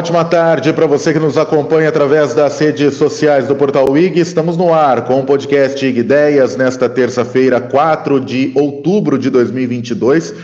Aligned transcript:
Ótima 0.00 0.24
tarde 0.24 0.72
para 0.72 0.86
você 0.86 1.12
que 1.12 1.18
nos 1.18 1.36
acompanha 1.36 1.90
através 1.90 2.32
das 2.32 2.58
redes 2.58 2.94
sociais 2.94 3.46
do 3.46 3.54
Portal 3.54 3.94
IG. 3.98 4.18
Estamos 4.18 4.56
no 4.56 4.72
ar 4.72 5.04
com 5.04 5.20
o 5.20 5.26
podcast 5.26 5.84
IG 5.84 6.00
Ideias 6.00 6.56
nesta 6.56 6.88
terça-feira, 6.88 7.60
4 7.60 8.18
de 8.18 8.50
outubro 8.56 9.18
de 9.18 9.28
2022, 9.28 10.34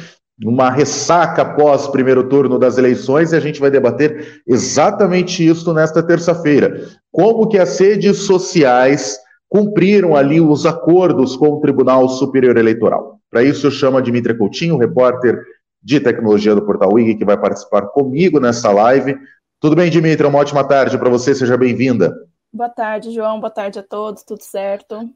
uma 0.45 0.69
ressaca 0.69 1.41
após 1.41 1.87
primeiro 1.87 2.29
turno 2.29 2.59
das 2.59 2.77
eleições 2.77 3.33
e 3.33 3.37
a 3.37 3.41
gente 3.41 3.59
vai 3.59 3.71
debater 3.71 4.43
exatamente 4.47 5.49
isso 5.49 5.73
nesta 5.73 6.03
terça-feira. 6.03 6.89
Como 7.11 7.49
que 7.49 7.57
as 7.57 7.81
redes 7.81 8.19
sociais 8.27 9.19
cumpriram 9.49 10.15
ali 10.15 10.39
os 10.39 10.67
acordos 10.67 11.35
com 11.35 11.49
o 11.49 11.61
Tribunal 11.61 12.07
Superior 12.11 12.59
Eleitoral. 12.59 13.19
Para 13.31 13.43
isso 13.43 13.69
eu 13.69 13.71
chamo 13.71 13.97
a 13.97 14.03
Dimitria 14.03 14.37
Coutinho, 14.37 14.77
repórter 14.77 15.41
de 15.83 16.01
tecnologia 16.01 16.55
do 16.55 16.61
Portal 16.61 16.93
Wig, 16.93 17.15
que 17.15 17.25
vai 17.25 17.39
participar 17.39 17.83
comigo 17.87 18.39
nessa 18.39 18.71
live. 18.71 19.17
Tudo 19.61 19.75
bem, 19.75 19.91
Dimitri? 19.91 20.27
Uma 20.27 20.39
ótima 20.39 20.63
tarde 20.65 20.99
para 20.99 21.09
você, 21.09 21.35
seja 21.35 21.57
bem-vinda. 21.57 22.15
Boa 22.53 22.69
tarde, 22.69 23.13
João. 23.13 23.41
Boa 23.41 23.51
tarde 23.51 23.79
a 23.79 23.83
todos, 23.83 24.23
tudo 24.23 24.43
certo? 24.43 25.09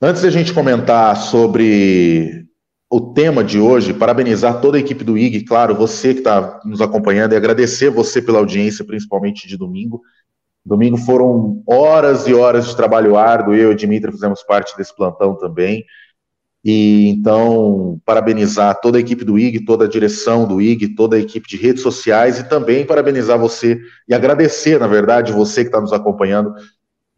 Antes 0.00 0.22
de 0.22 0.28
a 0.28 0.30
gente 0.30 0.52
comentar 0.52 1.16
sobre 1.16 2.44
o 2.90 3.12
tema 3.12 3.44
de 3.44 3.60
hoje, 3.60 3.94
parabenizar 3.94 4.60
toda 4.60 4.76
a 4.76 4.80
equipe 4.80 5.04
do 5.04 5.16
IG, 5.16 5.44
claro, 5.44 5.76
você 5.76 6.12
que 6.12 6.18
está 6.18 6.60
nos 6.64 6.80
acompanhando, 6.80 7.32
e 7.32 7.36
agradecer 7.36 7.88
você 7.88 8.20
pela 8.20 8.38
audiência, 8.38 8.84
principalmente 8.84 9.46
de 9.46 9.56
domingo. 9.56 10.02
Domingo 10.66 10.96
foram 10.96 11.62
horas 11.66 12.26
e 12.26 12.34
horas 12.34 12.66
de 12.66 12.76
trabalho 12.76 13.16
árduo, 13.16 13.54
eu 13.54 13.70
e 13.70 13.72
a 13.72 13.76
Dimitra 13.76 14.12
fizemos 14.12 14.42
parte 14.42 14.76
desse 14.76 14.94
plantão 14.94 15.36
também. 15.36 15.84
E 16.64 17.08
então, 17.08 18.00
parabenizar 18.04 18.80
toda 18.80 18.96
a 18.96 19.00
equipe 19.00 19.24
do 19.24 19.36
IG, 19.38 19.64
toda 19.64 19.84
a 19.84 19.88
direção 19.88 20.46
do 20.46 20.60
IG, 20.60 20.94
toda 20.94 21.16
a 21.16 21.18
equipe 21.18 21.48
de 21.48 21.56
redes 21.56 21.82
sociais 21.82 22.38
e 22.38 22.48
também 22.48 22.86
parabenizar 22.86 23.38
você 23.38 23.80
e 24.08 24.14
agradecer, 24.14 24.78
na 24.78 24.86
verdade, 24.86 25.32
você 25.32 25.62
que 25.62 25.68
está 25.68 25.80
nos 25.80 25.92
acompanhando 25.92 26.54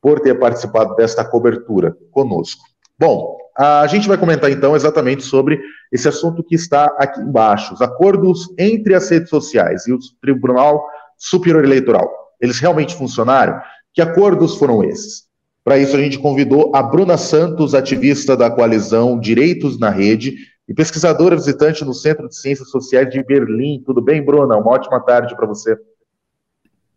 por 0.01 0.21
ter 0.21 0.39
participado 0.39 0.95
desta 0.97 1.25
cobertura 1.25 1.95
conosco. 2.11 2.63
Bom, 2.99 3.37
a 3.57 3.87
gente 3.87 4.09
vai 4.09 4.17
comentar 4.17 4.51
então 4.51 4.75
exatamente 4.75 5.23
sobre 5.23 5.61
esse 5.93 6.09
assunto 6.09 6.43
que 6.43 6.55
está 6.55 6.87
aqui 6.99 7.21
embaixo: 7.21 7.75
os 7.75 7.83
acordos 7.83 8.49
entre 8.59 8.95
as 8.95 9.09
redes 9.11 9.29
sociais 9.29 9.87
e 9.87 9.93
o 9.93 9.99
Tribunal 10.21 10.85
Superior 11.19 11.65
Eleitoral. 11.65 12.11
Eles 12.41 12.59
realmente 12.59 12.95
funcionaram? 12.95 13.61
Que 13.93 14.03
acordos 14.03 14.57
foram 14.57 14.83
esses? 14.83 15.25
Para 15.65 15.79
isso, 15.79 15.97
a 15.97 15.99
gente 15.99 16.19
convidou 16.19 16.77
a 16.77 16.83
Bruna 16.83 17.17
Santos, 17.17 17.75
ativista 17.75 18.37
da 18.37 18.51
coalizão 18.51 19.19
Direitos 19.19 19.79
na 19.79 19.89
Rede 19.89 20.37
e 20.69 20.75
pesquisadora 20.75 21.35
visitante 21.35 21.83
no 21.87 21.95
Centro 21.95 22.29
de 22.29 22.37
Ciências 22.37 22.69
Sociais 22.69 23.09
de 23.09 23.23
Berlim. 23.25 23.83
Tudo 23.85 24.03
bem, 24.03 24.23
Bruna? 24.23 24.59
Uma 24.59 24.73
ótima 24.73 25.01
tarde 25.01 25.35
para 25.35 25.47
você. 25.47 25.75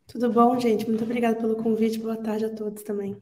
Tudo 0.05 0.29
bom, 0.29 0.59
gente? 0.59 0.85
Muito 0.85 1.05
obrigada 1.05 1.35
pelo 1.35 1.55
convite. 1.55 1.97
Boa 1.97 2.17
tarde 2.17 2.43
a 2.43 2.49
todos 2.49 2.83
também. 2.83 3.15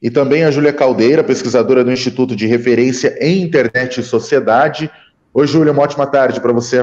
E 0.00 0.08
também 0.08 0.44
a 0.44 0.50
Júlia 0.52 0.72
Caldeira, 0.72 1.24
pesquisadora 1.24 1.82
do 1.82 1.90
Instituto 1.90 2.36
de 2.36 2.46
Referência 2.46 3.18
em 3.20 3.42
Internet 3.42 4.00
e 4.00 4.04
Sociedade. 4.04 4.88
Oi, 5.34 5.46
Júlia, 5.48 5.72
uma 5.72 5.82
ótima 5.82 6.06
tarde 6.06 6.40
para 6.40 6.52
você. 6.52 6.82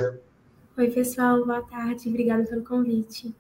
Oi, 0.78 0.90
pessoal, 0.90 1.44
boa 1.46 1.62
tarde. 1.62 2.10
Obrigada 2.10 2.44
pelo 2.44 2.64
convite. 2.64 3.34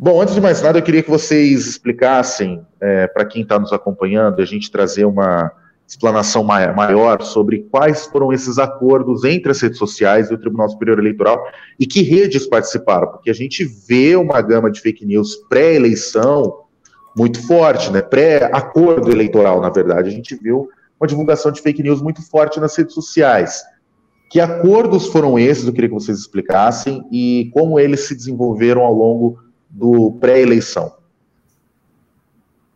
Bom, 0.00 0.22
antes 0.22 0.32
de 0.32 0.40
mais 0.40 0.62
nada, 0.62 0.78
eu 0.78 0.82
queria 0.82 1.02
que 1.02 1.10
vocês 1.10 1.66
explicassem 1.66 2.64
é, 2.80 3.08
para 3.08 3.24
quem 3.24 3.42
está 3.42 3.58
nos 3.58 3.72
acompanhando, 3.72 4.40
a 4.40 4.44
gente 4.44 4.70
trazer 4.70 5.04
uma 5.04 5.50
explanação 5.88 6.44
maior 6.44 7.20
sobre 7.22 7.66
quais 7.68 8.06
foram 8.06 8.32
esses 8.32 8.60
acordos 8.60 9.24
entre 9.24 9.50
as 9.50 9.60
redes 9.60 9.76
sociais 9.76 10.30
e 10.30 10.34
o 10.34 10.38
Tribunal 10.38 10.68
Superior 10.68 11.00
Eleitoral 11.00 11.42
e 11.80 11.84
que 11.84 12.02
redes 12.02 12.46
participaram, 12.46 13.08
porque 13.08 13.28
a 13.28 13.34
gente 13.34 13.64
vê 13.64 14.14
uma 14.14 14.40
gama 14.40 14.70
de 14.70 14.80
fake 14.80 15.04
news 15.04 15.34
pré-eleição 15.48 16.60
muito 17.16 17.44
forte, 17.44 17.90
né? 17.90 18.00
Pré-acordo 18.00 19.10
eleitoral, 19.10 19.60
na 19.60 19.70
verdade. 19.70 20.10
A 20.10 20.12
gente 20.12 20.36
viu 20.36 20.68
uma 21.00 21.08
divulgação 21.08 21.50
de 21.50 21.60
fake 21.60 21.82
news 21.82 22.00
muito 22.00 22.22
forte 22.22 22.60
nas 22.60 22.76
redes 22.76 22.94
sociais. 22.94 23.64
Que 24.30 24.38
acordos 24.38 25.08
foram 25.08 25.36
esses? 25.36 25.66
Eu 25.66 25.72
queria 25.72 25.88
que 25.88 25.94
vocês 25.94 26.18
explicassem 26.18 27.02
e 27.10 27.50
como 27.52 27.80
eles 27.80 28.06
se 28.06 28.14
desenvolveram 28.14 28.82
ao 28.82 28.92
longo 28.92 29.47
do 29.68 30.12
pré-eleição? 30.12 30.96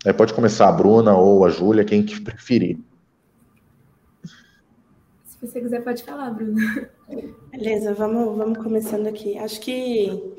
É, 0.05 0.13
pode 0.13 0.35
começar 0.35 0.69
a 0.69 0.73
Bruna 0.73 1.17
ou 1.17 1.45
a 1.45 1.49
Júlia, 1.49 1.85
quem 1.85 2.05
que 2.05 2.21
preferir. 2.21 2.79
Se 5.25 5.39
você 5.41 5.61
quiser, 5.61 5.83
pode 5.83 6.03
falar, 6.03 6.31
Bruna. 6.31 6.91
Beleza, 7.51 7.95
vamos, 7.95 8.37
vamos 8.37 8.59
começando 8.59 9.07
aqui. 9.07 9.39
Acho 9.39 9.61
que 9.61 10.35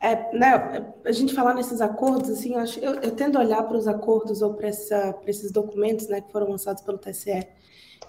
é, 0.00 0.36
né, 0.36 0.92
a 1.04 1.12
gente 1.12 1.34
falar 1.34 1.54
nesses 1.54 1.80
acordos, 1.80 2.30
assim, 2.30 2.54
eu, 2.54 2.64
eu, 2.82 3.00
eu 3.00 3.10
tendo 3.12 3.36
a 3.36 3.42
olhar 3.42 3.62
para 3.62 3.76
os 3.76 3.86
acordos 3.86 4.40
ou 4.40 4.54
para 4.54 4.68
esses 4.68 5.52
documentos 5.52 6.08
né, 6.08 6.22
que 6.22 6.32
foram 6.32 6.48
lançados 6.50 6.82
pelo 6.82 6.96
TSE 6.98 7.46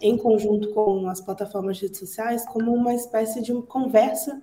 em 0.01 0.17
conjunto 0.17 0.73
com 0.73 1.07
as 1.07 1.21
plataformas 1.21 1.77
de 1.77 1.83
redes 1.83 1.99
sociais 1.99 2.45
como 2.47 2.73
uma 2.73 2.93
espécie 2.95 3.41
de 3.41 3.51
uma 3.51 3.61
conversa 3.61 4.41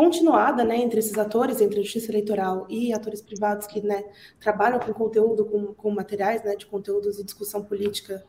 continuada 0.00 0.64
né, 0.64 0.78
entre 0.78 0.98
esses 0.98 1.18
atores, 1.18 1.60
entre 1.60 1.78
a 1.78 1.82
justiça 1.82 2.10
eleitoral 2.10 2.66
e 2.70 2.90
atores 2.90 3.20
privados 3.20 3.66
que 3.66 3.82
né, 3.82 4.02
trabalham 4.40 4.78
com 4.78 4.94
conteúdo, 4.94 5.44
com, 5.44 5.74
com 5.74 5.90
materiais 5.90 6.42
né, 6.42 6.56
de 6.56 6.64
conteúdos 6.64 7.18
e 7.18 7.22
discussão 7.22 7.62
política 7.62 8.24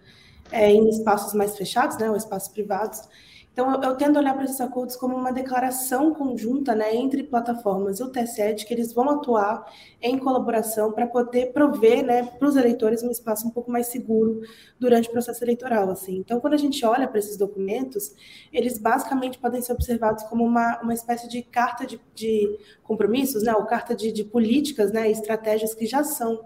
é, 0.51 0.69
em 0.69 0.89
espaços 0.89 1.33
mais 1.33 1.55
fechados, 1.55 1.97
né, 1.97 2.09
ou 2.09 2.17
espaços 2.17 2.49
privados, 2.49 2.99
então, 3.53 3.69
eu, 3.73 3.81
eu 3.81 3.95
tendo 3.97 4.15
a 4.15 4.21
olhar 4.21 4.33
para 4.33 4.45
esses 4.45 4.61
acordos 4.61 4.95
como 4.95 5.13
uma 5.15 5.31
declaração 5.31 6.13
conjunta 6.13 6.73
né, 6.73 6.95
entre 6.95 7.21
plataformas 7.23 7.99
e 7.99 8.03
o 8.03 8.09
TSE 8.09 8.53
de 8.53 8.65
que 8.65 8.73
eles 8.73 8.93
vão 8.93 9.09
atuar 9.09 9.65
em 10.01 10.17
colaboração 10.17 10.91
para 10.93 11.05
poder 11.05 11.51
prover 11.51 12.05
né, 12.05 12.23
para 12.23 12.47
os 12.47 12.55
eleitores 12.55 13.03
um 13.03 13.11
espaço 13.11 13.45
um 13.45 13.51
pouco 13.51 13.69
mais 13.69 13.87
seguro 13.87 14.41
durante 14.79 15.09
o 15.09 15.11
processo 15.11 15.43
eleitoral. 15.43 15.89
Assim. 15.89 16.17
Então, 16.17 16.39
quando 16.39 16.53
a 16.53 16.57
gente 16.57 16.85
olha 16.85 17.07
para 17.09 17.19
esses 17.19 17.35
documentos, 17.35 18.15
eles 18.53 18.77
basicamente 18.77 19.37
podem 19.37 19.61
ser 19.61 19.73
observados 19.73 20.23
como 20.23 20.45
uma, 20.45 20.79
uma 20.81 20.93
espécie 20.93 21.27
de 21.27 21.41
carta 21.41 21.85
de, 21.85 21.99
de 22.15 22.57
compromissos, 22.83 23.43
né, 23.43 23.53
ou 23.53 23.65
carta 23.65 23.93
de, 23.93 24.13
de 24.13 24.23
políticas 24.23 24.93
né, 24.93 25.11
estratégias 25.11 25.73
que 25.73 25.85
já 25.85 26.05
são 26.05 26.41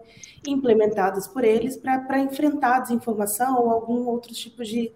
implementadas 0.48 1.28
por 1.28 1.44
eles 1.44 1.78
para 1.78 2.20
enfrentar 2.20 2.80
desinformação 2.80 3.62
ou 3.62 3.70
algum 3.70 4.08
outro 4.08 4.34
tipo 4.34 4.64
de 4.64 4.92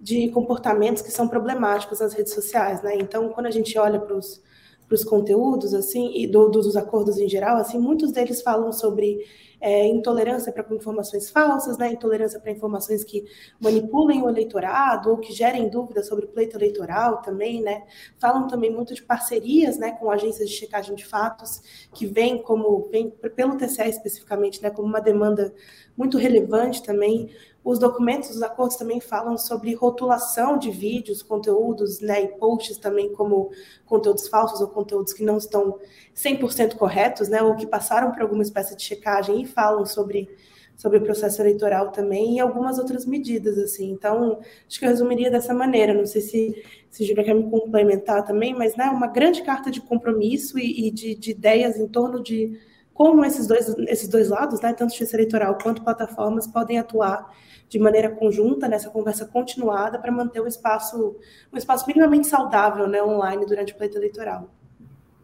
de 0.00 0.28
comportamentos 0.30 1.02
que 1.02 1.10
são 1.10 1.26
problemáticos 1.26 2.00
nas 2.00 2.12
redes 2.12 2.32
sociais, 2.32 2.82
né? 2.82 2.96
Então, 2.96 3.28
quando 3.30 3.46
a 3.46 3.50
gente 3.50 3.76
olha 3.78 3.98
para 3.98 4.14
os 4.14 5.04
conteúdos 5.04 5.74
assim 5.74 6.12
e 6.14 6.26
do, 6.26 6.48
dos 6.48 6.76
acordos 6.76 7.18
em 7.18 7.28
geral 7.28 7.58
assim 7.58 7.78
muitos 7.78 8.10
deles 8.10 8.40
falam 8.40 8.72
sobre 8.72 9.18
é, 9.60 9.86
intolerância 9.86 10.50
para 10.52 10.64
informações 10.74 11.28
falsas 11.28 11.76
né 11.76 11.92
intolerância 11.92 12.40
para 12.40 12.50
informações 12.50 13.04
que 13.04 13.24
manipulem 13.60 14.22
o 14.22 14.28
eleitorado 14.30 15.10
ou 15.10 15.18
que 15.18 15.32
gerem 15.32 15.68
dúvidas 15.68 16.06
sobre 16.06 16.24
o 16.24 16.28
pleito 16.28 16.56
eleitoral 16.56 17.20
também 17.20 17.60
né 17.60 17.84
falam 18.18 18.46
também 18.46 18.72
muito 18.72 18.94
de 18.94 19.02
parcerias 19.02 19.76
né 19.76 19.92
com 19.92 20.10
agências 20.10 20.48
de 20.48 20.54
checagem 20.54 20.94
de 20.94 21.04
fatos 21.04 21.60
que 21.92 22.06
vem 22.06 22.40
como 22.42 22.88
vem 22.90 23.10
pelo 23.10 23.58
TCE 23.58 23.90
especificamente 23.90 24.62
né 24.62 24.70
como 24.70 24.88
uma 24.88 25.00
demanda 25.00 25.52
muito 25.96 26.16
relevante 26.16 26.82
também 26.82 27.28
os 27.70 27.78
documentos, 27.78 28.30
os 28.30 28.40
acordos 28.42 28.78
também 28.78 28.98
falam 28.98 29.36
sobre 29.36 29.74
rotulação 29.74 30.56
de 30.56 30.70
vídeos, 30.70 31.22
conteúdos, 31.22 32.00
né, 32.00 32.22
e 32.22 32.28
posts 32.28 32.78
também 32.78 33.12
como 33.12 33.50
conteúdos 33.84 34.26
falsos 34.26 34.62
ou 34.62 34.68
conteúdos 34.68 35.12
que 35.12 35.22
não 35.22 35.36
estão 35.36 35.78
100% 36.16 36.76
corretos, 36.76 37.28
né, 37.28 37.42
ou 37.42 37.54
que 37.54 37.66
passaram 37.66 38.10
por 38.10 38.22
alguma 38.22 38.42
espécie 38.42 38.74
de 38.74 38.82
checagem 38.82 39.42
e 39.42 39.46
falam 39.46 39.84
sobre 39.84 40.34
sobre 40.74 40.98
o 40.98 41.02
processo 41.02 41.42
eleitoral 41.42 41.90
também 41.90 42.36
e 42.36 42.40
algumas 42.40 42.78
outras 42.78 43.04
medidas 43.04 43.58
assim. 43.58 43.90
Então, 43.90 44.38
acho 44.66 44.78
que 44.78 44.84
eu 44.84 44.88
resumiria 44.88 45.28
dessa 45.28 45.52
maneira. 45.52 45.92
Não 45.92 46.06
sei 46.06 46.20
se 46.20 46.64
se 46.88 47.04
Júlia 47.04 47.24
quer 47.24 47.34
me 47.34 47.50
complementar 47.50 48.24
também, 48.24 48.54
mas 48.54 48.76
né, 48.76 48.84
uma 48.84 49.08
grande 49.08 49.42
carta 49.42 49.72
de 49.72 49.80
compromisso 49.80 50.56
e, 50.56 50.86
e 50.86 50.90
de, 50.92 51.16
de 51.16 51.32
ideias 51.32 51.76
em 51.76 51.88
torno 51.88 52.22
de 52.22 52.56
como 52.98 53.24
esses 53.24 53.46
dois, 53.46 53.68
esses 53.86 54.08
dois 54.08 54.28
lados, 54.28 54.60
né, 54.60 54.72
tanto 54.72 54.90
justiça 54.90 55.14
eleitoral 55.14 55.56
quanto 55.62 55.84
plataformas, 55.84 56.48
podem 56.48 56.80
atuar 56.80 57.32
de 57.68 57.78
maneira 57.78 58.10
conjunta 58.10 58.66
nessa 58.66 58.90
conversa 58.90 59.24
continuada 59.24 60.00
para 60.00 60.10
manter 60.10 60.40
o 60.40 60.48
espaço, 60.48 61.14
um 61.52 61.56
espaço 61.56 61.86
minimamente 61.86 62.26
saudável 62.26 62.88
né, 62.88 63.00
online 63.00 63.46
durante 63.46 63.72
o 63.72 63.76
pleito 63.76 63.96
eleitoral. 63.96 64.52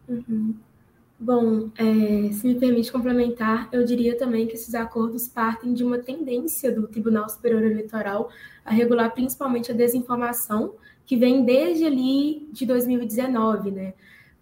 Uhum. 0.07 0.55
Bom, 1.19 1.69
é, 1.77 2.31
se 2.31 2.47
me 2.47 2.55
permite 2.55 2.89
complementar, 2.89 3.67
eu 3.73 3.83
diria 3.83 4.17
também 4.17 4.47
que 4.47 4.53
esses 4.53 4.73
acordos 4.73 5.27
partem 5.27 5.73
de 5.73 5.83
uma 5.83 5.97
tendência 5.97 6.71
do 6.71 6.87
Tribunal 6.87 7.27
Superior 7.27 7.61
Eleitoral 7.61 8.29
a 8.63 8.71
regular 8.71 9.13
principalmente 9.13 9.69
a 9.69 9.75
desinformação, 9.75 10.75
que 11.05 11.17
vem 11.17 11.43
desde 11.43 11.85
ali 11.85 12.47
de 12.53 12.65
2019, 12.65 13.69
né? 13.69 13.93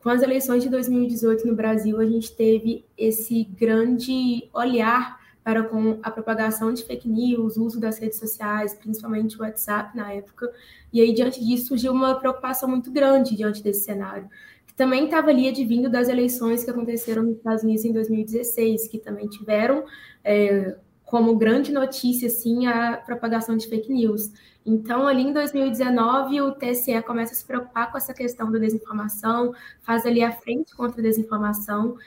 Com 0.04 0.10
as 0.10 0.22
eleições 0.22 0.62
de 0.62 0.70
2018 0.70 1.48
no 1.48 1.56
Brasil, 1.56 1.98
a 1.98 2.06
gente 2.06 2.36
teve 2.36 2.84
esse 2.98 3.46
grande 3.46 4.50
olhar 4.54 5.18
para 5.42 5.64
com 5.64 5.98
a 6.04 6.12
propagação 6.12 6.74
de 6.74 6.84
fake 6.84 7.08
news, 7.08 7.56
o 7.56 7.64
uso 7.64 7.80
das 7.80 8.00
redes 8.00 8.20
sociais, 8.20 8.74
principalmente 8.74 9.38
o 9.38 9.42
WhatsApp 9.44 9.96
na 9.96 10.12
época. 10.12 10.52
E 10.92 11.00
aí, 11.00 11.14
diante 11.14 11.42
disso, 11.42 11.68
surgiu 11.68 11.94
uma 11.94 12.16
preocupação 12.16 12.68
muito 12.68 12.92
grande 12.92 13.34
diante 13.34 13.64
desse 13.64 13.86
cenário, 13.86 14.30
que 14.68 14.74
também 14.74 15.06
estava 15.06 15.30
ali 15.30 15.48
advindo 15.48 15.90
das 15.90 16.10
eleições 16.10 16.66
que 16.66 16.70
aconteceram 16.70 17.24
nos 17.24 17.38
Estados 17.38 17.64
Unidos 17.64 17.86
em 17.86 17.94
2016, 17.94 18.90
que 18.90 18.98
também 18.98 19.30
tiveram 19.30 19.86
é, 20.22 20.76
como 21.14 21.36
grande 21.36 21.72
notícia 21.72 22.26
assim 22.26 22.66
a 22.66 22.98
propagação 22.98 23.56
de 23.56 23.68
fake 23.68 23.94
news. 23.94 24.32
Então, 24.66 25.06
ali 25.06 25.22
em 25.22 25.32
2019, 25.32 26.42
o 26.42 26.54
TSE 26.54 27.00
começa 27.04 27.34
a 27.34 27.36
se 27.36 27.46
preocupar 27.46 27.92
com 27.92 28.00
essa 28.00 28.16
questão 28.16 28.52
da 28.52 28.58
desinformação, 28.58 29.54
faz 29.84 30.08
ali 30.08 30.24
a 30.24 30.32
frente 30.32 30.76
contra 30.76 31.00
a 31.00 31.04
desinformação 31.04 31.98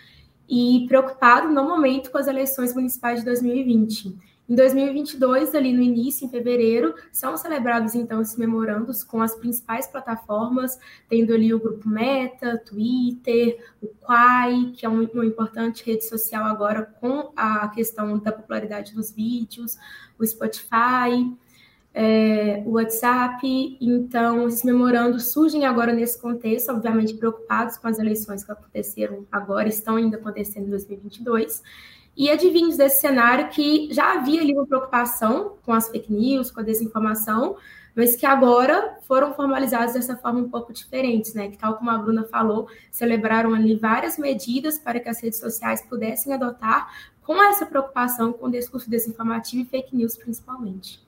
e 0.49 0.87
preocupado 0.88 1.49
no 1.49 1.62
momento 1.62 2.11
com 2.11 2.19
as 2.19 2.26
eleições 2.26 2.75
municipais 2.75 3.20
de 3.20 3.26
2020. 3.26 4.19
Em 4.48 4.54
2022, 4.54 5.56
ali 5.56 5.72
no 5.72 5.82
início, 5.82 6.25
em 6.25 6.31
fevereiro, 6.31 6.94
são 7.10 7.37
celebrados 7.37 7.96
então 7.96 8.22
esses 8.22 8.37
memorandos 8.37 9.02
com 9.02 9.20
as 9.20 9.34
principais 9.34 9.88
plataformas, 9.88 10.78
tendo 11.08 11.34
ali 11.34 11.52
o 11.52 11.58
grupo 11.58 11.88
Meta, 11.88 12.56
Twitter, 12.58 13.58
o 13.82 13.88
Quai, 13.88 14.72
que 14.76 14.87
é 14.87 14.88
uma 14.88 15.26
importante 15.26 15.84
rede 15.84 16.04
social 16.04 16.44
agora 16.44 16.82
com 17.00 17.32
a 17.34 17.66
questão 17.69 18.19
da 18.19 18.31
popularidade 18.31 18.94
dos 18.94 19.10
vídeos, 19.10 19.76
o 20.16 20.25
Spotify, 20.25 21.37
é, 21.93 22.62
o 22.64 22.72
WhatsApp. 22.72 23.78
Então, 23.81 24.46
esses 24.46 24.62
memorandos 24.62 25.32
surgem 25.32 25.64
agora 25.64 25.93
nesse 25.93 26.20
contexto, 26.20 26.70
obviamente 26.70 27.14
preocupados 27.14 27.78
com 27.78 27.88
as 27.88 27.98
eleições 27.98 28.44
que 28.44 28.52
aconteceram 28.52 29.26
agora, 29.32 29.69
estão 29.69 29.96
ainda 29.96 30.19
acontecendo 30.19 30.66
em 30.66 30.70
2022. 30.70 31.62
E 32.17 32.31
adivinhos 32.31 32.77
desse 32.77 33.01
cenário 33.01 33.49
que 33.49 33.93
já 33.93 34.15
havia 34.15 34.41
ali 34.41 34.55
uma 34.55 34.67
preocupação 34.67 35.57
com 35.65 35.73
as 35.73 35.89
fake 35.89 36.11
news, 36.13 36.51
com 36.51 36.61
a 36.61 36.63
desinformação, 36.63 37.57
mas 37.95 38.17
que 38.17 38.27
agora 38.27 38.99
foram 39.03 39.35
formalizados 39.35 39.95
dessa 39.95 40.17
forma 40.17 40.41
um 40.41 40.49
pouco 40.49 40.73
diferente, 40.73 41.35
né? 41.35 41.49
Que 41.49 41.57
tal 41.57 41.77
como 41.77 41.91
a 41.91 41.99
Bruna 41.99 42.25
falou, 42.25 42.69
celebraram 42.91 43.55
ali 43.55 43.75
várias 43.75 44.19
medidas 44.19 44.79
para 44.79 45.01
que 45.01 45.09
as 45.09 45.23
redes 45.23 45.39
sociais 45.39 45.83
pudessem 45.83 46.33
adotar 46.33 46.91
com 47.23 47.43
essa 47.43 47.67
preocupação 47.67 48.33
com 48.33 48.47
o 48.47 48.51
discurso 48.51 48.89
desinformativo 48.89 49.63
e 49.63 49.67
fake 49.67 49.97
news 49.97 50.17
principalmente. 50.17 51.05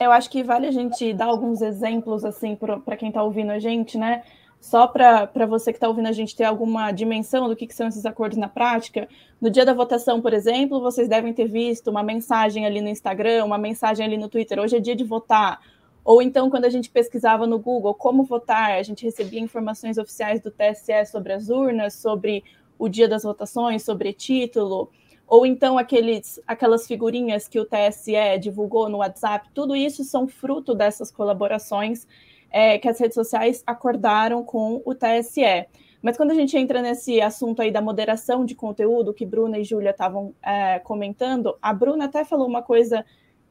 Eu 0.00 0.12
acho 0.12 0.30
que 0.30 0.42
vale 0.42 0.66
a 0.66 0.70
gente 0.70 1.12
dar 1.12 1.26
alguns 1.26 1.60
exemplos, 1.60 2.24
assim, 2.24 2.56
para 2.56 2.96
quem 2.96 3.08
está 3.08 3.22
ouvindo 3.22 3.50
a 3.50 3.58
gente, 3.58 3.98
né? 3.98 4.22
Só 4.60 4.86
para 4.86 5.46
você 5.46 5.72
que 5.72 5.76
está 5.76 5.88
ouvindo 5.88 6.08
a 6.08 6.12
gente 6.12 6.34
ter 6.34 6.44
alguma 6.44 6.90
dimensão 6.90 7.48
do 7.48 7.54
que, 7.54 7.66
que, 7.66 7.74
são 7.74 7.86
esses 7.86 8.04
acordos 8.04 8.36
na 8.36 8.48
prática. 8.48 9.08
No 9.40 9.50
dia 9.50 9.64
da 9.64 9.72
votação, 9.72 10.20
por 10.20 10.32
exemplo, 10.32 10.80
vocês 10.80 11.08
devem 11.08 11.32
ter 11.32 11.46
visto 11.46 11.88
uma 11.88 12.02
mensagem 12.02 12.66
ali 12.66 12.80
no 12.80 12.88
Instagram, 12.88 13.44
uma 13.44 13.58
mensagem 13.58 14.04
ali 14.04 14.18
no 14.18 14.28
Twitter, 14.28 14.58
hoje 14.58 14.76
é 14.76 14.80
dia 14.80 14.96
de 14.96 15.04
votar. 15.04 15.60
Ou 16.04 16.20
então, 16.20 16.50
quando 16.50 16.64
a 16.64 16.70
gente 16.70 16.90
pesquisava 16.90 17.46
no 17.46 17.58
Google 17.58 17.94
como 17.94 18.24
votar, 18.24 18.72
a 18.72 18.82
gente 18.82 19.04
recebia 19.04 19.40
informações 19.40 19.96
oficiais 19.96 20.40
do 20.40 20.50
TSE 20.50 21.06
sobre 21.06 21.32
as 21.32 21.48
urnas, 21.48 21.94
sobre 21.94 22.42
o 22.78 22.88
dia 22.88 23.08
das 23.08 23.22
votações, 23.22 23.84
sobre 23.84 24.12
título 24.12 24.90
ou 25.28 25.44
então 25.44 25.76
aqueles, 25.76 26.40
aquelas 26.46 26.86
figurinhas 26.86 27.46
que 27.46 27.60
o 27.60 27.66
TSE 27.66 28.38
divulgou 28.40 28.88
no 28.88 28.98
WhatsApp, 28.98 29.50
tudo 29.52 29.76
isso 29.76 30.02
são 30.02 30.26
fruto 30.26 30.74
dessas 30.74 31.10
colaborações 31.10 32.06
é, 32.50 32.78
que 32.78 32.88
as 32.88 32.98
redes 32.98 33.14
sociais 33.14 33.62
acordaram 33.66 34.42
com 34.44 34.82
o 34.84 34.94
TSE. 34.94 35.66
Mas 36.00 36.16
quando 36.16 36.30
a 36.30 36.34
gente 36.34 36.56
entra 36.56 36.80
nesse 36.80 37.20
assunto 37.20 37.60
aí 37.60 37.70
da 37.70 37.80
moderação 37.80 38.44
de 38.44 38.54
conteúdo, 38.54 39.12
que 39.12 39.26
Bruna 39.26 39.58
e 39.58 39.64
Júlia 39.64 39.90
estavam 39.90 40.34
é, 40.42 40.78
comentando, 40.78 41.56
a 41.60 41.72
Bruna 41.72 42.04
até 42.04 42.24
falou 42.24 42.46
uma 42.46 42.62
coisa 42.62 43.04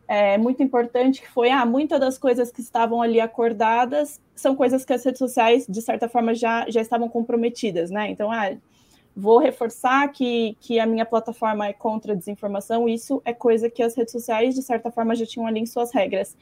é, 0.08 0.38
muito 0.38 0.64
importante, 0.64 1.22
que 1.22 1.30
foi, 1.30 1.50
ah, 1.50 1.66
muitas 1.66 2.00
das 2.00 2.18
coisas 2.18 2.50
que 2.50 2.62
estavam 2.62 3.02
ali 3.02 3.20
acordadas 3.20 4.22
são 4.34 4.56
coisas 4.56 4.86
que 4.86 4.94
as 4.94 5.04
redes 5.04 5.20
sociais, 5.20 5.66
de 5.68 5.82
certa 5.82 6.08
forma, 6.08 6.34
já, 6.34 6.66
já 6.70 6.80
estavam 6.80 7.10
comprometidas, 7.10 7.92
né? 7.92 8.10
Então, 8.10 8.32
ah, 8.32 8.56
vou 9.14 9.40
reforçar 9.40 10.08
que, 10.10 10.56
que 10.62 10.80
a 10.80 10.86
minha 10.86 11.06
plataforma 11.06 11.68
é 11.68 11.74
contra 11.74 12.14
a 12.14 12.16
desinformação, 12.16 12.88
isso 12.88 13.22
é 13.26 13.34
coisa 13.34 13.70
que 13.70 13.84
as 13.84 13.96
redes 13.96 14.14
sociais, 14.14 14.56
de 14.56 14.62
certa 14.62 14.90
forma, 14.90 15.16
já 15.16 15.26
tinham 15.26 15.46
ali 15.46 15.60
em 15.60 15.66
suas 15.66 15.92
regras. 15.92 16.38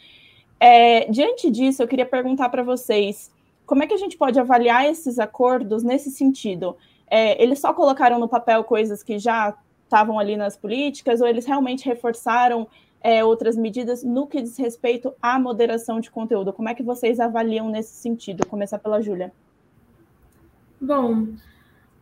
É, 0.60 1.10
diante 1.10 1.50
disso, 1.50 1.84
eu 1.84 1.88
queria 1.88 2.06
perguntar 2.06 2.50
para 2.50 2.63
vocês 2.63 3.31
como 3.66 3.84
é 3.84 3.88
que 3.88 3.94
a 3.94 3.98
gente 3.98 4.18
pode 4.18 4.40
avaliar 4.40 4.86
esses 4.86 5.19
acordos 5.19 5.84
nesse 5.84 6.12
sentido? 6.12 6.78
É, 7.07 7.42
eles 7.42 7.60
só 7.60 7.74
colocaram 7.74 8.19
no 8.19 8.28
papel 8.28 8.63
coisas 8.63 9.04
que 9.04 9.18
já 9.18 9.56
estavam 9.84 10.19
ali 10.19 10.36
nas 10.36 10.56
políticas, 10.56 11.22
ou 11.22 11.28
eles 11.28 11.46
realmente 11.46 11.86
reforçaram 11.86 12.68
é, 13.02 13.24
outras 13.24 13.56
medidas 13.56 14.04
no 14.04 14.25
que 14.25 14.42
diz 14.42 14.57
respeito 14.57 15.13
à 15.22 15.38
moderação 15.38 16.00
de 16.00 16.10
conteúdo? 16.10 16.52
Como 16.52 16.69
é 16.69 16.74
que 16.74 16.84
vocês 16.84 17.19
avaliam 17.19 17.69
nesse 17.69 17.94
sentido? 17.94 18.46
Começar 18.48 18.80
pela 18.80 19.02
Júlia. 19.02 19.31
Bom, 20.81 21.28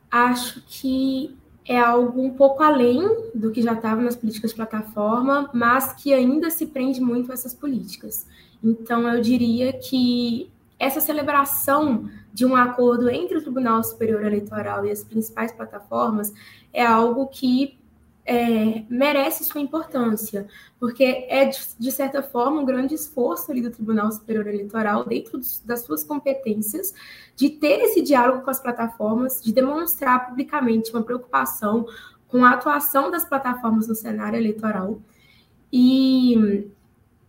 acho 0.10 0.64
que 0.66 1.36
é 1.66 1.80
algo 1.80 2.22
um 2.22 2.32
pouco 2.32 2.62
além 2.62 3.32
do 3.34 3.52
que 3.52 3.62
já 3.62 3.74
estava 3.74 4.02
nas 4.02 4.16
políticas 4.16 4.52
de 4.52 4.56
plataforma, 4.58 5.50
mas 5.54 5.94
que 5.94 6.14
ainda 6.14 6.50
se 6.50 6.66
prende 6.68 7.00
muito 7.00 7.32
a 7.32 7.34
essas 7.34 7.54
políticas. 7.54 8.26
Então, 8.64 9.08
eu 9.08 9.22
diria 9.22 9.74
que 9.74 10.50
essa 10.78 11.00
celebração 11.00 12.10
de 12.34 12.46
um 12.46 12.56
acordo 12.56 13.10
entre 13.10 13.38
o 13.38 13.42
Tribunal 13.42 13.84
Superior 13.84 14.26
Eleitoral 14.26 14.86
e 14.86 14.92
as 14.92 15.04
principais 15.04 15.52
plataformas 15.52 16.34
é 16.74 16.86
algo 16.86 17.28
que 17.28 17.78
é, 18.26 18.84
merece 18.90 19.44
sua 19.44 19.60
importância, 19.60 20.48
porque 20.80 21.26
é, 21.30 21.46
de, 21.46 21.92
certa 21.92 22.24
forma, 22.24 22.62
um 22.62 22.66
grande 22.66 22.96
esforço 22.96 23.52
ali 23.52 23.62
do 23.62 23.72
Tribunal 23.72 24.12
Superior 24.12 24.48
Eleitoral, 24.48 25.06
dentro 25.06 25.38
dos, 25.38 25.60
das 25.60 25.82
suas 25.82 26.04
competências, 26.04 26.94
de 27.36 27.50
ter 27.50 27.82
esse 27.82 28.02
diálogo 28.02 28.44
com 28.44 28.50
as 28.50 28.62
plataformas, 28.62 29.42
de 29.44 29.52
demonstrar 29.52 30.30
publicamente 30.30 30.92
uma 30.92 31.04
preocupação 31.04 31.86
com 32.28 32.44
a 32.46 32.52
atuação 32.52 33.12
das 33.12 33.26
plataformas 33.26 33.88
no 33.88 33.96
cenário 33.96 34.38
eleitoral. 34.40 35.00
E 35.72 36.66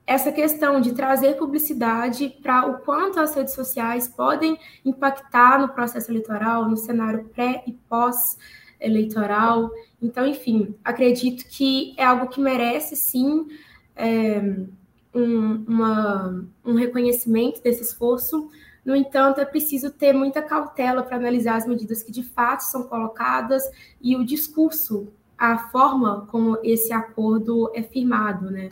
essa 0.06 0.30
questão 0.30 0.80
de 0.80 0.92
trazer 0.92 1.36
publicidade 1.36 2.28
para 2.42 2.66
o 2.66 2.78
quanto 2.78 3.18
as 3.18 3.34
redes 3.34 3.54
sociais 3.54 4.06
podem 4.06 4.58
impactar 4.84 5.58
no 5.58 5.68
processo 5.68 6.10
eleitoral, 6.10 6.68
no 6.68 6.76
cenário 6.76 7.24
pré 7.34 7.64
e 7.66 7.72
pós 7.72 8.36
eleitoral. 8.84 9.70
Então, 10.00 10.26
enfim, 10.26 10.74
acredito 10.84 11.44
que 11.48 11.94
é 11.96 12.04
algo 12.04 12.28
que 12.28 12.40
merece 12.40 12.94
sim 12.96 13.46
é, 13.96 14.40
um, 15.14 15.64
uma, 15.66 16.44
um 16.64 16.74
reconhecimento 16.74 17.62
desse 17.62 17.82
esforço. 17.82 18.50
No 18.84 18.94
entanto, 18.94 19.40
é 19.40 19.44
preciso 19.44 19.90
ter 19.90 20.12
muita 20.12 20.42
cautela 20.42 21.02
para 21.02 21.16
analisar 21.16 21.56
as 21.56 21.66
medidas 21.66 22.02
que 22.02 22.12
de 22.12 22.22
fato 22.22 22.60
são 22.60 22.82
colocadas 22.82 23.62
e 24.00 24.14
o 24.16 24.24
discurso, 24.24 25.08
a 25.38 25.70
forma 25.70 26.26
como 26.30 26.58
esse 26.62 26.92
acordo 26.92 27.70
é 27.74 27.82
firmado, 27.82 28.50
né? 28.50 28.68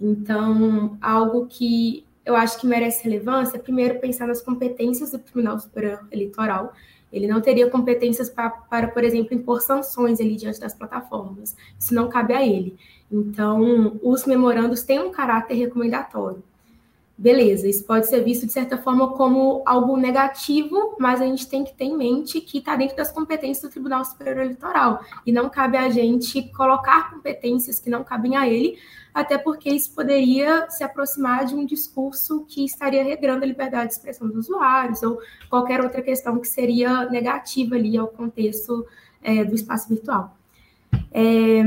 Então, 0.00 0.96
algo 1.00 1.46
que 1.46 2.06
eu 2.24 2.36
acho 2.36 2.60
que 2.60 2.66
merece 2.66 3.02
relevância 3.02 3.56
é 3.56 3.60
primeiro 3.60 3.98
pensar 3.98 4.28
nas 4.28 4.40
competências 4.40 5.10
do 5.10 5.18
Tribunal 5.18 5.58
Superior 5.58 6.06
Eleitoral 6.12 6.72
ele 7.12 7.26
não 7.26 7.40
teria 7.40 7.70
competências 7.70 8.28
para, 8.28 8.50
para, 8.50 8.88
por 8.88 9.02
exemplo, 9.04 9.34
impor 9.34 9.60
sanções 9.60 10.20
ali 10.20 10.36
diante 10.36 10.60
das 10.60 10.74
plataformas. 10.74 11.56
Isso 11.78 11.94
não 11.94 12.08
cabe 12.08 12.34
a 12.34 12.46
ele. 12.46 12.76
Então, 13.10 13.98
os 14.02 14.26
memorandos 14.26 14.82
têm 14.82 15.00
um 15.00 15.10
caráter 15.10 15.54
recomendatório. 15.54 16.42
Beleza, 17.20 17.66
isso 17.66 17.84
pode 17.84 18.06
ser 18.06 18.22
visto 18.22 18.46
de 18.46 18.52
certa 18.52 18.78
forma 18.78 19.08
como 19.14 19.60
algo 19.66 19.96
negativo, 19.96 20.94
mas 21.00 21.20
a 21.20 21.24
gente 21.24 21.48
tem 21.48 21.64
que 21.64 21.74
ter 21.74 21.86
em 21.86 21.96
mente 21.96 22.40
que 22.40 22.58
está 22.58 22.76
dentro 22.76 22.96
das 22.96 23.10
competências 23.10 23.60
do 23.60 23.72
Tribunal 23.72 24.04
Superior 24.04 24.44
Eleitoral 24.44 25.00
e 25.26 25.32
não 25.32 25.48
cabe 25.48 25.76
a 25.76 25.88
gente 25.88 26.42
colocar 26.52 27.10
competências 27.10 27.80
que 27.80 27.90
não 27.90 28.04
cabem 28.04 28.36
a 28.36 28.48
ele, 28.48 28.78
até 29.18 29.36
porque 29.36 29.68
isso 29.68 29.90
poderia 29.96 30.70
se 30.70 30.84
aproximar 30.84 31.44
de 31.44 31.52
um 31.52 31.66
discurso 31.66 32.44
que 32.48 32.64
estaria 32.64 33.02
regrando 33.02 33.42
a 33.42 33.48
liberdade 33.48 33.88
de 33.88 33.94
expressão 33.94 34.28
dos 34.28 34.48
usuários 34.48 35.02
ou 35.02 35.20
qualquer 35.50 35.80
outra 35.80 36.00
questão 36.00 36.38
que 36.38 36.46
seria 36.46 37.04
negativa 37.10 37.74
ali 37.74 37.98
ao 37.98 38.06
contexto 38.06 38.86
é, 39.20 39.44
do 39.44 39.56
espaço 39.56 39.88
virtual. 39.88 40.36
É, 41.10 41.62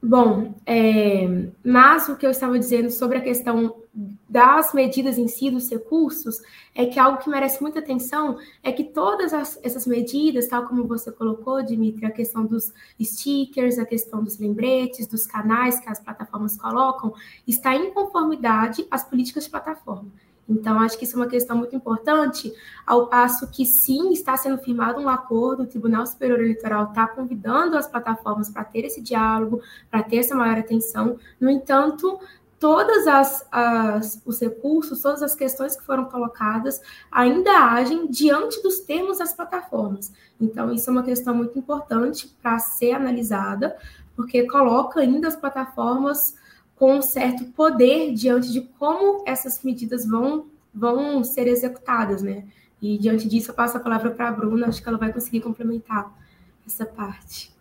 Bom, 0.00 0.54
é, 0.64 1.50
mas 1.64 2.08
o 2.08 2.16
que 2.16 2.24
eu 2.24 2.30
estava 2.30 2.56
dizendo 2.56 2.88
sobre 2.88 3.18
a 3.18 3.20
questão 3.20 3.82
das 4.28 4.72
medidas 4.72 5.18
em 5.18 5.26
si, 5.26 5.50
dos 5.50 5.68
recursos, 5.68 6.40
é 6.72 6.86
que 6.86 7.00
algo 7.00 7.18
que 7.18 7.28
merece 7.28 7.60
muita 7.60 7.80
atenção 7.80 8.38
é 8.62 8.70
que 8.70 8.84
todas 8.84 9.32
as, 9.32 9.58
essas 9.60 9.88
medidas, 9.88 10.46
tal 10.46 10.68
como 10.68 10.86
você 10.86 11.10
colocou, 11.10 11.64
Dimitri, 11.64 12.06
a 12.06 12.12
questão 12.12 12.46
dos 12.46 12.72
stickers, 13.02 13.76
a 13.76 13.84
questão 13.84 14.22
dos 14.22 14.38
lembretes, 14.38 15.08
dos 15.08 15.26
canais 15.26 15.80
que 15.80 15.88
as 15.88 15.98
plataformas 15.98 16.56
colocam, 16.56 17.12
está 17.44 17.74
em 17.74 17.92
conformidade 17.92 18.86
às 18.90 19.02
políticas 19.02 19.44
de 19.44 19.50
plataforma. 19.50 20.12
Então, 20.48 20.80
acho 20.80 20.96
que 20.98 21.04
isso 21.04 21.14
é 21.14 21.20
uma 21.20 21.28
questão 21.28 21.56
muito 21.56 21.76
importante, 21.76 22.52
ao 22.86 23.06
passo 23.06 23.48
que 23.48 23.66
sim, 23.66 24.12
está 24.12 24.36
sendo 24.36 24.56
firmado 24.58 25.00
um 25.00 25.08
acordo, 25.08 25.64
o 25.64 25.66
Tribunal 25.66 26.06
Superior 26.06 26.40
Eleitoral 26.40 26.84
está 26.84 27.06
convidando 27.06 27.76
as 27.76 27.86
plataformas 27.86 28.48
para 28.48 28.64
ter 28.64 28.84
esse 28.86 29.02
diálogo, 29.02 29.60
para 29.90 30.02
ter 30.02 30.16
essa 30.18 30.34
maior 30.34 30.58
atenção. 30.58 31.18
No 31.38 31.50
entanto, 31.50 32.18
todas 32.58 33.06
as, 33.06 33.46
as, 33.52 34.22
os 34.24 34.40
recursos, 34.40 35.02
todas 35.02 35.22
as 35.22 35.34
questões 35.34 35.76
que 35.76 35.84
foram 35.84 36.06
colocadas 36.06 36.80
ainda 37.10 37.50
agem 37.50 38.06
diante 38.10 38.62
dos 38.62 38.80
termos 38.80 39.18
das 39.18 39.32
plataformas. 39.32 40.12
Então, 40.40 40.72
isso 40.72 40.88
é 40.88 40.92
uma 40.92 41.02
questão 41.02 41.34
muito 41.34 41.58
importante 41.58 42.34
para 42.42 42.58
ser 42.58 42.92
analisada, 42.92 43.76
porque 44.16 44.46
coloca 44.46 45.00
ainda 45.00 45.28
as 45.28 45.36
plataformas 45.36 46.34
com 46.78 46.94
um 46.94 47.02
certo 47.02 47.44
poder 47.46 48.14
diante 48.14 48.52
de 48.52 48.60
como 48.60 49.24
essas 49.26 49.62
medidas 49.64 50.06
vão, 50.06 50.46
vão 50.72 51.24
ser 51.24 51.48
executadas, 51.48 52.22
né? 52.22 52.46
E 52.80 52.96
diante 52.96 53.26
disso, 53.26 53.50
eu 53.50 53.54
passo 53.54 53.76
a 53.76 53.80
palavra 53.80 54.12
para 54.12 54.28
a 54.28 54.32
Bruna, 54.32 54.68
acho 54.68 54.80
que 54.80 54.88
ela 54.88 54.96
vai 54.96 55.12
conseguir 55.12 55.40
complementar 55.40 56.16
essa 56.64 56.86
parte. 56.86 57.52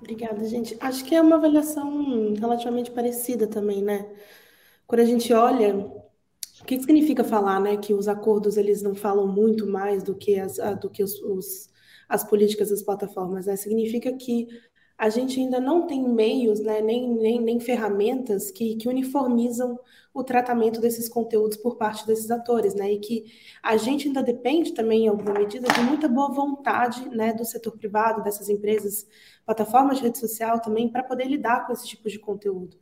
Obrigada, 0.00 0.44
gente. 0.44 0.76
Acho 0.80 1.04
que 1.04 1.14
é 1.14 1.20
uma 1.20 1.36
avaliação 1.36 2.34
relativamente 2.34 2.90
parecida 2.90 3.46
também, 3.46 3.80
né? 3.80 4.08
Quando 4.86 5.00
a 5.00 5.04
gente 5.04 5.32
olha, 5.32 5.76
o 5.76 6.64
que 6.64 6.80
significa 6.80 7.22
falar, 7.22 7.60
né, 7.60 7.76
que 7.76 7.94
os 7.94 8.08
acordos 8.08 8.56
eles 8.56 8.82
não 8.82 8.94
falam 8.94 9.26
muito 9.26 9.66
mais 9.66 10.02
do 10.02 10.14
que 10.14 10.38
as, 10.38 10.56
do 10.80 10.90
que 10.90 11.02
os, 11.02 11.20
os 11.22 11.68
as 12.08 12.22
políticas 12.22 12.70
das 12.70 12.82
plataformas, 12.82 13.46
né? 13.46 13.56
Significa 13.56 14.12
que 14.12 14.48
a 14.98 15.08
gente 15.10 15.38
ainda 15.38 15.60
não 15.60 15.86
tem 15.86 16.02
meios, 16.02 16.60
né, 16.60 16.80
nem, 16.80 17.08
nem, 17.08 17.40
nem 17.40 17.60
ferramentas 17.60 18.50
que, 18.50 18.76
que 18.76 18.88
uniformizam 18.88 19.78
o 20.14 20.24
tratamento 20.24 20.80
desses 20.80 21.08
conteúdos 21.08 21.58
por 21.58 21.76
parte 21.76 22.06
desses 22.06 22.30
atores, 22.30 22.74
né, 22.74 22.92
e 22.92 22.98
que 22.98 23.24
a 23.62 23.76
gente 23.76 24.08
ainda 24.08 24.22
depende 24.22 24.72
também, 24.72 25.04
em 25.04 25.08
alguma 25.08 25.34
medida, 25.34 25.68
de 25.70 25.80
muita 25.80 26.08
boa 26.08 26.32
vontade, 26.32 27.06
né, 27.10 27.34
do 27.34 27.44
setor 27.44 27.76
privado, 27.76 28.22
dessas 28.22 28.48
empresas, 28.48 29.06
plataformas 29.44 29.98
de 29.98 30.04
rede 30.04 30.18
social 30.18 30.60
também, 30.60 30.88
para 30.88 31.02
poder 31.02 31.26
lidar 31.26 31.66
com 31.66 31.72
esse 31.74 31.86
tipo 31.86 32.08
de 32.08 32.18
conteúdo. 32.18 32.78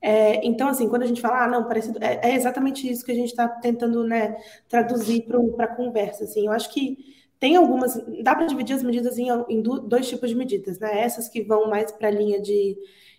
É, 0.00 0.46
então, 0.46 0.68
assim, 0.68 0.88
quando 0.88 1.02
a 1.02 1.06
gente 1.06 1.20
fala, 1.20 1.44
ah, 1.44 1.48
não, 1.48 1.66
parecido, 1.66 1.98
é, 2.00 2.20
é 2.22 2.34
exatamente 2.36 2.88
isso 2.88 3.04
que 3.04 3.10
a 3.10 3.14
gente 3.14 3.30
está 3.30 3.48
tentando, 3.48 4.04
né, 4.04 4.36
traduzir 4.68 5.26
para 5.26 5.64
a 5.64 5.74
conversa, 5.74 6.22
assim, 6.24 6.46
eu 6.46 6.52
acho 6.52 6.72
que 6.72 7.16
tem 7.38 7.56
algumas, 7.56 7.94
dá 8.22 8.34
para 8.34 8.46
dividir 8.46 8.74
as 8.74 8.82
medidas 8.82 9.18
em, 9.18 9.28
em, 9.48 9.62
dois 9.62 10.08
tipos 10.08 10.28
de 10.28 10.34
medidas, 10.34 10.78
né? 10.78 11.00
Essas 11.00 11.28
que 11.28 11.42
vão 11.42 11.68
mais 11.68 11.92
para 11.92 12.08
a 12.08 12.10
linha 12.10 12.40
de 12.40 12.76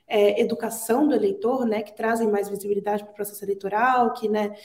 é, 0.08 0.42
educação 0.42 1.08
do 1.08 1.14
eleitor, 1.14 1.66
né? 1.66 1.84
Que 1.84 1.96
trazem 1.96 2.30
mais 2.30 2.50
visibilidade 2.50 3.04
para 3.04 3.12
o 3.12 3.16
processo 3.16 3.44
eleitoral, 3.46 4.14
que, 4.14 4.28
né? 4.28 4.56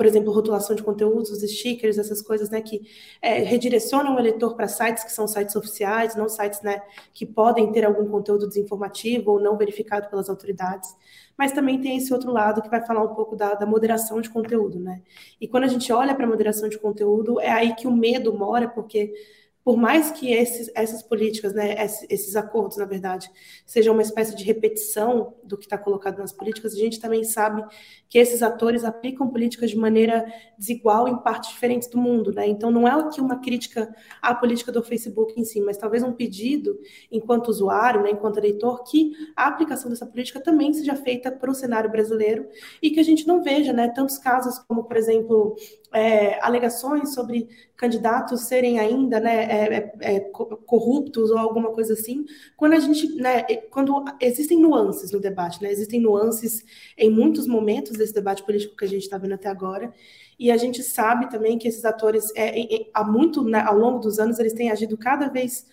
Por 0.00 0.06
exemplo, 0.06 0.32
rotulação 0.32 0.74
de 0.74 0.82
conteúdos, 0.82 1.30
os 1.30 1.42
stickers, 1.42 1.98
essas 1.98 2.22
coisas, 2.22 2.48
né? 2.48 2.62
Que 2.62 2.80
é, 3.20 3.42
redirecionam 3.42 4.16
o 4.16 4.18
eleitor 4.18 4.56
para 4.56 4.66
sites 4.66 5.04
que 5.04 5.12
são 5.12 5.28
sites 5.28 5.54
oficiais, 5.54 6.16
não 6.16 6.26
sites, 6.26 6.62
né? 6.62 6.80
Que 7.12 7.26
podem 7.26 7.70
ter 7.70 7.84
algum 7.84 8.08
conteúdo 8.08 8.48
desinformativo 8.48 9.32
ou 9.32 9.38
não 9.38 9.58
verificado 9.58 10.08
pelas 10.08 10.30
autoridades 10.30 10.96
mas 11.40 11.52
também 11.52 11.80
tem 11.80 11.96
esse 11.96 12.12
outro 12.12 12.30
lado 12.30 12.60
que 12.60 12.68
vai 12.68 12.84
falar 12.84 13.02
um 13.02 13.14
pouco 13.14 13.34
da, 13.34 13.54
da 13.54 13.64
moderação 13.64 14.20
de 14.20 14.28
conteúdo, 14.28 14.78
né? 14.78 15.00
E 15.40 15.48
quando 15.48 15.64
a 15.64 15.68
gente 15.68 15.90
olha 15.90 16.14
para 16.14 16.26
a 16.26 16.28
moderação 16.28 16.68
de 16.68 16.78
conteúdo, 16.78 17.40
é 17.40 17.50
aí 17.50 17.74
que 17.74 17.86
o 17.86 17.90
medo 17.90 18.30
mora, 18.34 18.68
porque 18.68 19.14
por 19.62 19.76
mais 19.76 20.10
que 20.10 20.32
esses, 20.32 20.70
essas 20.74 21.02
políticas, 21.02 21.52
né, 21.52 21.76
esses 22.08 22.34
acordos, 22.34 22.78
na 22.78 22.86
verdade, 22.86 23.30
sejam 23.66 23.92
uma 23.92 24.02
espécie 24.02 24.34
de 24.34 24.42
repetição 24.42 25.34
do 25.44 25.56
que 25.58 25.64
está 25.64 25.76
colocado 25.76 26.18
nas 26.18 26.32
políticas, 26.32 26.72
a 26.72 26.78
gente 26.78 26.98
também 26.98 27.22
sabe 27.24 27.62
que 28.08 28.18
esses 28.18 28.42
atores 28.42 28.84
aplicam 28.84 29.28
políticas 29.28 29.70
de 29.70 29.76
maneira 29.76 30.24
desigual 30.58 31.06
em 31.08 31.16
partes 31.18 31.50
diferentes 31.50 31.88
do 31.88 31.98
mundo, 31.98 32.32
né? 32.32 32.46
Então 32.46 32.70
não 32.70 32.88
é 32.88 32.90
aqui 32.90 33.20
uma 33.20 33.40
crítica 33.40 33.94
à 34.22 34.34
política 34.34 34.72
do 34.72 34.82
Facebook 34.82 35.38
em 35.38 35.44
si, 35.44 35.60
mas 35.60 35.76
talvez 35.76 36.02
um 36.02 36.12
pedido, 36.12 36.78
enquanto 37.12 37.48
usuário, 37.48 38.02
né, 38.02 38.10
enquanto 38.10 38.38
eleitor, 38.38 38.82
que 38.84 39.12
a 39.36 39.46
aplicação 39.46 39.90
dessa 39.90 40.06
política 40.06 40.40
também 40.40 40.72
seja 40.72 40.96
feita 40.96 41.30
para 41.30 41.50
o 41.50 41.54
cenário 41.54 41.90
brasileiro 41.90 42.48
e 42.82 42.90
que 42.90 42.98
a 42.98 43.04
gente 43.04 43.26
não 43.26 43.42
veja, 43.42 43.72
né, 43.72 43.88
tantos 43.88 44.16
casos 44.16 44.58
como, 44.60 44.84
por 44.84 44.96
exemplo, 44.96 45.54
é, 45.92 46.38
alegações 46.44 47.14
sobre 47.14 47.48
candidatos 47.76 48.42
serem 48.42 48.78
ainda 48.78 49.18
né, 49.18 49.44
é, 49.44 49.92
é, 50.00 50.16
é 50.16 50.20
corruptos 50.20 51.30
ou 51.30 51.38
alguma 51.38 51.72
coisa 51.72 51.94
assim, 51.94 52.24
quando 52.56 52.74
a 52.74 52.78
gente, 52.78 53.16
né, 53.16 53.42
quando 53.70 54.04
existem 54.20 54.58
nuances 54.58 55.10
no 55.10 55.20
debate, 55.20 55.60
né, 55.62 55.70
existem 55.70 56.00
nuances 56.00 56.64
em 56.96 57.10
muitos 57.10 57.46
momentos 57.46 57.96
desse 57.96 58.14
debate 58.14 58.44
político 58.44 58.76
que 58.76 58.84
a 58.84 58.88
gente 58.88 59.02
está 59.02 59.18
vendo 59.18 59.34
até 59.34 59.48
agora, 59.48 59.92
e 60.38 60.50
a 60.50 60.56
gente 60.56 60.82
sabe 60.82 61.28
também 61.28 61.58
que 61.58 61.68
esses 61.68 61.84
atores, 61.84 62.32
é, 62.36 62.86
há 62.94 63.04
muito, 63.04 63.42
né, 63.42 63.60
ao 63.60 63.76
longo 63.76 63.98
dos 63.98 64.18
anos, 64.18 64.38
eles 64.38 64.52
têm 64.52 64.70
agido 64.70 64.96
cada 64.96 65.28
vez, 65.28 65.66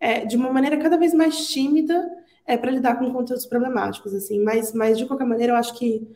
é, 0.00 0.24
de 0.24 0.36
uma 0.36 0.52
maneira 0.52 0.76
cada 0.78 0.96
vez 0.96 1.14
mais 1.14 1.46
tímida 1.48 2.10
para 2.60 2.70
lidar 2.72 2.98
com 2.98 3.12
conteúdos 3.12 3.46
problemáticos, 3.46 4.12
assim, 4.12 4.42
mas, 4.42 4.72
mas 4.72 4.98
de 4.98 5.06
qualquer 5.06 5.26
maneira 5.26 5.52
eu 5.52 5.56
acho 5.56 5.78
que 5.78 6.08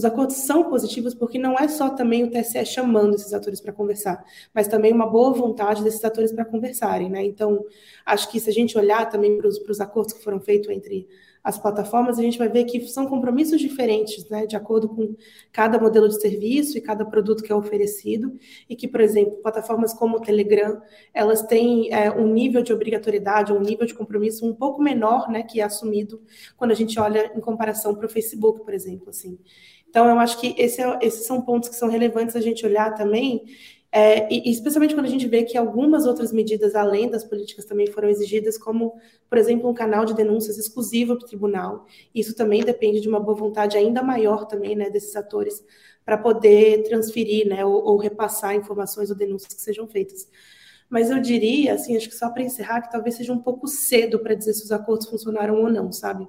os 0.00 0.04
acordos 0.06 0.36
são 0.36 0.70
positivos 0.70 1.14
porque 1.14 1.38
não 1.38 1.58
é 1.58 1.68
só 1.68 1.90
também 1.90 2.24
o 2.24 2.30
TSE 2.30 2.64
chamando 2.64 3.16
esses 3.16 3.34
atores 3.34 3.60
para 3.60 3.70
conversar, 3.70 4.24
mas 4.54 4.66
também 4.66 4.94
uma 4.94 5.06
boa 5.06 5.30
vontade 5.32 5.84
desses 5.84 6.02
atores 6.02 6.32
para 6.32 6.44
conversarem, 6.44 7.10
né? 7.10 7.22
Então, 7.22 7.66
acho 8.06 8.30
que 8.30 8.40
se 8.40 8.48
a 8.48 8.52
gente 8.52 8.78
olhar 8.78 9.10
também 9.10 9.36
para 9.36 9.46
os 9.46 9.80
acordos 9.80 10.14
que 10.14 10.24
foram 10.24 10.40
feitos 10.40 10.70
entre 10.70 11.06
as 11.42 11.58
plataformas, 11.58 12.18
a 12.18 12.22
gente 12.22 12.38
vai 12.38 12.48
ver 12.48 12.64
que 12.64 12.86
são 12.86 13.06
compromissos 13.06 13.60
diferentes, 13.60 14.28
né, 14.28 14.46
de 14.46 14.56
acordo 14.56 14.88
com 14.88 15.14
cada 15.50 15.78
modelo 15.78 16.06
de 16.06 16.20
serviço 16.20 16.76
e 16.76 16.80
cada 16.80 17.04
produto 17.04 17.42
que 17.42 17.50
é 17.50 17.54
oferecido, 17.54 18.38
e 18.68 18.76
que, 18.76 18.86
por 18.86 19.00
exemplo, 19.00 19.38
plataformas 19.42 19.94
como 19.94 20.18
o 20.18 20.20
Telegram, 20.20 20.80
elas 21.14 21.42
têm 21.42 21.92
é, 21.92 22.10
um 22.10 22.26
nível 22.26 22.62
de 22.62 22.72
obrigatoriedade, 22.72 23.52
um 23.52 23.60
nível 23.60 23.86
de 23.86 23.94
compromisso 23.94 24.46
um 24.46 24.54
pouco 24.54 24.82
menor, 24.82 25.30
né, 25.30 25.42
que 25.42 25.60
é 25.60 25.64
assumido 25.64 26.22
quando 26.56 26.72
a 26.72 26.74
gente 26.74 26.98
olha 27.00 27.32
em 27.34 27.40
comparação 27.40 27.94
para 27.94 28.06
o 28.06 28.10
Facebook, 28.10 28.62
por 28.62 28.74
exemplo, 28.74 29.08
assim. 29.08 29.38
Então, 29.90 30.08
eu 30.08 30.18
acho 30.20 30.40
que 30.40 30.54
esse 30.56 30.80
é, 30.80 30.98
esses 31.02 31.26
são 31.26 31.42
pontos 31.42 31.68
que 31.68 31.74
são 31.74 31.88
relevantes 31.88 32.36
a 32.36 32.40
gente 32.40 32.64
olhar 32.64 32.94
também, 32.94 33.44
é, 33.92 34.32
e, 34.32 34.48
especialmente 34.52 34.94
quando 34.94 35.06
a 35.06 35.10
gente 35.10 35.26
vê 35.26 35.42
que 35.42 35.58
algumas 35.58 36.06
outras 36.06 36.32
medidas, 36.32 36.76
além 36.76 37.10
das 37.10 37.24
políticas, 37.24 37.64
também 37.64 37.88
foram 37.88 38.08
exigidas, 38.08 38.56
como, 38.56 38.94
por 39.28 39.36
exemplo, 39.36 39.68
um 39.68 39.74
canal 39.74 40.04
de 40.04 40.14
denúncias 40.14 40.58
exclusivo 40.58 41.16
para 41.16 41.24
o 41.24 41.28
tribunal. 41.28 41.86
Isso 42.14 42.34
também 42.36 42.62
depende 42.62 43.00
de 43.00 43.08
uma 43.08 43.18
boa 43.18 43.36
vontade 43.36 43.76
ainda 43.76 44.00
maior 44.02 44.46
também 44.46 44.76
né, 44.76 44.88
desses 44.88 45.16
atores 45.16 45.62
para 46.04 46.16
poder 46.16 46.84
transferir 46.84 47.48
né, 47.48 47.64
ou, 47.64 47.84
ou 47.84 47.96
repassar 47.96 48.54
informações 48.54 49.10
ou 49.10 49.16
denúncias 49.16 49.52
que 49.52 49.60
sejam 49.60 49.88
feitas. 49.88 50.28
Mas 50.88 51.10
eu 51.10 51.20
diria, 51.20 51.74
assim, 51.74 51.96
acho 51.96 52.08
que 52.08 52.16
só 52.16 52.30
para 52.30 52.42
encerrar, 52.42 52.82
que 52.82 52.90
talvez 52.90 53.16
seja 53.16 53.32
um 53.32 53.38
pouco 53.38 53.66
cedo 53.66 54.18
para 54.20 54.34
dizer 54.34 54.54
se 54.54 54.64
os 54.64 54.72
acordos 54.72 55.08
funcionaram 55.08 55.62
ou 55.62 55.70
não, 55.70 55.92
sabe? 55.92 56.28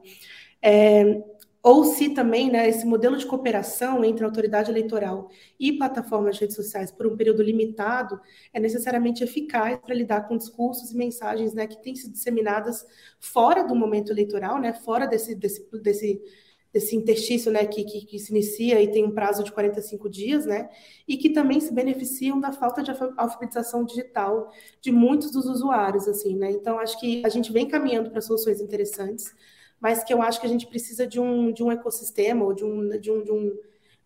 É, 0.62 1.24
ou 1.64 1.84
se 1.84 2.10
também 2.10 2.50
né, 2.50 2.68
esse 2.68 2.86
modelo 2.86 3.16
de 3.16 3.26
cooperação 3.26 4.04
entre 4.04 4.24
a 4.24 4.28
autoridade 4.28 4.72
eleitoral 4.72 5.30
e 5.60 5.74
plataformas 5.74 6.36
de 6.36 6.42
redes 6.42 6.56
sociais 6.56 6.92
por 6.92 7.06
um 7.06 7.16
período 7.16 7.44
limitado 7.44 8.20
é 8.52 8.60
necessariamente 8.60 9.24
eficaz 9.24 9.78
para 9.80 9.94
lidar 9.94 10.28
com 10.28 10.38
discursos 10.38 10.92
e 10.92 10.98
mensagens 10.98 11.54
né, 11.54 11.68
que 11.68 11.82
têm 11.82 11.96
sido 11.96 12.14
disseminadas 12.14 12.86
fora 13.20 13.64
do 13.64 13.76
momento 13.76 14.12
eleitoral, 14.12 14.60
né, 14.60 14.74
fora 14.74 15.06
desse, 15.06 15.36
desse, 15.36 15.70
desse, 15.72 16.20
desse 16.74 16.96
interstício 16.96 17.52
né, 17.52 17.64
que, 17.66 17.84
que, 17.84 18.06
que, 18.08 18.18
se 18.18 18.32
inicia 18.32 18.82
e 18.82 18.90
tem 18.90 19.06
um 19.06 19.12
prazo 19.12 19.44
de 19.44 19.52
45 19.52 20.10
dias, 20.10 20.48
né, 20.48 20.68
e 21.08 21.16
que 21.16 21.30
também 21.30 21.60
se 21.60 21.72
beneficiam 21.72 22.40
da 22.40 22.52
falta 22.52 22.82
de 22.82 22.90
alfabetização 23.18 23.86
digital 23.86 24.52
de 24.82 24.92
muitos 24.92 25.32
dos 25.32 25.46
usuários. 25.46 26.08
assim, 26.08 26.36
né? 26.36 26.50
Então, 26.52 26.80
acho 26.80 27.00
que 27.00 27.22
a 27.24 27.30
gente 27.30 27.52
vem 27.52 27.68
caminhando 27.68 28.10
para 28.10 28.22
soluções 28.22 28.60
interessantes 28.60 29.32
mas 29.82 30.04
que 30.04 30.14
eu 30.14 30.22
acho 30.22 30.40
que 30.40 30.46
a 30.46 30.50
gente 30.50 30.68
precisa 30.68 31.08
de 31.08 31.20
um, 31.20 31.52
de 31.52 31.64
um 31.64 31.72
ecossistema 31.72 32.46
ou 32.46 32.54
de, 32.54 32.64
um, 32.64 32.88
de, 33.00 33.12
um, 33.12 33.24
de, 33.24 33.32
um, 33.32 33.58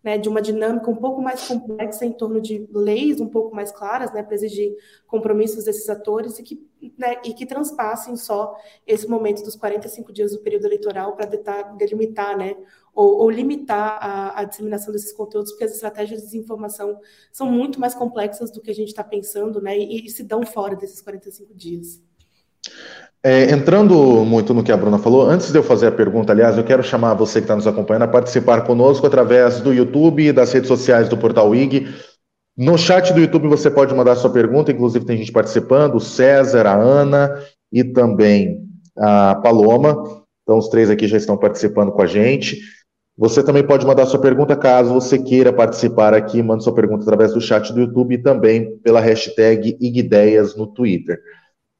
né, 0.02 0.16
de 0.16 0.26
uma 0.26 0.40
dinâmica 0.40 0.90
um 0.90 0.96
pouco 0.96 1.20
mais 1.20 1.46
complexa 1.46 2.06
em 2.06 2.12
torno 2.12 2.40
de 2.40 2.66
leis 2.72 3.20
um 3.20 3.28
pouco 3.28 3.54
mais 3.54 3.70
claras, 3.70 4.10
né, 4.14 4.22
para 4.22 4.34
exigir 4.34 4.74
compromissos 5.06 5.64
desses 5.64 5.86
atores 5.90 6.38
e 6.38 6.42
que, 6.42 6.66
né, 6.96 7.16
e 7.22 7.34
que 7.34 7.44
transpassem 7.44 8.16
só 8.16 8.56
esse 8.86 9.06
momento 9.06 9.42
dos 9.42 9.54
45 9.54 10.10
dias 10.14 10.32
do 10.32 10.38
período 10.38 10.64
eleitoral 10.64 11.14
para 11.14 11.26
delimitar, 11.74 12.38
né, 12.38 12.56
ou, 12.94 13.18
ou 13.18 13.30
limitar 13.30 13.98
a, 14.00 14.40
a, 14.40 14.44
disseminação 14.44 14.90
desses 14.90 15.12
conteúdos, 15.12 15.50
porque 15.50 15.64
as 15.64 15.74
estratégias 15.74 16.20
de 16.20 16.26
desinformação 16.26 16.98
são 17.30 17.46
muito 17.46 17.78
mais 17.78 17.94
complexas 17.94 18.50
do 18.50 18.62
que 18.62 18.70
a 18.70 18.74
gente 18.74 18.88
está 18.88 19.04
pensando, 19.04 19.60
né, 19.60 19.78
e, 19.78 20.06
e 20.06 20.08
se 20.08 20.22
dão 20.22 20.42
fora 20.46 20.74
desses 20.74 21.02
45 21.02 21.52
dias. 21.52 22.00
É, 23.28 23.50
entrando 23.50 24.24
muito 24.24 24.54
no 24.54 24.62
que 24.62 24.70
a 24.70 24.76
Bruna 24.76 24.98
falou, 24.98 25.28
antes 25.28 25.50
de 25.50 25.58
eu 25.58 25.62
fazer 25.64 25.88
a 25.88 25.90
pergunta, 25.90 26.32
aliás, 26.32 26.56
eu 26.56 26.62
quero 26.62 26.80
chamar 26.80 27.12
você 27.14 27.40
que 27.40 27.44
está 27.44 27.56
nos 27.56 27.66
acompanhando 27.66 28.04
a 28.04 28.08
participar 28.08 28.60
conosco 28.60 29.04
através 29.04 29.60
do 29.60 29.74
YouTube 29.74 30.28
e 30.28 30.32
das 30.32 30.52
redes 30.52 30.68
sociais 30.68 31.08
do 31.08 31.18
Portal 31.18 31.52
IG. 31.52 31.88
No 32.56 32.78
chat 32.78 33.12
do 33.12 33.18
YouTube 33.18 33.48
você 33.48 33.68
pode 33.68 33.92
mandar 33.92 34.14
sua 34.14 34.30
pergunta, 34.30 34.70
inclusive 34.70 35.04
tem 35.04 35.16
gente 35.16 35.32
participando, 35.32 35.96
o 35.96 36.00
César, 36.00 36.68
a 36.68 36.76
Ana 36.76 37.36
e 37.72 37.82
também 37.82 38.60
a 38.96 39.34
Paloma. 39.34 40.04
Então, 40.44 40.56
os 40.56 40.68
três 40.68 40.88
aqui 40.88 41.08
já 41.08 41.16
estão 41.16 41.36
participando 41.36 41.90
com 41.90 42.02
a 42.02 42.06
gente. 42.06 42.60
Você 43.18 43.42
também 43.42 43.66
pode 43.66 43.84
mandar 43.84 44.06
sua 44.06 44.20
pergunta 44.20 44.54
caso 44.54 44.94
você 44.94 45.18
queira 45.18 45.52
participar 45.52 46.14
aqui, 46.14 46.40
mande 46.44 46.62
sua 46.62 46.76
pergunta 46.76 47.02
através 47.02 47.32
do 47.32 47.40
chat 47.40 47.72
do 47.72 47.80
YouTube 47.80 48.14
e 48.14 48.22
também 48.22 48.78
pela 48.84 49.00
hashtag 49.00 49.76
IGIDEIAS 49.80 50.54
no 50.54 50.68
Twitter. 50.68 51.18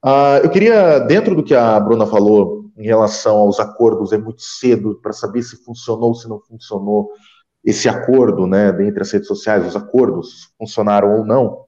Uh, 0.07 0.39
eu 0.45 0.51
queria, 0.51 1.01
dentro 1.01 1.35
do 1.35 1.43
que 1.43 1.53
a 1.53 1.81
Bruna 1.81 2.07
falou 2.07 2.71
em 2.79 2.85
relação 2.85 3.39
aos 3.39 3.59
acordos 3.59 4.13
é 4.13 4.19
muito 4.19 4.41
cedo 4.41 5.01
para 5.03 5.13
saber 5.13 5.43
se 5.43 5.57
funcionou, 5.65 6.15
se 6.15 6.29
não 6.29 6.39
funcionou 6.39 7.11
esse 7.65 7.89
acordo, 7.89 8.47
né, 8.47 8.69
entre 8.87 9.03
as 9.03 9.11
redes 9.11 9.27
sociais, 9.27 9.67
os 9.67 9.75
acordos 9.75 10.53
funcionaram 10.57 11.17
ou 11.17 11.25
não. 11.25 11.65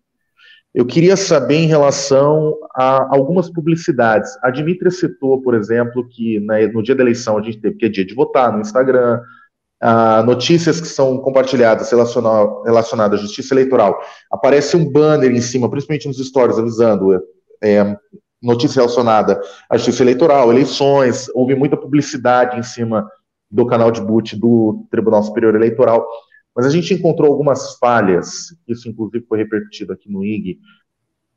Eu 0.73 0.87
queria 0.87 1.17
saber 1.17 1.57
em 1.57 1.67
relação 1.67 2.57
a 2.77 3.13
algumas 3.13 3.51
publicidades. 3.51 4.31
A 4.41 4.51
Dimitra 4.53 4.93
citou, 4.93 5.43
por 5.43 5.57
exemplo, 5.57 6.07
que 6.09 6.39
no 6.73 6.81
dia 6.81 6.95
da 6.95 7.03
eleição 7.03 7.37
a 7.37 7.43
gente 7.43 7.61
teve 7.61 7.75
que 7.75 7.87
é 7.87 7.89
dia 7.89 8.05
de 8.05 8.15
votar 8.15 8.53
no 8.53 8.61
Instagram, 8.61 9.21
notícias 10.25 10.81
que 10.81 10.87
são 10.87 11.19
compartilhadas 11.19 11.91
relacionadas 11.91 13.19
à 13.19 13.23
justiça 13.23 13.55
eleitoral. 13.55 13.99
Aparece 14.31 14.77
um 14.77 14.89
banner 14.89 15.33
em 15.33 15.41
cima, 15.41 15.69
principalmente 15.69 16.07
nos 16.07 16.25
stories, 16.25 16.59
avisando 16.59 17.21
é, 17.61 17.97
notícia 18.43 18.81
relacionada 18.81 19.41
à 19.69 19.77
justiça 19.77 20.03
eleitoral, 20.03 20.51
eleições, 20.53 21.29
houve 21.35 21.55
muita 21.55 21.77
publicidade 21.77 22.59
em 22.59 22.63
cima 22.63 23.09
do 23.51 23.67
canal 23.67 23.91
de 23.91 24.01
boot 24.01 24.37
do 24.37 24.87
Tribunal 24.91 25.23
Superior 25.23 25.55
Eleitoral, 25.55 26.07
mas 26.55 26.67
a 26.67 26.71
gente 26.71 26.93
encontrou 26.95 27.31
algumas 27.31 27.77
falhas, 27.79 28.55
isso 28.67 28.89
inclusive 28.89 29.25
foi 29.27 29.39
repercutido 29.39 29.93
aqui 29.93 30.11
no 30.11 30.25
IG, 30.25 30.59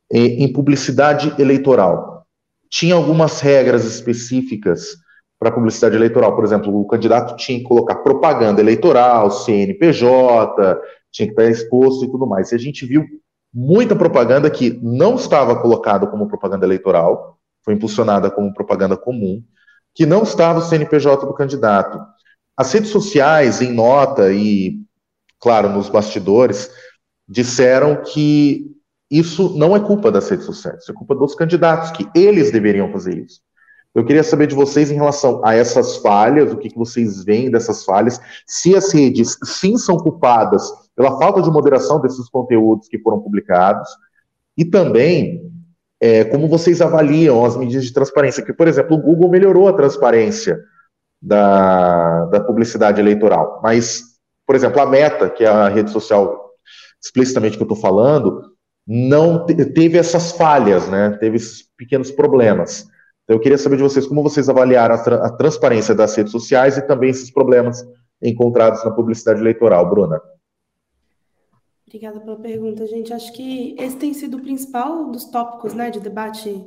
em 0.10 0.52
publicidade 0.52 1.34
eleitoral. 1.40 2.26
Tinha 2.70 2.96
algumas 2.96 3.40
regras 3.40 3.86
específicas 3.86 4.98
para 5.40 5.52
publicidade 5.52 5.96
eleitoral, 5.96 6.36
por 6.36 6.44
exemplo, 6.44 6.80
o 6.80 6.86
candidato 6.86 7.36
tinha 7.36 7.58
que 7.58 7.64
colocar 7.64 7.96
propaganda 7.96 8.62
eleitoral, 8.62 9.32
CNPJ, 9.32 10.80
tinha 11.12 11.28
que 11.28 11.34
estar 11.34 11.46
exposto 11.46 12.06
e 12.06 12.12
tudo 12.12 12.28
mais. 12.28 12.52
E 12.52 12.56
a 12.56 12.60
gente 12.60 12.86
viu 12.86 13.06
muita 13.54 13.96
propaganda 13.96 14.50
que 14.50 14.80
não 14.82 15.16
estava 15.16 15.62
colocada 15.62 16.08
como 16.08 16.28
propaganda 16.28 16.66
eleitoral, 16.66 17.38
foi 17.64 17.74
impulsionada 17.74 18.32
como 18.32 18.54
propaganda 18.54 18.98
comum, 18.98 19.44
que 19.94 20.06
não 20.06 20.24
estava 20.24 20.60
o 20.60 20.62
CNPJ 20.62 21.26
do 21.26 21.34
candidato. 21.34 22.00
As 22.56 22.72
redes 22.72 22.90
sociais, 22.90 23.62
em 23.62 23.72
nota 23.72 24.32
e, 24.32 24.80
claro, 25.40 25.70
nos 25.70 25.90
bastidores, 25.90 26.72
disseram 27.28 28.02
que 28.04 28.72
isso 29.10 29.58
não 29.58 29.76
é 29.76 29.80
culpa 29.80 30.12
das 30.12 30.30
redes 30.30 30.46
sociais, 30.46 30.88
é 30.88 30.94
culpa 30.94 31.14
dos 31.14 31.36
candidatos, 31.36 31.92
que 31.92 32.08
eles 32.16 32.52
deveriam 32.52 32.92
fazer 32.92 33.18
isso. 33.18 33.42
Eu 33.94 34.06
queria 34.06 34.24
saber 34.24 34.48
de 34.48 34.56
vocês 34.56 34.90
em 34.90 34.96
relação 34.96 35.42
a 35.44 35.54
essas 35.54 35.98
falhas, 35.98 36.52
o 36.52 36.58
que, 36.58 36.70
que 36.70 36.78
vocês 36.78 37.24
veem 37.26 37.52
dessas 37.52 37.84
falhas, 37.84 38.22
se 38.48 38.76
as 38.76 38.94
redes 38.94 39.38
sim 39.44 39.78
são 39.78 39.98
culpadas 39.98 40.64
pela 40.96 41.18
falta 41.18 41.42
de 41.42 41.52
moderação 41.52 42.00
desses 42.00 42.30
conteúdos 42.30 42.88
que 42.88 43.00
foram 43.00 43.20
publicados, 43.20 43.90
e 44.58 44.64
também 44.64 45.52
é, 46.00 46.24
como 46.24 46.48
vocês 46.48 46.82
avaliam 46.82 47.46
as 47.46 47.56
medidas 47.56 47.86
de 47.86 47.94
transparência? 47.94 48.44
Que, 48.44 48.54
por 48.54 48.68
exemplo, 48.68 48.98
o 48.98 49.02
Google 49.02 49.30
melhorou 49.30 49.68
a 49.68 49.74
transparência 49.74 50.60
da, 51.22 52.26
da 52.26 52.40
publicidade 52.40 53.00
eleitoral, 53.00 53.60
mas, 53.62 54.04
por 54.48 54.56
exemplo, 54.56 54.82
a 54.82 54.86
Meta, 54.86 55.30
que 55.30 55.44
é 55.44 55.48
a 55.48 55.70
rede 55.70 55.92
social 55.92 56.50
explicitamente 57.04 57.58
que 57.58 57.64
eu 57.64 57.66
estou 57.66 57.78
falando, 57.78 58.52
não 58.88 59.46
teve 59.46 59.98
essas 59.98 60.32
falhas, 60.32 60.88
né? 60.88 61.18
Teve 61.20 61.38
esses 61.38 61.68
pequenos 61.78 62.12
problemas. 62.12 62.88
Então, 63.32 63.40
eu 63.40 63.44
queria 63.44 63.58
saber 63.58 63.78
de 63.78 63.84
vocês 63.84 64.06
como 64.06 64.22
vocês 64.22 64.50
avaliaram 64.50 64.94
a, 64.94 64.98
tra 64.98 65.16
a 65.26 65.30
transparência 65.32 65.96
das 65.96 66.14
redes 66.14 66.34
sociais 66.34 66.78
e 66.78 66.82
também 66.82 67.12
esses 67.12 67.32
problemas 67.32 67.82
encontrados 68.22 68.84
na 68.84 68.92
publicidade 68.92 69.40
eleitoral, 69.40 69.90
Bruna. 69.90 70.22
Obrigada 71.88 72.20
pela 72.20 72.36
pergunta, 72.36 72.86
gente. 72.86 73.14
Acho 73.14 73.32
que 73.32 73.74
esse 73.80 73.96
tem 73.96 74.14
sido 74.14 74.36
o 74.36 74.42
principal 74.42 75.10
dos 75.10 75.24
tópicos 75.32 75.74
né, 75.74 75.90
de 75.90 76.02
debate 76.02 76.62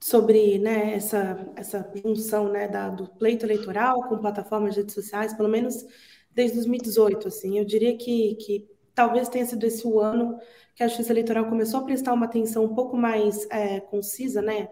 sobre 0.00 0.58
né, 0.58 0.94
essa, 0.94 1.38
essa 1.54 1.92
junção 2.02 2.48
né, 2.48 2.66
da, 2.66 2.88
do 2.88 3.06
pleito 3.06 3.44
eleitoral 3.44 4.08
com 4.08 4.16
plataformas 4.16 4.72
de 4.72 4.80
redes 4.80 4.94
sociais, 4.94 5.34
pelo 5.34 5.50
menos 5.50 5.84
desde 6.34 6.56
2018. 6.56 7.28
Assim. 7.28 7.58
Eu 7.58 7.66
diria 7.66 7.94
que, 7.94 8.36
que 8.36 8.66
talvez 8.94 9.28
tenha 9.28 9.44
sido 9.44 9.66
esse 9.66 9.86
o 9.86 10.00
ano 10.00 10.38
que 10.74 10.82
a 10.84 10.88
Justiça 10.88 11.12
Eleitoral 11.12 11.46
começou 11.46 11.80
a 11.80 11.82
prestar 11.82 12.12
uma 12.12 12.26
atenção 12.26 12.64
um 12.64 12.74
pouco 12.74 12.96
mais 12.96 13.46
é, 13.50 13.80
concisa, 13.80 14.40
né, 14.40 14.68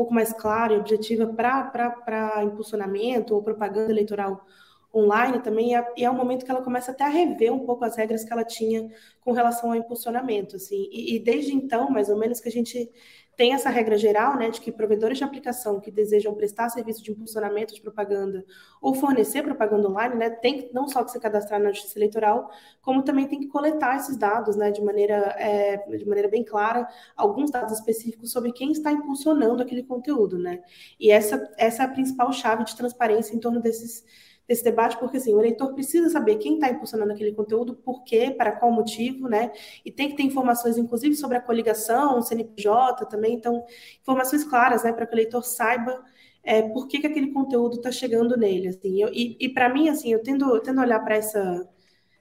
pouco 0.00 0.14
mais 0.14 0.32
clara 0.32 0.72
e 0.72 0.78
objetiva 0.78 1.26
para 1.26 2.42
impulsionamento 2.42 3.34
ou 3.34 3.42
propaganda 3.42 3.90
eleitoral 3.92 4.46
online 4.94 5.40
também, 5.40 5.76
é, 5.76 5.86
e 5.94 6.04
é 6.06 6.10
um 6.10 6.14
momento 6.14 6.42
que 6.42 6.50
ela 6.50 6.62
começa 6.62 6.90
até 6.90 7.04
a 7.04 7.08
rever 7.08 7.52
um 7.52 7.66
pouco 7.66 7.84
as 7.84 7.96
regras 7.96 8.24
que 8.24 8.32
ela 8.32 8.42
tinha 8.42 8.90
com 9.20 9.32
relação 9.32 9.68
ao 9.70 9.76
impulsionamento, 9.76 10.56
assim, 10.56 10.88
e, 10.90 11.16
e 11.16 11.18
desde 11.18 11.54
então, 11.54 11.90
mais 11.90 12.08
ou 12.08 12.16
menos, 12.16 12.40
que 12.40 12.48
a 12.48 12.52
gente 12.52 12.90
tem 13.40 13.54
essa 13.54 13.70
regra 13.70 13.96
geral, 13.96 14.36
né, 14.36 14.50
de 14.50 14.60
que 14.60 14.70
provedores 14.70 15.16
de 15.16 15.24
aplicação 15.24 15.80
que 15.80 15.90
desejam 15.90 16.34
prestar 16.34 16.68
serviço 16.68 17.02
de 17.02 17.10
impulsionamento 17.10 17.74
de 17.74 17.80
propaganda 17.80 18.44
ou 18.82 18.92
fornecer 18.92 19.42
propaganda 19.42 19.88
online, 19.88 20.14
né, 20.14 20.28
tem 20.28 20.68
não 20.74 20.86
só 20.86 21.02
que 21.02 21.10
se 21.10 21.18
cadastrar 21.18 21.58
na 21.58 21.72
Justiça 21.72 21.98
Eleitoral, 21.98 22.50
como 22.82 23.02
também 23.02 23.26
tem 23.26 23.40
que 23.40 23.46
coletar 23.46 23.96
esses 23.96 24.18
dados, 24.18 24.56
né, 24.56 24.70
de 24.70 24.82
maneira, 24.82 25.34
é, 25.38 25.78
de 25.78 26.06
maneira 26.06 26.28
bem 26.28 26.44
clara, 26.44 26.86
alguns 27.16 27.50
dados 27.50 27.72
específicos 27.72 28.30
sobre 28.30 28.52
quem 28.52 28.72
está 28.72 28.92
impulsionando 28.92 29.62
aquele 29.62 29.84
conteúdo, 29.84 30.36
né, 30.36 30.62
e 31.00 31.10
essa, 31.10 31.50
essa 31.56 31.84
é 31.84 31.86
a 31.86 31.88
principal 31.88 32.30
chave 32.34 32.64
de 32.64 32.76
transparência 32.76 33.34
em 33.34 33.40
torno 33.40 33.58
desses 33.58 34.04
desse 34.50 34.64
debate, 34.64 34.98
porque 34.98 35.18
assim, 35.18 35.32
o 35.32 35.38
eleitor 35.38 35.72
precisa 35.74 36.10
saber 36.10 36.34
quem 36.34 36.54
está 36.54 36.68
impulsionando 36.68 37.12
aquele 37.12 37.32
conteúdo, 37.32 37.76
por 37.76 38.02
quê, 38.02 38.34
para 38.36 38.50
qual 38.50 38.72
motivo, 38.72 39.28
né? 39.28 39.52
E 39.84 39.92
tem 39.92 40.08
que 40.08 40.16
ter 40.16 40.24
informações, 40.24 40.76
inclusive, 40.76 41.14
sobre 41.14 41.36
a 41.36 41.40
coligação, 41.40 42.18
o 42.18 42.22
CNPJ 42.22 43.06
também, 43.06 43.34
então, 43.34 43.64
informações 44.02 44.42
claras, 44.42 44.82
né, 44.82 44.92
para 44.92 45.06
que 45.06 45.14
o 45.14 45.14
eleitor 45.14 45.44
saiba 45.44 46.02
é, 46.42 46.62
por 46.62 46.88
que, 46.88 46.98
que 46.98 47.06
aquele 47.06 47.28
conteúdo 47.32 47.76
está 47.76 47.92
chegando 47.92 48.36
nele. 48.36 48.66
Assim, 48.66 49.00
eu, 49.00 49.08
e, 49.12 49.36
e 49.38 49.48
para 49.48 49.68
mim, 49.68 49.88
assim, 49.88 50.12
eu 50.12 50.20
tendo, 50.20 50.58
tendo 50.60 50.80
a 50.80 50.82
olhar 50.82 50.98
para 50.98 51.14
essa 51.14 51.68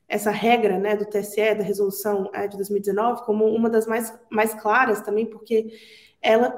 essa 0.08 0.32
regra 0.32 0.80
né, 0.80 0.96
do 0.96 1.06
TSE, 1.06 1.54
da 1.56 1.64
resolução 1.64 2.32
é, 2.34 2.48
de 2.48 2.58
2019, 2.58 3.26
como 3.26 3.46
uma 3.46 3.70
das 3.70 3.86
mais, 3.86 4.12
mais 4.30 4.56
claras 4.56 5.02
também, 5.02 5.26
porque 5.28 5.68
ela 6.20 6.50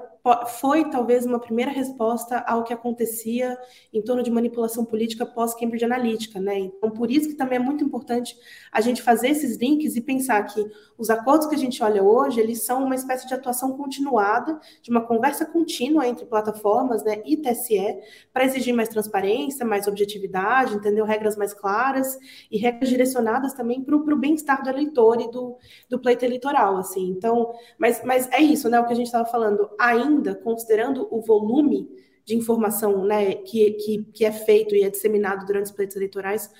foi 0.60 0.90
talvez 0.90 1.26
uma 1.26 1.40
primeira 1.40 1.72
resposta 1.72 2.38
ao 2.48 2.64
que 2.64 2.74
acontecia 2.74 3.58
em 3.92 4.02
torno 4.02 4.22
de 4.22 4.30
manipulação 4.30 4.86
política 4.86 5.26
pós-Cambridge 5.26 5.84
Analytica, 5.84 6.40
né? 6.40 6.60
Então, 6.60 6.92
por 6.92 7.10
isso 7.10 7.30
que 7.30 7.36
também 7.36 7.58
é 7.58 7.62
muito 7.62 7.84
importante 7.84 8.38
a 8.72 8.82
gente 8.82 9.02
fazer 9.02 9.30
esses 9.30 9.58
links 9.58 9.96
e 9.96 10.02
pensar 10.02 10.44
que 10.44 10.64
os 10.98 11.10
acordos 11.10 11.48
que 11.48 11.56
a 11.56 11.58
gente 11.58 11.82
olha 11.84 12.04
hoje, 12.04 12.40
eles 12.40 12.64
são 12.64 12.84
uma 12.84 12.94
espécie 12.94 13.28
de 13.28 13.34
atuação 13.34 13.76
continuada, 13.76 14.60
de 14.82 14.92
uma 14.92 15.02
conversa 15.02 15.44
contínua 15.44 16.08
entre 16.08 16.26
plataformas, 16.26 17.04
né, 17.04 17.22
e 17.26 17.36
TSE, 17.38 17.98
para 18.32 18.46
exigir 18.46 18.76
mais 18.76 18.90
transparência, 18.90 19.66
mais 19.66 19.88
objetividade, 19.88 20.76
entendeu? 20.76 21.04
Regras 21.04 21.36
mais 21.36 21.54
claras 21.54 22.18
e 22.52 22.58
regras 22.58 22.90
direcionadas 22.90 23.54
também 23.54 23.82
para 23.82 23.96
o 23.96 24.16
bem-estar 24.16 24.62
do 24.62 24.70
eleitor 24.70 25.20
e 25.20 25.32
do, 25.32 25.58
do 25.90 26.00
pleito 26.00 26.24
eleitoral, 26.24 26.78
assim. 26.78 27.10
Então, 27.10 27.52
mas, 27.80 28.04
mas 28.06 28.30
é 28.32 28.40
isso, 28.40 28.70
né, 28.70 28.80
o 28.80 28.86
que 28.86 28.94
a 28.94 28.96
gente 28.96 29.08
estava 29.08 29.26
falando, 29.26 29.68
ainda 29.80 30.11
ainda, 30.12 30.36
considerando 30.36 31.08
o 31.10 31.22
volume 31.22 31.90
de 32.26 32.36
informação 32.36 33.06
né, 33.06 33.34
que, 33.34 33.72
que, 33.72 34.04
que 34.14 34.26
é 34.26 34.32
feito 34.32 34.76
e 34.76 34.84
é 34.84 34.90
disseminado 34.90 35.46
durante 35.46 35.66
os 35.66 35.72
pleitos 35.72 35.96
eleitorais, 35.96 36.52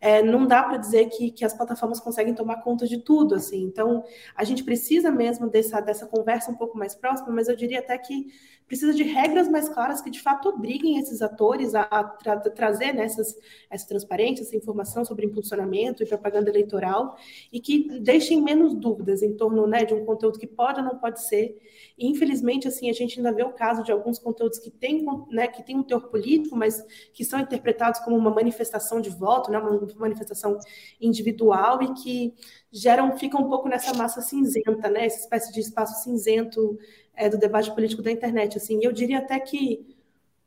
é, 0.00 0.22
não 0.22 0.46
dá 0.46 0.62
para 0.62 0.78
dizer 0.78 1.10
que, 1.10 1.30
que 1.30 1.44
as 1.44 1.52
plataformas 1.52 2.00
conseguem 2.00 2.34
tomar 2.34 2.62
conta 2.62 2.86
de 2.86 2.98
tudo, 2.98 3.34
assim. 3.34 3.62
Então, 3.62 4.02
a 4.34 4.44
gente 4.44 4.64
precisa 4.64 5.10
mesmo 5.10 5.50
dessa, 5.50 5.80
dessa 5.80 6.06
conversa 6.06 6.50
um 6.50 6.56
pouco 6.56 6.78
mais 6.78 6.94
próxima, 6.94 7.30
mas 7.30 7.48
eu 7.48 7.56
diria 7.56 7.80
até 7.80 7.98
que 7.98 8.28
precisa 8.70 8.94
de 8.94 9.02
regras 9.02 9.48
mais 9.48 9.68
claras 9.68 10.00
que, 10.00 10.08
de 10.08 10.22
fato, 10.22 10.48
obriguem 10.48 10.96
esses 10.96 11.20
atores 11.20 11.74
a, 11.74 11.82
tra 12.04 12.38
trazer 12.38 12.92
nessas, 12.92 13.36
essa 13.68 13.88
transparência, 13.88 14.44
essa 14.44 14.56
informação 14.56 15.04
sobre 15.04 15.26
impulsionamento 15.26 16.04
e 16.04 16.06
propaganda 16.06 16.48
eleitoral 16.48 17.16
e 17.52 17.58
que 17.58 17.98
deixem 17.98 18.40
menos 18.40 18.72
dúvidas 18.72 19.24
em 19.24 19.36
torno 19.36 19.66
né, 19.66 19.84
de 19.84 19.92
um 19.92 20.04
conteúdo 20.04 20.38
que 20.38 20.46
pode 20.46 20.78
ou 20.78 20.86
não 20.86 20.96
pode 20.96 21.20
ser. 21.20 21.60
E, 21.98 22.06
infelizmente, 22.06 22.68
assim, 22.68 22.88
a 22.88 22.92
gente 22.92 23.18
ainda 23.18 23.32
vê 23.32 23.42
o 23.42 23.52
caso 23.52 23.82
de 23.82 23.90
alguns 23.90 24.20
conteúdos 24.20 24.60
que 24.60 24.70
têm, 24.70 25.04
né, 25.32 25.48
que 25.48 25.64
têm 25.64 25.76
um 25.76 25.82
teor 25.82 26.08
político, 26.08 26.54
mas 26.54 26.80
que 27.12 27.24
são 27.24 27.40
interpretados 27.40 27.98
como 27.98 28.16
uma 28.16 28.30
manifestação 28.30 29.00
de 29.00 29.10
voto, 29.10 29.50
né, 29.50 29.58
uma 29.58 29.80
manifestação 29.96 30.56
individual 31.00 31.82
e 31.82 31.92
que 31.94 32.34
geram, 32.70 33.18
ficam 33.18 33.40
um 33.42 33.48
pouco 33.48 33.68
nessa 33.68 33.92
massa 33.94 34.20
cinzenta, 34.20 34.88
né? 34.88 35.06
Essa 35.06 35.20
espécie 35.20 35.52
de 35.52 35.58
espaço 35.58 36.04
cinzento 36.04 36.78
é, 37.20 37.28
do 37.28 37.36
debate 37.38 37.70
político 37.74 38.02
da 38.02 38.10
internet. 38.10 38.56
Assim, 38.56 38.80
eu 38.82 38.90
diria 38.90 39.18
até 39.18 39.38
que 39.38 39.94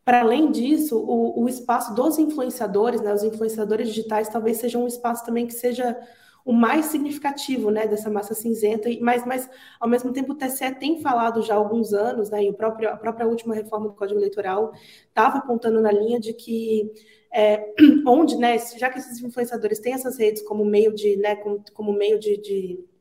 para 0.04 0.20
além 0.20 0.52
disso, 0.52 0.98
o, 1.00 1.44
o, 1.44 1.48
espaço 1.48 1.96
dos 1.96 2.18
influenciadores, 2.20 3.00
né, 3.00 3.14
os 3.14 3.24
influenciadores 3.24 3.88
digitais, 3.88 4.28
talvez 4.28 4.58
seja 4.58 4.78
um 4.78 4.86
espaço 4.86 5.26
também 5.26 5.48
que 5.48 5.54
seja 5.54 5.98
o 6.44 6.52
mais 6.52 6.88
significativo 6.88 7.72
né, 7.72 7.88
dessa 7.88 8.10
massa 8.10 8.34
cinzenta, 8.34 8.90
mas, 9.00 9.26
mas 9.26 9.50
ao 9.80 9.88
mesmo 9.88 10.12
tempo 10.12 10.34
o 10.34 10.36
TSE 10.36 10.76
tem 10.76 11.00
falado 11.00 11.42
já 11.42 11.54
há 11.54 11.58
alguns 11.58 11.94
anos, 11.94 12.30
né, 12.30 12.44
e 12.44 12.50
o 12.50 12.54
próprio, 12.54 12.90
a 12.90 12.98
própria 12.98 13.26
última 13.26 13.56
reforma 13.56 13.88
do 13.88 13.96
Código 13.96 14.20
Eleitoral 14.20 14.74
estava 15.08 15.38
apontando 15.38 15.80
na 15.80 15.92
linha 15.92 16.20
de 16.20 16.34
que 16.34 16.92
é, 17.32 17.74
onde, 18.06 18.36
né, 18.36 18.58
já 18.78 18.90
que 18.90 19.00
esses 19.00 19.22
influenciadores 19.22 19.80
têm 19.80 19.94
essas 19.94 20.18
redes 20.18 20.42
como 20.42 20.66
meio 20.66 20.94
de, 20.94 21.16
né, 21.16 21.38
como, 21.38 21.64
como 21.74 21.94
meio 21.94 22.20
de, 22.20 22.36
de 22.42 22.93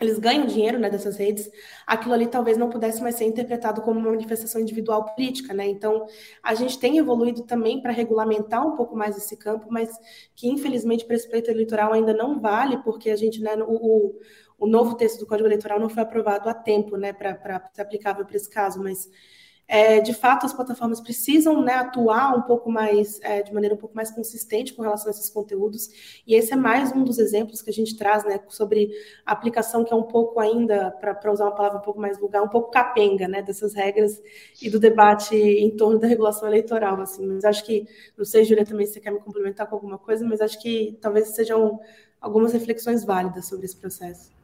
eles 0.00 0.18
ganham 0.18 0.46
dinheiro 0.46 0.78
né, 0.78 0.90
dessas 0.90 1.16
redes, 1.16 1.50
aquilo 1.86 2.14
ali 2.14 2.26
talvez 2.26 2.56
não 2.58 2.68
pudesse 2.68 3.02
mais 3.02 3.14
ser 3.16 3.24
interpretado 3.24 3.80
como 3.80 3.98
uma 3.98 4.10
manifestação 4.10 4.60
individual 4.60 5.04
política, 5.04 5.54
né? 5.54 5.66
Então, 5.66 6.06
a 6.42 6.54
gente 6.54 6.78
tem 6.78 6.98
evoluído 6.98 7.42
também 7.44 7.80
para 7.80 7.92
regulamentar 7.92 8.66
um 8.66 8.76
pouco 8.76 8.94
mais 8.94 9.16
esse 9.16 9.36
campo, 9.36 9.66
mas 9.70 9.90
que 10.34 10.48
infelizmente 10.48 11.04
para 11.04 11.16
esse 11.16 11.28
pleito 11.28 11.50
eleitoral 11.50 11.92
ainda 11.92 12.12
não 12.12 12.40
vale, 12.40 12.78
porque 12.82 13.10
a 13.10 13.16
gente, 13.16 13.40
né, 13.40 13.56
o, 13.66 14.14
o 14.58 14.66
novo 14.66 14.96
texto 14.96 15.20
do 15.20 15.26
Código 15.26 15.48
Eleitoral 15.48 15.80
não 15.80 15.88
foi 15.88 16.02
aprovado 16.02 16.48
a 16.48 16.54
tempo, 16.54 16.96
né, 16.96 17.12
para 17.12 17.70
ser 17.72 17.82
aplicável 17.82 18.24
para 18.24 18.36
esse 18.36 18.50
caso, 18.50 18.82
mas 18.82 19.08
é, 19.68 20.00
de 20.00 20.14
fato 20.14 20.46
as 20.46 20.52
plataformas 20.52 21.00
precisam 21.00 21.60
né, 21.60 21.74
atuar 21.74 22.36
um 22.36 22.42
pouco 22.42 22.70
mais, 22.70 23.20
é, 23.22 23.42
de 23.42 23.52
maneira 23.52 23.74
um 23.74 23.78
pouco 23.78 23.96
mais 23.96 24.10
consistente 24.10 24.72
com 24.72 24.82
relação 24.82 25.08
a 25.08 25.10
esses 25.10 25.28
conteúdos, 25.28 25.88
e 26.26 26.34
esse 26.34 26.52
é 26.52 26.56
mais 26.56 26.92
um 26.92 27.02
dos 27.02 27.18
exemplos 27.18 27.62
que 27.62 27.70
a 27.70 27.72
gente 27.72 27.96
traz 27.96 28.24
né, 28.24 28.40
sobre 28.48 28.90
a 29.24 29.32
aplicação 29.32 29.84
que 29.84 29.92
é 29.92 29.96
um 29.96 30.02
pouco 30.02 30.38
ainda, 30.38 30.90
para 30.90 31.32
usar 31.32 31.44
uma 31.44 31.54
palavra 31.54 31.78
um 31.78 31.82
pouco 31.82 32.00
mais 32.00 32.18
vulgar, 32.18 32.42
um 32.42 32.48
pouco 32.48 32.70
capenga 32.70 33.26
né, 33.26 33.42
dessas 33.42 33.74
regras 33.74 34.22
e 34.62 34.70
do 34.70 34.78
debate 34.78 35.34
em 35.34 35.70
torno 35.76 35.98
da 35.98 36.06
regulação 36.06 36.48
eleitoral. 36.48 37.00
Assim. 37.00 37.26
Mas 37.26 37.44
acho 37.44 37.64
que, 37.64 37.86
não 38.16 38.24
sei, 38.24 38.44
Júlia, 38.44 38.64
também 38.64 38.86
se 38.86 38.94
você 38.94 39.00
quer 39.00 39.10
me 39.10 39.20
complementar 39.20 39.66
com 39.66 39.74
alguma 39.74 39.98
coisa, 39.98 40.24
mas 40.24 40.40
acho 40.40 40.60
que 40.60 40.96
talvez 41.00 41.28
sejam 41.28 41.80
algumas 42.20 42.52
reflexões 42.52 43.04
válidas 43.04 43.46
sobre 43.46 43.66
esse 43.66 43.76
processo. 43.76 44.35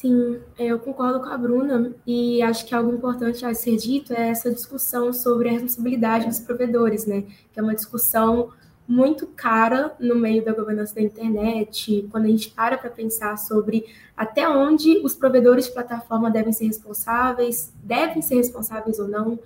Sim, 0.00 0.38
eu 0.56 0.78
concordo 0.78 1.18
com 1.18 1.26
a 1.26 1.36
Bruna 1.36 1.92
e 2.06 2.40
acho 2.40 2.64
que 2.64 2.72
algo 2.72 2.94
importante 2.94 3.44
a 3.44 3.52
ser 3.52 3.76
dito 3.76 4.12
é 4.12 4.28
essa 4.28 4.48
discussão 4.48 5.12
sobre 5.12 5.48
a 5.48 5.52
responsabilidade 5.52 6.28
dos 6.28 6.38
provedores, 6.38 7.04
né? 7.04 7.24
Que 7.52 7.58
é 7.58 7.62
uma 7.64 7.74
discussão 7.74 8.52
muito 8.86 9.26
cara 9.26 9.96
no 9.98 10.14
meio 10.14 10.44
da 10.44 10.52
governança 10.52 10.94
da 10.94 11.02
internet, 11.02 12.08
quando 12.12 12.26
a 12.26 12.28
gente 12.28 12.48
para 12.50 12.78
para 12.78 12.90
pensar 12.90 13.36
sobre 13.38 13.86
até 14.16 14.48
onde 14.48 14.98
os 14.98 15.16
provedores 15.16 15.64
de 15.64 15.72
plataforma 15.72 16.30
devem 16.30 16.52
ser 16.52 16.66
responsáveis, 16.66 17.72
devem 17.82 18.22
ser 18.22 18.36
responsáveis 18.36 19.00
ou 19.00 19.08
não, 19.08 19.36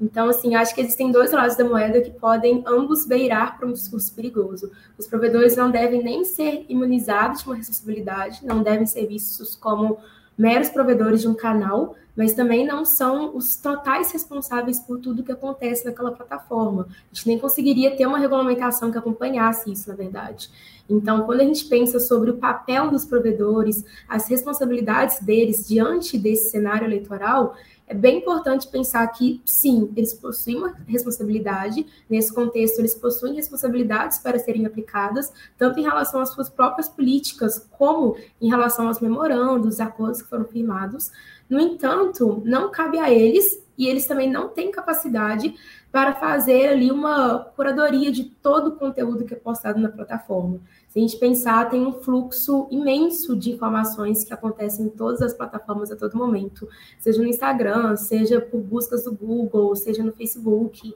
então, 0.00 0.28
assim, 0.28 0.54
acho 0.54 0.74
que 0.74 0.80
existem 0.80 1.10
dois 1.10 1.32
lados 1.32 1.56
da 1.56 1.64
moeda 1.64 2.02
que 2.02 2.10
podem 2.10 2.62
ambos 2.66 3.06
beirar 3.06 3.56
para 3.56 3.66
um 3.66 3.72
discurso 3.72 4.14
perigoso. 4.14 4.70
Os 4.98 5.06
provedores 5.06 5.56
não 5.56 5.70
devem 5.70 6.02
nem 6.02 6.24
ser 6.24 6.66
imunizados 6.68 7.42
de 7.42 7.46
uma 7.48 7.56
responsabilidade, 7.56 8.44
não 8.44 8.62
devem 8.62 8.86
ser 8.86 9.06
vistos 9.06 9.54
como 9.54 9.98
meros 10.36 10.68
provedores 10.68 11.22
de 11.22 11.28
um 11.28 11.34
canal, 11.34 11.94
mas 12.14 12.34
também 12.34 12.66
não 12.66 12.84
são 12.84 13.36
os 13.36 13.56
totais 13.56 14.10
responsáveis 14.12 14.80
por 14.80 14.98
tudo 14.98 15.22
que 15.22 15.32
acontece 15.32 15.84
naquela 15.84 16.12
plataforma. 16.12 16.88
A 16.90 17.14
gente 17.14 17.26
nem 17.26 17.38
conseguiria 17.38 17.96
ter 17.96 18.06
uma 18.06 18.18
regulamentação 18.18 18.90
que 18.90 18.98
acompanhasse 18.98 19.70
isso, 19.70 19.88
na 19.88 19.94
verdade. 19.94 20.50
Então, 20.88 21.22
quando 21.22 21.40
a 21.40 21.44
gente 21.44 21.64
pensa 21.66 21.98
sobre 21.98 22.30
o 22.30 22.36
papel 22.36 22.90
dos 22.90 23.04
provedores, 23.04 23.84
as 24.08 24.28
responsabilidades 24.28 25.20
deles 25.20 25.66
diante 25.66 26.16
desse 26.16 26.50
cenário 26.50 26.86
eleitoral, 26.86 27.54
é 27.88 27.94
bem 27.94 28.18
importante 28.18 28.66
pensar 28.66 29.06
que, 29.08 29.40
sim, 29.44 29.92
eles 29.96 30.12
possuem 30.12 30.56
uma 30.56 30.74
responsabilidade, 30.88 31.86
nesse 32.10 32.32
contexto, 32.32 32.80
eles 32.80 32.94
possuem 32.94 33.34
responsabilidades 33.34 34.18
para 34.18 34.38
serem 34.38 34.66
aplicadas, 34.66 35.32
tanto 35.56 35.78
em 35.78 35.84
relação 35.84 36.20
às 36.20 36.30
suas 36.30 36.48
próprias 36.48 36.88
políticas, 36.88 37.64
como 37.78 38.16
em 38.40 38.48
relação 38.48 38.88
aos 38.88 39.00
memorandos, 39.00 39.78
acordos 39.78 40.20
que 40.20 40.28
foram 40.28 40.44
firmados. 40.46 41.12
No 41.48 41.60
entanto, 41.60 42.42
não 42.44 42.70
cabe 42.70 42.98
a 42.98 43.12
eles, 43.12 43.64
e 43.78 43.86
eles 43.86 44.06
também 44.06 44.30
não 44.30 44.48
têm 44.48 44.70
capacidade 44.70 45.54
para 45.90 46.14
fazer 46.14 46.68
ali 46.68 46.90
uma 46.90 47.38
curadoria 47.38 48.12
de 48.12 48.24
todo 48.24 48.68
o 48.68 48.76
conteúdo 48.76 49.24
que 49.24 49.34
é 49.34 49.36
postado 49.36 49.80
na 49.80 49.88
plataforma. 49.88 50.60
Se 50.88 50.98
a 50.98 51.02
gente 51.02 51.16
pensar, 51.16 51.70
tem 51.70 51.86
um 51.86 51.92
fluxo 51.94 52.66
imenso 52.70 53.36
de 53.36 53.52
informações 53.52 54.24
que 54.24 54.32
acontecem 54.32 54.86
em 54.86 54.88
todas 54.90 55.22
as 55.22 55.32
plataformas 55.32 55.90
a 55.90 55.96
todo 55.96 56.16
momento, 56.16 56.68
seja 56.98 57.20
no 57.20 57.28
Instagram, 57.28 57.96
seja 57.96 58.40
por 58.40 58.60
buscas 58.60 59.04
do 59.04 59.14
Google, 59.14 59.74
seja 59.76 60.02
no 60.02 60.12
Facebook, 60.12 60.94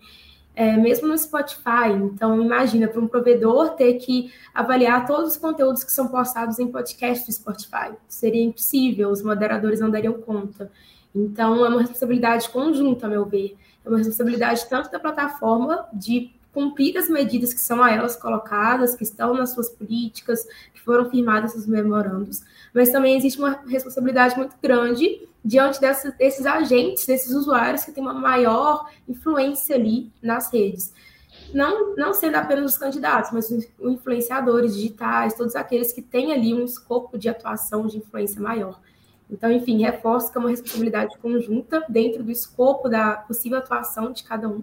é, 0.55 0.77
mesmo 0.77 1.09
no 1.09 1.17
Spotify. 1.17 1.91
Então, 1.95 2.41
imagina 2.41 2.89
para 2.89 3.01
um 3.01 3.09
provedor 3.09 3.71
ter 3.71 3.95
que 3.95 4.33
avaliar 4.53 5.07
todos 5.07 5.33
os 5.33 5.37
conteúdos 5.39 5.85
que 5.85 5.93
são 5.93 6.09
postados 6.09 6.59
em 6.59 6.69
podcast 6.69 7.27
do 7.27 7.33
Spotify. 7.33 7.95
Seria 8.09 8.45
impossível, 8.45 9.11
os 9.11 9.23
moderadores 9.23 9.81
não 9.81 9.91
dariam 9.91 10.15
conta. 10.15 10.71
Então, 11.15 11.65
é 11.65 11.69
uma 11.69 11.81
responsabilidade 11.81 12.49
conjunta, 12.51 13.07
a 13.07 13.09
meu 13.09 13.25
ver. 13.25 13.57
É 13.85 13.89
uma 13.89 13.99
responsabilidade 13.99 14.69
tanto 14.69 14.91
da 14.91 14.99
plataforma 14.99 15.87
de 15.93 16.33
cumprir 16.53 16.97
as 16.97 17.09
medidas 17.09 17.53
que 17.53 17.61
são 17.61 17.83
a 17.83 17.91
elas 17.91 18.17
colocadas, 18.17 18.95
que 18.95 19.05
estão 19.05 19.35
nas 19.35 19.51
suas 19.51 19.69
políticas, 19.69 20.45
que 20.75 20.81
foram 20.81 21.09
firmadas 21.09 21.55
nos 21.55 21.67
memorandos, 21.67 22.43
mas 22.75 22.91
também 22.91 23.17
existe 23.17 23.39
uma 23.39 23.61
responsabilidade 23.67 24.37
muito 24.37 24.57
grande 24.61 25.29
diante 25.45 25.81
dessa, 25.81 26.11
desses 26.13 26.45
agentes, 26.45 27.07
desses 27.07 27.33
usuários 27.33 27.85
que 27.85 27.93
têm 27.93 28.03
uma 28.03 28.15
maior 28.15 28.89
influência 29.09 29.77
ali 29.77 30.13
nas 30.23 30.53
redes. 30.53 30.93
Não, 31.55 31.97
não 31.97 32.13
sendo 32.13 32.37
apenas 32.37 32.73
os 32.73 32.79
candidatos, 32.79 33.31
mas 33.33 33.51
os 33.51 33.67
influenciadores 33.81 34.75
digitais, 34.75 35.35
todos 35.35 35.57
aqueles 35.57 35.93
que 35.93 36.03
têm 36.03 36.33
ali 36.33 36.55
um 36.55 36.65
escopo 36.65 37.19
de 37.19 37.29
atuação 37.29 37.87
de 37.87 37.99
influência 37.99 38.41
maior. 38.41 38.81
Então, 39.31 39.51
enfim, 39.51 39.83
reforço 39.83 40.31
que 40.33 40.39
é 40.39 40.41
uma 40.41 40.51
responsabilidade 40.51 41.17
conjunta 41.19 41.85
dentro 41.89 42.23
do 42.23 42.31
escopo 42.31 42.89
da 42.89 43.13
possível 43.13 43.59
atuação 43.59 44.13
de 44.13 44.25
cada 44.25 44.49
um. 44.49 44.63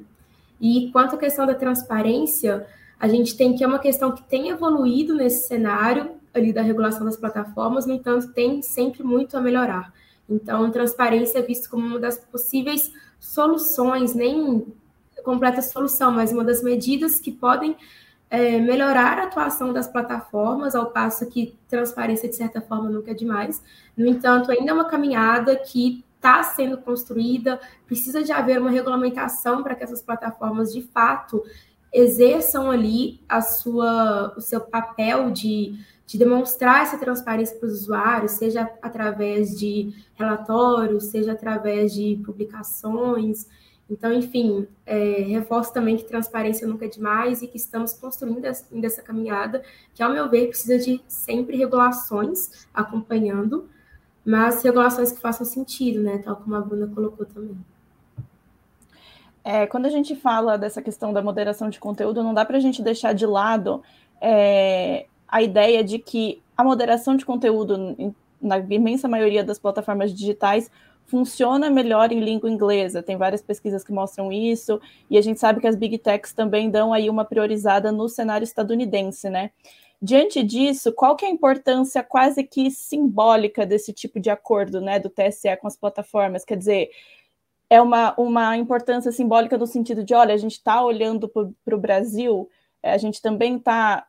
E 0.60 0.90
quanto 0.92 1.16
à 1.16 1.18
questão 1.18 1.46
da 1.46 1.56
transparência, 1.56 2.68
a 3.00 3.08
gente 3.08 3.38
tem 3.38 3.56
que 3.56 3.64
é 3.64 3.68
uma 3.68 3.80
questão 3.80 4.12
que 4.12 4.24
tem 4.24 4.50
evoluído 4.50 5.16
nesse 5.16 5.48
cenário 5.48 6.18
ali 6.34 6.52
da 6.52 6.62
regulação 6.62 7.06
das 7.06 7.18
plataformas, 7.18 7.86
no 7.86 7.94
entanto, 7.94 8.32
tem 8.34 8.62
sempre 8.62 9.04
muito 9.04 9.38
a 9.38 9.42
melhorar. 9.42 9.94
Então, 10.30 10.70
transparência 10.72 11.40
é 11.40 11.42
visto 11.42 11.70
como 11.70 11.86
uma 11.86 12.00
das 12.00 12.18
possíveis 12.18 12.92
soluções, 13.20 14.14
nem 14.14 14.66
completa 15.24 15.62
solução, 15.62 16.12
mas 16.12 16.32
uma 16.32 16.44
das 16.44 16.62
medidas 16.62 17.20
que 17.20 17.32
podem 17.32 17.76
é, 18.30 18.60
melhorar 18.60 19.20
a 19.20 19.24
atuação 19.24 19.72
das 19.72 19.88
plataformas, 19.88 20.76
ao 20.76 20.92
passo 20.92 21.26
que 21.28 21.58
transparência, 21.68 22.28
de 22.28 22.36
certa 22.36 22.62
forma, 22.62 22.90
nunca 22.90 23.12
é 23.12 23.14
demais. 23.14 23.64
No 23.96 24.06
entanto, 24.06 24.52
ainda 24.52 24.72
é 24.72 24.74
uma 24.74 24.86
caminhada 24.86 25.56
que 25.56 26.04
está 26.16 26.44
sendo 26.44 26.78
construída, 26.78 27.60
precisa 27.86 28.24
de 28.24 28.32
haver 28.32 28.60
uma 28.60 28.72
regulamentação 28.72 29.64
para 29.64 29.76
que 29.76 29.84
essas 29.84 30.02
plataformas 30.02 30.74
de 30.74 30.82
fato 30.82 31.42
exerçam 31.94 32.70
ali 32.70 33.22
a 33.30 33.42
sua, 33.42 34.34
o 34.36 34.42
seu 34.42 34.60
papel 34.60 35.32
de, 35.32 35.80
de 36.06 36.18
demonstrar 36.18 36.84
essa 36.84 36.98
transparência 36.98 37.58
para 37.58 37.68
os 37.68 37.82
usuários, 37.84 38.34
seja 38.34 38.70
através 38.82 39.58
de 39.58 39.94
relatórios, 40.16 41.06
seja 41.06 41.32
através 41.32 41.94
de 41.94 42.22
publicações. 42.26 43.48
Então, 43.90 44.12
enfim, 44.12 44.68
é, 44.86 45.24
reforço 45.30 45.74
também 45.74 45.96
que 45.96 46.04
transparência 46.04 46.68
nunca 46.68 46.86
é 46.86 46.90
demais 46.90 47.42
e 47.42 47.48
que 47.48 47.58
estamos 47.58 47.94
construindo 47.94 48.46
essa 48.46 49.02
caminhada, 49.02 49.64
que, 49.94 50.04
ao 50.04 50.12
meu 50.12 50.30
ver, 50.30 50.50
precisa 50.50 50.78
de 50.78 51.02
sempre 51.08 51.56
regulações 51.56 52.68
acompanhando, 52.74 53.70
mas 54.26 54.62
regulações 54.62 55.12
que 55.12 55.22
façam 55.22 55.46
sentido, 55.46 56.02
né? 56.02 56.18
Tal 56.18 56.36
como 56.36 56.54
a 56.56 56.60
Bruna 56.60 56.88
colocou 56.88 57.26
também. 57.26 57.58
É, 59.42 59.66
quando 59.66 59.86
a 59.86 59.90
gente 59.90 60.14
fala 60.14 60.58
dessa 60.58 60.82
questão 60.82 61.14
da 61.14 61.22
moderação 61.22 61.70
de 61.70 61.80
conteúdo, 61.80 62.22
não 62.22 62.34
dá 62.34 62.44
para 62.44 62.58
a 62.58 62.60
gente 62.60 62.82
deixar 62.82 63.14
de 63.14 63.26
lado 63.26 63.82
é, 64.20 65.06
a 65.26 65.42
ideia 65.42 65.82
de 65.82 65.98
que 66.00 66.42
a 66.58 66.64
moderação 66.66 67.16
de 67.16 67.26
conteúdo, 67.26 68.14
na 68.42 68.58
imensa 68.60 69.08
maioria 69.08 69.46
das 69.46 69.58
plataformas 69.58 70.14
digitais, 70.14 70.70
funciona 71.08 71.70
melhor 71.70 72.12
em 72.12 72.20
língua 72.20 72.50
inglesa. 72.50 73.02
Tem 73.02 73.18
várias 73.18 73.42
pesquisas 73.42 73.84
que 73.84 73.92
mostram 73.92 74.32
isso, 74.32 74.80
e 75.10 75.18
a 75.18 75.22
gente 75.22 75.40
sabe 75.40 75.60
que 75.60 75.68
as 75.68 75.76
big 75.76 75.98
techs 75.98 76.34
também 76.34 76.70
dão 76.70 76.94
aí 76.94 77.10
uma 77.10 77.26
priorizada 77.26 77.92
no 77.92 78.08
cenário 78.08 78.44
estadunidense, 78.44 79.30
né? 79.30 79.52
Diante 80.00 80.44
disso, 80.44 80.94
qual 80.94 81.16
que 81.16 81.26
é 81.26 81.28
a 81.28 81.32
importância 81.32 82.04
quase 82.04 82.44
que 82.44 82.70
simbólica 82.70 83.66
desse 83.66 83.92
tipo 83.92 84.20
de 84.20 84.30
acordo, 84.30 84.80
né, 84.80 85.00
do 85.00 85.10
TSE 85.10 85.58
com 85.60 85.66
as 85.66 85.76
plataformas? 85.76 86.46
Quer 86.46 86.58
dizer, 86.58 86.92
é 87.70 87.82
uma, 87.82 88.14
uma 88.16 88.56
importância 88.58 89.12
simbólica 89.12 89.58
no 89.58 89.66
sentido 89.66 90.04
de, 90.04 90.14
olha, 90.14 90.36
a 90.36 90.38
gente 90.38 90.54
está 90.54 90.84
olhando 90.84 91.28
para 91.28 91.76
o 91.76 91.80
Brasil, 91.80 92.48
eh, 92.84 92.92
a 92.92 92.98
gente 92.98 93.22
também 93.22 93.58
está 93.58 94.06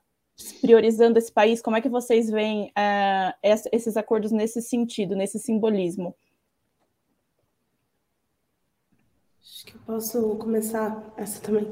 priorizando 0.60 1.18
esse 1.18 1.32
país. 1.32 1.62
Como 1.62 1.76
é 1.76 1.80
que 1.80 1.88
vocês 1.88 2.30
veem 2.30 2.66
uh, 2.66 3.34
esses 3.72 3.96
acordos 3.96 4.30
nesse 4.30 4.60
sentido, 4.60 5.16
nesse 5.16 5.38
simbolismo? 5.38 6.14
Acho 9.58 9.66
que 9.66 9.74
eu 9.74 9.80
posso 9.84 10.36
começar 10.36 11.12
essa 11.16 11.42
também. 11.42 11.66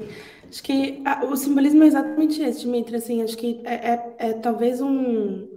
Acho 0.49 0.61
que 0.61 1.01
a, 1.05 1.23
o 1.23 1.37
simbolismo 1.37 1.83
é 1.83 1.87
exatamente 1.87 2.41
esse, 2.43 2.59
Dimitri. 2.59 2.97
Assim, 2.97 3.23
acho 3.23 3.37
que 3.37 3.61
é, 3.63 3.75
é, 3.75 4.15
é, 4.17 4.33
talvez 4.33 4.81
um. 4.81 5.47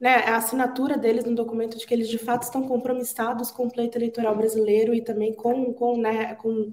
Né, 0.00 0.16
a 0.16 0.36
assinatura 0.36 0.98
deles 0.98 1.24
no 1.24 1.36
documento 1.36 1.78
de 1.78 1.86
que 1.86 1.94
eles 1.94 2.08
de 2.08 2.18
fato 2.18 2.42
estão 2.42 2.66
compromissados 2.66 3.52
com 3.52 3.66
o 3.66 3.70
pleito 3.70 3.96
eleitoral 3.98 4.34
brasileiro 4.34 4.92
e 4.92 5.00
também 5.00 5.32
com, 5.32 5.72
com, 5.74 5.96
né, 5.96 6.34
com 6.34 6.72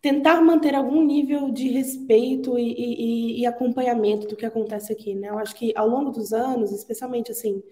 tentar 0.00 0.40
manter 0.40 0.74
algum 0.74 1.04
nível 1.04 1.50
de 1.52 1.68
respeito 1.68 2.58
e, 2.58 2.72
e, 2.72 3.40
e 3.40 3.46
acompanhamento 3.46 4.26
do 4.26 4.34
que 4.34 4.46
acontece 4.46 4.92
aqui. 4.92 5.14
Né? 5.14 5.28
Eu 5.28 5.38
acho 5.38 5.54
que 5.54 5.72
ao 5.76 5.86
longo 5.88 6.10
dos 6.10 6.32
anos, 6.32 6.72
especialmente 6.72 7.30
assim 7.30 7.62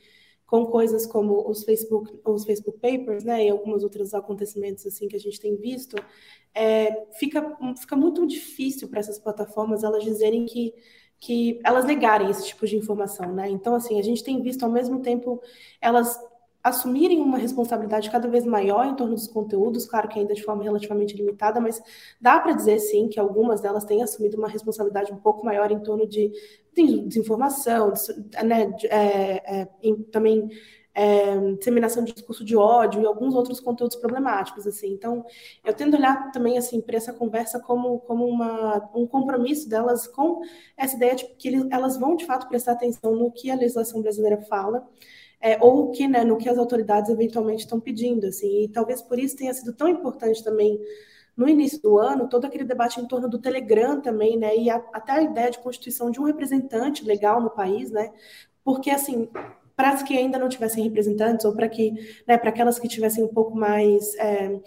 com 0.46 0.66
coisas 0.66 1.06
como 1.06 1.48
os 1.48 1.64
Facebook, 1.64 2.20
os 2.24 2.44
Facebook 2.44 2.78
Papers, 2.78 3.24
né, 3.24 3.46
e 3.46 3.50
alguns 3.50 3.82
outros 3.82 4.14
acontecimentos 4.14 4.86
assim 4.86 5.08
que 5.08 5.16
a 5.16 5.20
gente 5.20 5.40
tem 5.40 5.56
visto, 5.56 5.96
é, 6.54 7.06
fica, 7.18 7.56
fica 7.78 7.96
muito 7.96 8.26
difícil 8.26 8.88
para 8.88 9.00
essas 9.00 9.18
plataformas 9.18 9.82
elas 9.82 10.04
dizerem 10.04 10.46
que 10.46 10.72
que 11.18 11.58
elas 11.64 11.84
negarem 11.84 12.30
esse 12.30 12.46
tipo 12.46 12.66
de 12.66 12.76
informação, 12.76 13.32
né? 13.32 13.48
Então, 13.48 13.74
assim, 13.74 13.98
a 13.98 14.02
gente 14.02 14.22
tem 14.22 14.42
visto 14.42 14.62
ao 14.64 14.70
mesmo 14.70 15.00
tempo 15.00 15.40
elas 15.80 16.20
assumirem 16.66 17.20
uma 17.20 17.38
responsabilidade 17.38 18.10
cada 18.10 18.26
vez 18.26 18.44
maior 18.44 18.86
em 18.86 18.96
torno 18.96 19.14
dos 19.14 19.28
conteúdos, 19.28 19.86
claro 19.86 20.08
que 20.08 20.18
ainda 20.18 20.34
de 20.34 20.42
forma 20.42 20.64
relativamente 20.64 21.16
limitada, 21.16 21.60
mas 21.60 21.80
dá 22.20 22.40
para 22.40 22.52
dizer 22.52 22.80
sim 22.80 23.08
que 23.08 23.20
algumas 23.20 23.60
delas 23.60 23.84
têm 23.84 24.02
assumido 24.02 24.36
uma 24.36 24.48
responsabilidade 24.48 25.12
um 25.12 25.16
pouco 25.16 25.44
maior 25.44 25.70
em 25.70 25.78
torno 25.78 26.06
de, 26.08 26.32
desinformação, 26.74 27.92
né, 28.44 28.66
de, 28.66 28.86
é, 28.88 29.62
é, 29.62 29.68
também 30.10 30.50
é, 30.92 31.52
disseminação 31.52 32.02
de 32.02 32.12
discurso 32.12 32.44
de 32.44 32.56
ódio 32.56 33.00
e 33.00 33.06
alguns 33.06 33.34
outros 33.34 33.60
conteúdos 33.60 33.96
problemáticos, 33.96 34.66
assim. 34.66 34.92
Então, 34.92 35.24
eu 35.64 35.72
tendo 35.72 35.96
olhar 35.96 36.32
também, 36.32 36.58
assim, 36.58 36.80
para 36.80 36.96
essa 36.96 37.12
conversa 37.12 37.60
como, 37.60 38.00
como 38.00 38.26
uma, 38.26 38.90
um 38.94 39.06
compromisso 39.06 39.68
delas 39.68 40.06
com 40.06 40.40
essa 40.76 40.96
ideia 40.96 41.14
de 41.14 41.26
que 41.38 41.68
elas 41.70 41.96
vão, 41.96 42.16
de 42.16 42.26
fato, 42.26 42.48
prestar 42.48 42.72
atenção 42.72 43.14
no 43.14 43.30
que 43.30 43.50
a 43.50 43.54
legislação 43.54 44.02
brasileira 44.02 44.40
fala, 44.42 44.86
é, 45.40 45.58
ou 45.62 45.90
que, 45.90 46.08
né, 46.08 46.24
no 46.24 46.36
que 46.36 46.48
as 46.48 46.58
autoridades 46.58 47.10
eventualmente 47.10 47.64
estão 47.64 47.78
pedindo, 47.80 48.26
assim, 48.26 48.64
e 48.64 48.68
talvez 48.68 49.02
por 49.02 49.18
isso 49.18 49.36
tenha 49.36 49.52
sido 49.52 49.72
tão 49.72 49.88
importante 49.88 50.42
também 50.42 50.80
no 51.36 51.48
início 51.48 51.80
do 51.82 51.98
ano, 51.98 52.28
todo 52.28 52.46
aquele 52.46 52.64
debate 52.64 53.00
em 53.00 53.06
torno 53.06 53.28
do 53.28 53.38
Telegram 53.38 54.00
também, 54.00 54.38
né, 54.38 54.56
e 54.56 54.70
a, 54.70 54.76
até 54.92 55.12
a 55.12 55.22
ideia 55.22 55.50
de 55.50 55.58
constituição 55.58 56.10
de 56.10 56.20
um 56.20 56.24
representante 56.24 57.04
legal 57.04 57.40
no 57.40 57.50
país, 57.50 57.90
né, 57.90 58.12
porque, 58.64 58.90
assim, 58.90 59.28
para 59.76 59.90
as 59.90 60.02
que 60.02 60.16
ainda 60.16 60.38
não 60.38 60.48
tivessem 60.48 60.82
representantes, 60.82 61.44
ou 61.44 61.54
para 61.54 61.68
que, 61.68 61.92
né, 62.26 62.38
para 62.38 62.48
aquelas 62.48 62.78
que 62.78 62.88
tivessem 62.88 63.22
um 63.22 63.28
pouco 63.28 63.54
mais 63.54 64.14
é, 64.16 64.58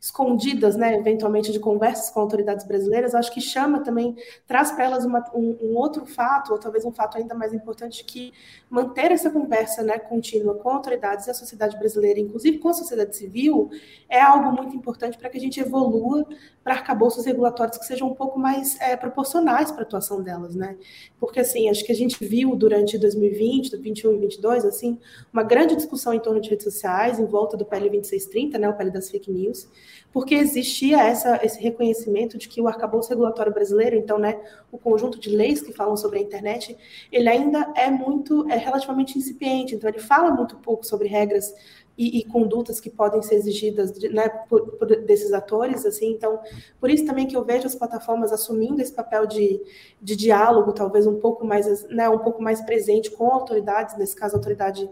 escondidas, 0.00 0.76
né, 0.76 0.96
eventualmente, 0.96 1.52
de 1.52 1.60
conversas 1.60 2.08
com 2.08 2.20
autoridades 2.20 2.66
brasileiras, 2.66 3.14
acho 3.14 3.30
que 3.30 3.40
chama 3.40 3.80
também, 3.80 4.16
traz 4.46 4.72
para 4.72 4.84
elas 4.84 5.04
uma, 5.04 5.22
um, 5.34 5.58
um, 5.60 5.76
outro 5.76 6.06
fato, 6.06 6.52
ou 6.52 6.58
talvez 6.58 6.86
um 6.86 6.92
fato 6.92 7.18
ainda 7.18 7.34
mais 7.34 7.52
importante, 7.52 8.02
que 8.04 8.32
manter 8.70 9.12
essa 9.12 9.30
conversa 9.30 9.82
né, 9.82 9.98
contínua 9.98 10.54
com 10.54 10.70
autoridades 10.70 11.26
e 11.26 11.30
a 11.30 11.34
sociedade 11.34 11.76
brasileira, 11.76 12.18
inclusive 12.18 12.58
com 12.58 12.70
a 12.70 12.74
sociedade 12.74 13.14
civil, 13.14 13.68
é 14.08 14.20
algo 14.20 14.50
muito 14.52 14.74
importante 14.74 15.18
para 15.18 15.28
que 15.28 15.36
a 15.36 15.40
gente 15.40 15.60
evolua 15.60 16.26
para 16.62 16.74
arcabouços 16.74 17.24
regulatórios 17.24 17.78
que 17.78 17.86
sejam 17.86 18.08
um 18.08 18.14
pouco 18.14 18.38
mais 18.38 18.78
é, 18.80 18.94
proporcionais 18.96 19.70
para 19.70 19.80
a 19.80 19.84
atuação 19.84 20.22
delas, 20.22 20.54
né? 20.54 20.76
Porque, 21.18 21.40
assim, 21.40 21.70
acho 21.70 21.84
que 21.84 21.92
a 21.92 21.94
gente 21.94 22.22
viu 22.22 22.54
durante 22.54 22.98
2020, 22.98 23.70
2021 23.70 24.10
e 24.10 24.18
2022, 24.18 24.64
assim, 24.64 24.98
uma 25.32 25.42
grande 25.42 25.74
discussão 25.74 26.12
em 26.12 26.20
torno 26.20 26.40
de 26.40 26.50
redes 26.50 26.64
sociais, 26.64 27.18
em 27.18 27.24
volta 27.24 27.56
do 27.56 27.64
PL 27.64 27.88
2630, 27.88 28.58
né, 28.58 28.68
o 28.68 28.74
PL 28.74 28.90
das 28.90 29.10
fake 29.10 29.30
news, 29.30 29.68
porque 30.12 30.34
existia 30.34 31.02
essa, 31.02 31.40
esse 31.42 31.60
reconhecimento 31.60 32.36
de 32.36 32.48
que 32.48 32.60
o 32.60 32.68
arcabouço 32.68 33.08
regulatório 33.08 33.52
brasileiro, 33.52 33.96
então, 33.96 34.18
né, 34.18 34.38
o 34.70 34.78
conjunto 34.78 35.18
de 35.18 35.30
leis 35.30 35.62
que 35.62 35.72
falam 35.72 35.96
sobre 35.96 36.18
a 36.18 36.22
internet, 36.22 36.76
ele 37.10 37.28
ainda 37.28 37.72
é 37.74 37.90
muito, 37.90 38.48
é 38.50 38.56
relativamente 38.56 39.16
incipiente, 39.16 39.74
então 39.74 39.88
ele 39.88 40.00
fala 40.00 40.30
muito 40.30 40.56
pouco 40.56 40.84
sobre 40.84 41.08
regras 41.08 41.54
e, 42.00 42.20
e 42.20 42.24
condutas 42.24 42.80
que 42.80 42.88
podem 42.88 43.20
ser 43.20 43.34
exigidas 43.34 43.92
né, 44.10 44.26
por, 44.48 44.78
por, 44.78 44.86
desses 44.86 45.34
atores, 45.34 45.84
assim, 45.84 46.12
então, 46.12 46.40
por 46.80 46.88
isso 46.88 47.04
também 47.04 47.26
que 47.26 47.36
eu 47.36 47.44
vejo 47.44 47.66
as 47.66 47.74
plataformas 47.74 48.32
assumindo 48.32 48.80
esse 48.80 48.90
papel 48.90 49.26
de, 49.26 49.60
de 50.00 50.16
diálogo, 50.16 50.72
talvez 50.72 51.06
um 51.06 51.20
pouco 51.20 51.44
mais, 51.44 51.86
né, 51.88 52.08
um 52.08 52.18
pouco 52.18 52.42
mais 52.42 52.62
presente 52.62 53.10
com 53.10 53.30
autoridades, 53.30 53.98
nesse 53.98 54.16
caso, 54.16 54.34
autoridade 54.34 54.88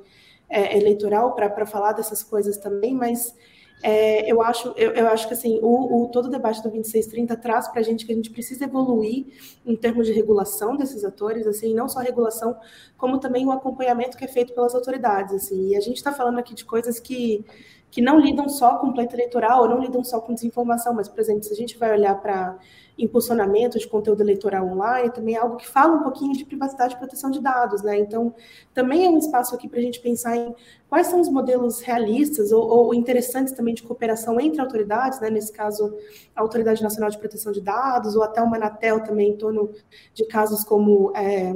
é, 0.50 0.76
eleitoral, 0.76 1.34
para 1.34 1.64
falar 1.64 1.92
dessas 1.92 2.22
coisas 2.22 2.58
também, 2.58 2.94
mas 2.94 3.34
é, 3.82 4.30
eu, 4.30 4.42
acho, 4.42 4.74
eu, 4.76 4.90
eu, 4.92 5.06
acho 5.08 5.28
que 5.28 5.34
assim, 5.34 5.60
o, 5.62 6.04
o, 6.04 6.08
todo 6.08 6.26
o 6.26 6.30
debate 6.30 6.58
do 6.58 6.70
2630 6.70 7.36
traz 7.36 7.68
para 7.68 7.80
a 7.80 7.82
gente 7.82 8.04
que 8.04 8.12
a 8.12 8.14
gente 8.14 8.30
precisa 8.30 8.64
evoluir 8.64 9.26
em 9.64 9.76
termos 9.76 10.06
de 10.06 10.12
regulação 10.12 10.76
desses 10.76 11.04
atores, 11.04 11.46
assim, 11.46 11.74
não 11.74 11.88
só 11.88 12.00
a 12.00 12.02
regulação, 12.02 12.56
como 12.96 13.18
também 13.18 13.46
o 13.46 13.52
acompanhamento 13.52 14.16
que 14.16 14.24
é 14.24 14.28
feito 14.28 14.52
pelas 14.52 14.74
autoridades. 14.74 15.32
Assim, 15.34 15.68
e 15.68 15.76
a 15.76 15.80
gente 15.80 15.96
está 15.96 16.12
falando 16.12 16.38
aqui 16.38 16.54
de 16.54 16.64
coisas 16.64 16.98
que, 16.98 17.44
que 17.90 18.02
não 18.02 18.18
lidam 18.20 18.48
só 18.48 18.76
com 18.76 18.92
pleito 18.92 19.14
eleitoral, 19.14 19.62
ou 19.62 19.68
não 19.68 19.80
lidam 19.80 20.04
só 20.04 20.20
com 20.20 20.34
desinformação, 20.34 20.94
mas, 20.94 21.08
por 21.08 21.20
exemplo, 21.20 21.42
se 21.42 21.52
a 21.52 21.56
gente 21.56 21.78
vai 21.78 21.92
olhar 21.92 22.14
para 22.20 22.58
impulsionamento 22.98 23.78
de 23.78 23.86
conteúdo 23.86 24.20
eleitoral 24.22 24.66
online, 24.66 25.10
também 25.10 25.36
é 25.36 25.38
algo 25.38 25.56
que 25.56 25.66
fala 25.66 25.94
um 25.94 26.02
pouquinho 26.02 26.32
de 26.32 26.44
privacidade 26.44 26.94
e 26.94 26.98
proteção 26.98 27.30
de 27.30 27.40
dados, 27.40 27.82
né? 27.82 27.96
Então, 27.96 28.34
também 28.74 29.06
é 29.06 29.08
um 29.08 29.16
espaço 29.16 29.54
aqui 29.54 29.68
para 29.68 29.78
a 29.78 29.82
gente 29.82 30.00
pensar 30.00 30.36
em 30.36 30.54
quais 30.88 31.06
são 31.06 31.20
os 31.20 31.28
modelos 31.28 31.80
realistas 31.80 32.50
ou, 32.50 32.66
ou, 32.68 32.92
interessantes 32.94 33.52
também 33.52 33.72
de 33.72 33.82
cooperação 33.82 34.40
entre 34.40 34.60
autoridades, 34.60 35.20
né? 35.20 35.30
Nesse 35.30 35.52
caso, 35.52 35.96
a 36.34 36.40
Autoridade 36.40 36.82
Nacional 36.82 37.08
de 37.08 37.18
Proteção 37.18 37.52
de 37.52 37.60
Dados, 37.60 38.16
ou 38.16 38.22
até 38.22 38.42
o 38.42 38.50
Manatel 38.50 39.02
também, 39.04 39.30
em 39.30 39.36
torno 39.36 39.70
de 40.12 40.24
casos 40.26 40.64
como. 40.64 41.12
É, 41.16 41.54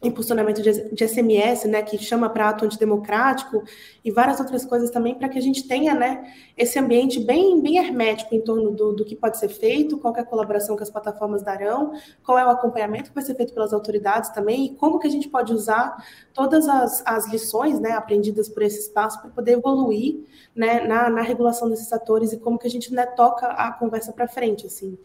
impulsionamento 0.00 0.62
de, 0.62 1.08
SMS, 1.08 1.64
né, 1.64 1.82
que 1.82 1.98
chama 1.98 2.28
para 2.30 2.50
ato 2.50 2.64
antidemocrático, 2.64 3.64
e 4.04 4.12
várias 4.12 4.38
outras 4.38 4.64
coisas 4.64 4.90
também, 4.90 5.14
para 5.14 5.28
que 5.28 5.36
a 5.36 5.42
gente 5.42 5.66
tenha 5.66 5.92
né, 5.92 6.32
esse 6.56 6.78
ambiente 6.78 7.18
bem, 7.18 7.60
bem 7.60 7.78
hermético 7.78 8.32
em 8.34 8.40
torno 8.40 8.70
do, 8.70 8.92
do 8.92 9.04
que 9.04 9.16
pode 9.16 9.38
ser 9.38 9.48
feito, 9.48 9.98
qual 9.98 10.14
é 10.16 10.20
a 10.20 10.24
colaboração 10.24 10.76
que 10.76 10.84
as 10.84 10.90
plataformas 10.90 11.42
darão, 11.42 11.92
qual 12.22 12.38
é 12.38 12.46
o 12.46 12.50
acompanhamento 12.50 13.08
que 13.08 13.14
vai 13.14 13.24
ser 13.24 13.34
feito 13.34 13.52
pelas 13.52 13.72
autoridades 13.72 14.30
também, 14.30 14.66
e 14.66 14.74
como 14.76 15.00
que 15.00 15.08
a 15.08 15.10
gente 15.10 15.28
pode 15.28 15.52
usar 15.52 15.96
todas 16.32 16.68
as, 16.68 17.02
as 17.04 17.28
lições 17.28 17.80
né, 17.80 17.90
aprendidas 17.90 18.48
por 18.48 18.62
esse 18.62 18.78
espaço 18.78 19.20
para 19.20 19.30
poder 19.30 19.52
evoluir 19.52 20.20
né, 20.54 20.86
na, 20.86 21.10
na 21.10 21.22
regulação 21.22 21.68
desses 21.68 21.92
atores 21.92 22.32
e 22.32 22.38
como 22.38 22.56
que 22.56 22.68
a 22.68 22.70
gente 22.70 22.94
né, 22.94 23.04
toca 23.04 23.48
a 23.48 23.72
conversa 23.72 24.12
para 24.12 24.28
frente, 24.28 24.64
assim. 24.66 24.96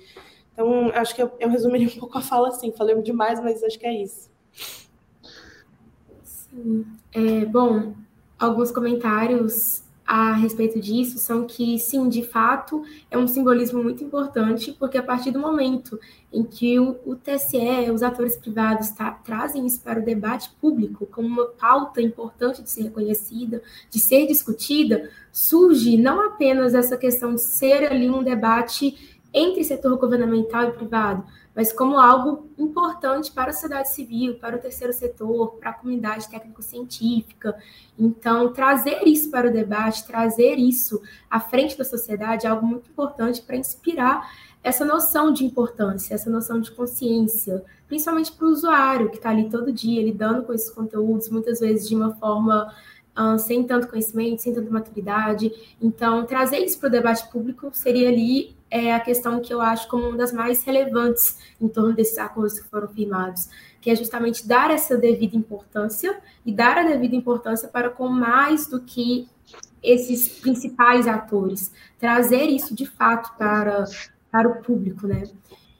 Então, 0.53 0.91
acho 0.93 1.15
que 1.15 1.23
eu, 1.23 1.31
eu 1.39 1.49
resumiria 1.49 1.87
um 1.97 1.99
pouco 1.99 2.15
a 2.15 2.21
fala 2.21 2.49
assim, 2.49 2.71
falei 2.71 3.01
demais, 3.01 3.39
mas 3.39 3.63
acho 3.63 3.79
que 3.79 3.87
é 3.87 3.93
isso. 3.93 4.31
É, 7.13 7.45
bom, 7.45 7.93
alguns 8.37 8.71
comentários 8.71 9.83
a 10.05 10.33
respeito 10.33 10.79
disso 10.79 11.17
são 11.17 11.45
que, 11.45 11.79
sim, 11.79 12.09
de 12.09 12.23
fato, 12.23 12.83
é 13.09 13.17
um 13.17 13.27
simbolismo 13.27 13.81
muito 13.81 14.03
importante, 14.03 14.75
porque 14.77 14.97
a 14.97 15.03
partir 15.03 15.31
do 15.31 15.39
momento 15.39 15.99
em 16.31 16.43
que 16.43 16.77
o, 16.77 16.97
o 17.05 17.15
TSE, 17.15 17.89
os 17.91 18.03
atores 18.03 18.35
privados, 18.35 18.89
tá, 18.89 19.11
trazem 19.11 19.65
isso 19.65 19.81
para 19.81 19.99
o 19.99 20.03
debate 20.03 20.51
público 20.59 21.05
como 21.05 21.27
uma 21.27 21.45
pauta 21.47 22.01
importante 22.01 22.61
de 22.61 22.69
ser 22.69 22.83
reconhecida, 22.83 23.61
de 23.89 23.99
ser 23.99 24.27
discutida, 24.27 25.09
surge 25.31 25.97
não 25.97 26.27
apenas 26.27 26.73
essa 26.73 26.97
questão 26.97 27.35
de 27.35 27.41
ser 27.41 27.89
ali 27.89 28.09
um 28.09 28.23
debate 28.23 29.17
entre 29.33 29.63
setor 29.63 29.97
governamental 29.97 30.65
e 30.65 30.73
privado, 30.73 31.23
mas 31.55 31.71
como 31.71 31.99
algo 31.99 32.49
importante 32.57 33.31
para 33.31 33.51
a 33.51 33.53
sociedade 33.53 33.93
civil, 33.93 34.35
para 34.35 34.55
o 34.55 34.59
terceiro 34.59 34.91
setor, 34.91 35.55
para 35.59 35.69
a 35.69 35.73
comunidade 35.73 36.29
técnico-científica. 36.29 37.55
Então, 37.97 38.51
trazer 38.51 39.03
isso 39.07 39.29
para 39.29 39.49
o 39.49 39.53
debate, 39.53 40.05
trazer 40.05 40.55
isso 40.55 41.01
à 41.29 41.39
frente 41.39 41.77
da 41.77 41.83
sociedade 41.83 42.47
é 42.47 42.49
algo 42.49 42.65
muito 42.65 42.89
importante 42.89 43.41
para 43.41 43.55
inspirar 43.55 44.27
essa 44.63 44.85
noção 44.85 45.31
de 45.31 45.43
importância, 45.45 46.15
essa 46.15 46.29
noção 46.29 46.59
de 46.59 46.71
consciência, 46.71 47.63
principalmente 47.87 48.31
para 48.31 48.47
o 48.47 48.49
usuário 48.49 49.09
que 49.09 49.17
está 49.17 49.29
ali 49.29 49.49
todo 49.49 49.73
dia 49.73 50.01
lidando 50.01 50.43
com 50.43 50.53
esses 50.53 50.71
conteúdos, 50.71 51.29
muitas 51.29 51.59
vezes 51.59 51.87
de 51.87 51.95
uma 51.95 52.15
forma 52.15 52.73
uh, 53.17 53.37
sem 53.37 53.63
tanto 53.63 53.87
conhecimento, 53.87 54.41
sem 54.41 54.53
tanta 54.53 54.71
maturidade. 54.71 55.51
Então, 55.81 56.25
trazer 56.25 56.59
isso 56.59 56.79
para 56.79 56.87
o 56.87 56.91
debate 56.91 57.29
público 57.29 57.69
seria 57.73 58.07
ali 58.07 58.55
é 58.73 58.91
a 58.91 58.99
questão 58.99 59.39
que 59.39 59.53
eu 59.53 59.61
acho 59.61 59.87
como 59.87 60.07
uma 60.07 60.17
das 60.17 60.33
mais 60.33 60.63
relevantes 60.63 61.37
em 61.61 61.67
torno 61.67 61.93
desses 61.93 62.17
acordos 62.17 62.59
que 62.59 62.67
foram 62.67 62.87
firmados, 62.87 63.47
que 63.79 63.91
é 63.91 63.95
justamente 63.95 64.47
dar 64.47 64.71
essa 64.71 64.97
devida 64.97 65.37
importância 65.37 66.19
e 66.43 66.51
dar 66.51 66.79
a 66.79 66.83
devida 66.83 67.15
importância 67.15 67.67
para 67.67 67.91
com 67.91 68.07
mais 68.07 68.65
do 68.65 68.81
que 68.81 69.29
esses 69.83 70.27
principais 70.39 71.07
atores, 71.07 71.71
trazer 71.99 72.45
isso 72.45 72.73
de 72.73 72.87
fato 72.87 73.37
para, 73.37 73.83
para 74.31 74.49
o 74.49 74.63
público, 74.63 75.05
né? 75.05 75.21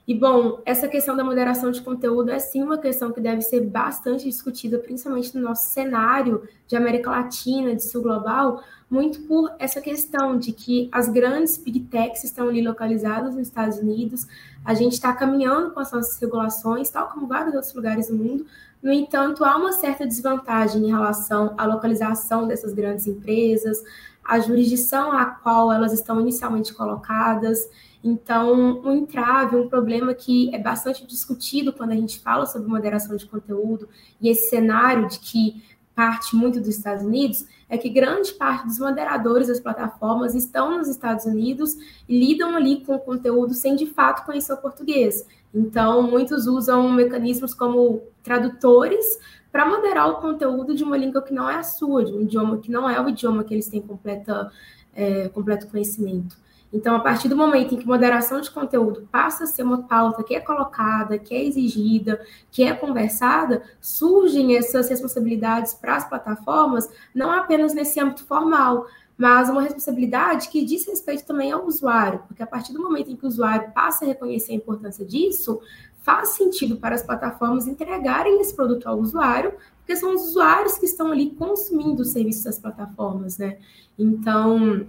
E, 0.06 0.14
bom, 0.14 0.60
essa 0.66 0.86
questão 0.86 1.16
da 1.16 1.24
moderação 1.24 1.70
de 1.70 1.80
conteúdo 1.80 2.30
é 2.30 2.38
sim 2.38 2.62
uma 2.62 2.76
questão 2.76 3.10
que 3.10 3.20
deve 3.20 3.40
ser 3.40 3.60
bastante 3.62 4.24
discutida, 4.24 4.78
principalmente 4.78 5.34
no 5.34 5.40
nosso 5.42 5.70
cenário 5.70 6.46
de 6.66 6.76
América 6.76 7.10
Latina, 7.10 7.74
de 7.74 7.82
Sul 7.82 8.02
Global, 8.02 8.62
muito 8.90 9.22
por 9.22 9.50
essa 9.58 9.80
questão 9.80 10.36
de 10.36 10.52
que 10.52 10.90
as 10.92 11.08
grandes 11.08 11.56
big 11.56 11.80
techs 11.80 12.22
estão 12.22 12.48
ali 12.48 12.60
localizadas 12.62 13.34
nos 13.34 13.48
Estados 13.48 13.78
Unidos, 13.78 14.26
a 14.62 14.74
gente 14.74 14.92
está 14.92 15.10
caminhando 15.14 15.70
com 15.70 15.80
as 15.80 15.90
nossas 15.90 16.20
regulações, 16.20 16.90
tal 16.90 17.08
como 17.08 17.26
vários 17.26 17.54
outros 17.54 17.74
lugares 17.74 18.08
do 18.08 18.14
mundo, 18.14 18.44
no 18.84 18.92
entanto, 18.92 19.42
há 19.46 19.56
uma 19.56 19.72
certa 19.72 20.06
desvantagem 20.06 20.84
em 20.84 20.88
relação 20.88 21.54
à 21.56 21.64
localização 21.64 22.46
dessas 22.46 22.74
grandes 22.74 23.06
empresas, 23.06 23.82
a 24.22 24.38
jurisdição 24.38 25.10
a 25.10 25.24
qual 25.24 25.72
elas 25.72 25.94
estão 25.94 26.20
inicialmente 26.20 26.74
colocadas, 26.74 27.66
então, 28.04 28.82
um 28.84 28.92
entrave, 28.92 29.56
um 29.56 29.66
problema 29.66 30.12
que 30.12 30.54
é 30.54 30.58
bastante 30.58 31.06
discutido 31.06 31.72
quando 31.72 31.92
a 31.92 31.96
gente 31.96 32.20
fala 32.20 32.44
sobre 32.44 32.68
moderação 32.68 33.16
de 33.16 33.24
conteúdo 33.24 33.88
e 34.20 34.28
esse 34.28 34.50
cenário 34.50 35.08
de 35.08 35.18
que 35.18 35.64
parte 35.94 36.36
muito 36.36 36.60
dos 36.60 36.68
Estados 36.68 37.02
Unidos 37.02 37.46
é 37.66 37.78
que 37.78 37.88
grande 37.88 38.34
parte 38.34 38.66
dos 38.66 38.78
moderadores 38.78 39.48
das 39.48 39.58
plataformas 39.58 40.34
estão 40.34 40.76
nos 40.76 40.86
Estados 40.86 41.24
Unidos 41.24 41.74
e 42.06 42.18
lidam 42.18 42.54
ali 42.54 42.84
com 42.84 42.94
o 42.94 42.98
conteúdo 42.98 43.54
sem 43.54 43.74
de 43.74 43.86
fato 43.86 44.26
conhecer 44.26 44.52
o 44.52 44.58
português. 44.58 45.26
Então, 45.54 46.02
muitos 46.02 46.46
usam 46.46 46.92
mecanismos 46.92 47.54
como 47.54 48.02
tradutores 48.22 49.18
para 49.50 49.64
moderar 49.64 50.10
o 50.10 50.16
conteúdo 50.16 50.74
de 50.74 50.84
uma 50.84 50.96
língua 50.96 51.22
que 51.22 51.32
não 51.32 51.48
é 51.48 51.54
a 51.54 51.62
sua, 51.62 52.04
de 52.04 52.12
um 52.12 52.22
idioma 52.22 52.58
que 52.58 52.70
não 52.70 52.90
é 52.90 53.00
o 53.00 53.08
idioma 53.08 53.44
que 53.44 53.54
eles 53.54 53.68
têm 53.68 53.80
completa, 53.80 54.50
é, 54.92 55.28
completo 55.28 55.68
conhecimento. 55.68 56.43
Então, 56.74 56.96
a 56.96 56.98
partir 56.98 57.28
do 57.28 57.36
momento 57.36 57.72
em 57.72 57.78
que 57.78 57.86
moderação 57.86 58.40
de 58.40 58.50
conteúdo 58.50 59.08
passa 59.12 59.44
a 59.44 59.46
ser 59.46 59.62
uma 59.62 59.84
pauta 59.84 60.24
que 60.24 60.34
é 60.34 60.40
colocada, 60.40 61.16
que 61.16 61.32
é 61.32 61.44
exigida, 61.44 62.20
que 62.50 62.64
é 62.64 62.74
conversada, 62.74 63.62
surgem 63.80 64.56
essas 64.56 64.88
responsabilidades 64.88 65.72
para 65.72 65.94
as 65.94 66.08
plataformas, 66.08 66.90
não 67.14 67.30
apenas 67.30 67.72
nesse 67.72 68.00
âmbito 68.00 68.24
formal, 68.24 68.88
mas 69.16 69.48
uma 69.48 69.62
responsabilidade 69.62 70.48
que 70.48 70.64
diz 70.64 70.84
respeito 70.84 71.24
também 71.24 71.52
ao 71.52 71.64
usuário, 71.64 72.24
porque 72.26 72.42
a 72.42 72.46
partir 72.46 72.72
do 72.72 72.82
momento 72.82 73.08
em 73.08 73.14
que 73.14 73.24
o 73.24 73.28
usuário 73.28 73.70
passa 73.70 74.04
a 74.04 74.08
reconhecer 74.08 74.50
a 74.50 74.56
importância 74.56 75.04
disso, 75.04 75.60
faz 76.02 76.30
sentido 76.30 76.76
para 76.76 76.96
as 76.96 77.04
plataformas 77.04 77.68
entregarem 77.68 78.40
esse 78.40 78.52
produto 78.52 78.88
ao 78.88 78.98
usuário, 78.98 79.54
porque 79.78 79.94
são 79.94 80.12
os 80.12 80.22
usuários 80.22 80.76
que 80.76 80.86
estão 80.86 81.12
ali 81.12 81.30
consumindo 81.30 82.02
os 82.02 82.08
serviços 82.08 82.42
das 82.42 82.58
plataformas, 82.58 83.38
né? 83.38 83.58
Então, 83.96 84.88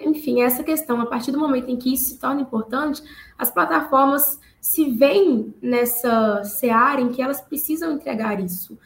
enfim, 0.00 0.42
essa 0.42 0.62
questão, 0.62 1.00
a 1.00 1.06
partir 1.06 1.32
do 1.32 1.38
momento 1.38 1.70
em 1.70 1.76
que 1.76 1.92
isso 1.92 2.10
se 2.10 2.18
torna 2.18 2.40
importante, 2.40 3.02
as 3.38 3.50
plataformas 3.50 4.38
se 4.60 4.90
veem 4.90 5.54
nessa 5.60 6.44
seara 6.44 7.00
em 7.00 7.10
que 7.10 7.20
elas 7.20 7.40
precisam 7.40 7.92
entregar 7.92 8.38
isso. 8.40 8.78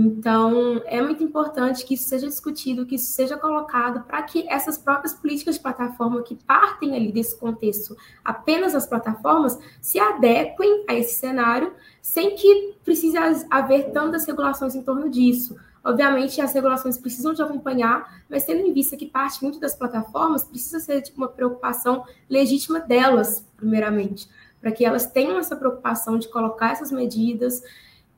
Então, 0.00 0.80
é 0.86 1.02
muito 1.02 1.24
importante 1.24 1.84
que 1.84 1.94
isso 1.94 2.08
seja 2.08 2.28
discutido, 2.28 2.86
que 2.86 2.94
isso 2.94 3.10
seja 3.10 3.36
colocado 3.36 4.04
para 4.04 4.22
que 4.22 4.48
essas 4.48 4.78
próprias 4.78 5.12
políticas 5.12 5.56
de 5.56 5.60
plataforma 5.60 6.22
que 6.22 6.36
partem 6.36 6.94
ali 6.94 7.10
desse 7.10 7.36
contexto 7.36 7.96
apenas 8.24 8.76
as 8.76 8.86
plataformas 8.86 9.58
se 9.80 9.98
adequem 9.98 10.84
a 10.88 10.94
esse 10.94 11.16
cenário 11.16 11.72
sem 12.00 12.36
que 12.36 12.76
precise 12.84 13.16
haver 13.50 13.90
tantas 13.90 14.24
regulações 14.24 14.76
em 14.76 14.82
torno 14.82 15.10
disso. 15.10 15.56
Obviamente, 15.88 16.38
as 16.38 16.52
regulações 16.52 16.98
precisam 16.98 17.32
de 17.32 17.40
acompanhar, 17.40 18.22
mas 18.28 18.44
tendo 18.44 18.60
em 18.60 18.74
vista 18.74 18.94
que 18.94 19.06
parte 19.06 19.42
muito 19.42 19.58
das 19.58 19.74
plataformas, 19.74 20.44
precisa 20.44 20.78
ser 20.80 21.00
tipo, 21.00 21.16
uma 21.16 21.28
preocupação 21.28 22.04
legítima 22.28 22.78
delas, 22.78 23.42
primeiramente, 23.56 24.28
para 24.60 24.70
que 24.70 24.84
elas 24.84 25.06
tenham 25.06 25.38
essa 25.38 25.56
preocupação 25.56 26.18
de 26.18 26.28
colocar 26.28 26.72
essas 26.72 26.92
medidas 26.92 27.62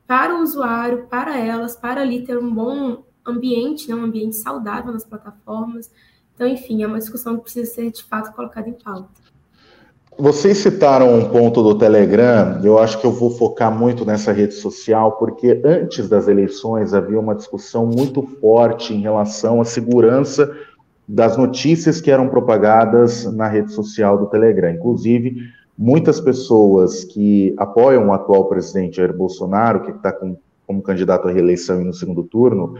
para 0.05 0.35
o 0.35 0.41
usuário, 0.41 1.07
para 1.07 1.37
elas, 1.39 1.73
para 1.73 2.01
ali 2.01 2.25
ter 2.25 2.37
um 2.37 2.53
bom 2.53 3.05
ambiente, 3.25 3.87
né, 3.87 3.95
um 3.95 4.03
ambiente 4.03 4.35
saudável 4.35 4.91
nas 4.91 5.05
plataformas. 5.05 5.89
Então, 6.35 6.45
enfim, 6.45 6.83
é 6.83 6.87
uma 6.87 6.99
discussão 6.99 7.37
que 7.37 7.43
precisa 7.43 7.71
ser 7.71 7.89
de 7.89 8.03
fato 8.03 8.33
colocada 8.33 8.67
em 8.67 8.73
pauta. 8.73 9.21
Vocês 10.21 10.59
citaram 10.59 11.17
um 11.17 11.29
ponto 11.29 11.63
do 11.63 11.73
Telegram, 11.73 12.61
eu 12.63 12.77
acho 12.77 13.01
que 13.01 13.07
eu 13.07 13.11
vou 13.11 13.31
focar 13.31 13.75
muito 13.75 14.05
nessa 14.05 14.31
rede 14.31 14.53
social, 14.53 15.13
porque 15.13 15.59
antes 15.65 16.07
das 16.07 16.27
eleições 16.27 16.93
havia 16.93 17.19
uma 17.19 17.33
discussão 17.33 17.87
muito 17.87 18.21
forte 18.39 18.93
em 18.93 19.01
relação 19.01 19.59
à 19.59 19.65
segurança 19.65 20.55
das 21.07 21.35
notícias 21.37 21.99
que 21.99 22.11
eram 22.11 22.29
propagadas 22.29 23.25
na 23.33 23.47
rede 23.47 23.71
social 23.71 24.15
do 24.15 24.27
Telegram. 24.27 24.69
Inclusive, 24.69 25.37
muitas 25.75 26.19
pessoas 26.19 27.03
que 27.03 27.55
apoiam 27.57 28.09
o 28.09 28.13
atual 28.13 28.45
presidente 28.45 28.97
Jair 28.97 29.17
Bolsonaro, 29.17 29.81
que 29.81 29.89
está 29.89 30.11
com, 30.11 30.37
como 30.67 30.83
candidato 30.83 31.29
à 31.29 31.31
reeleição 31.31 31.83
no 31.83 31.95
segundo 31.95 32.21
turno, 32.21 32.75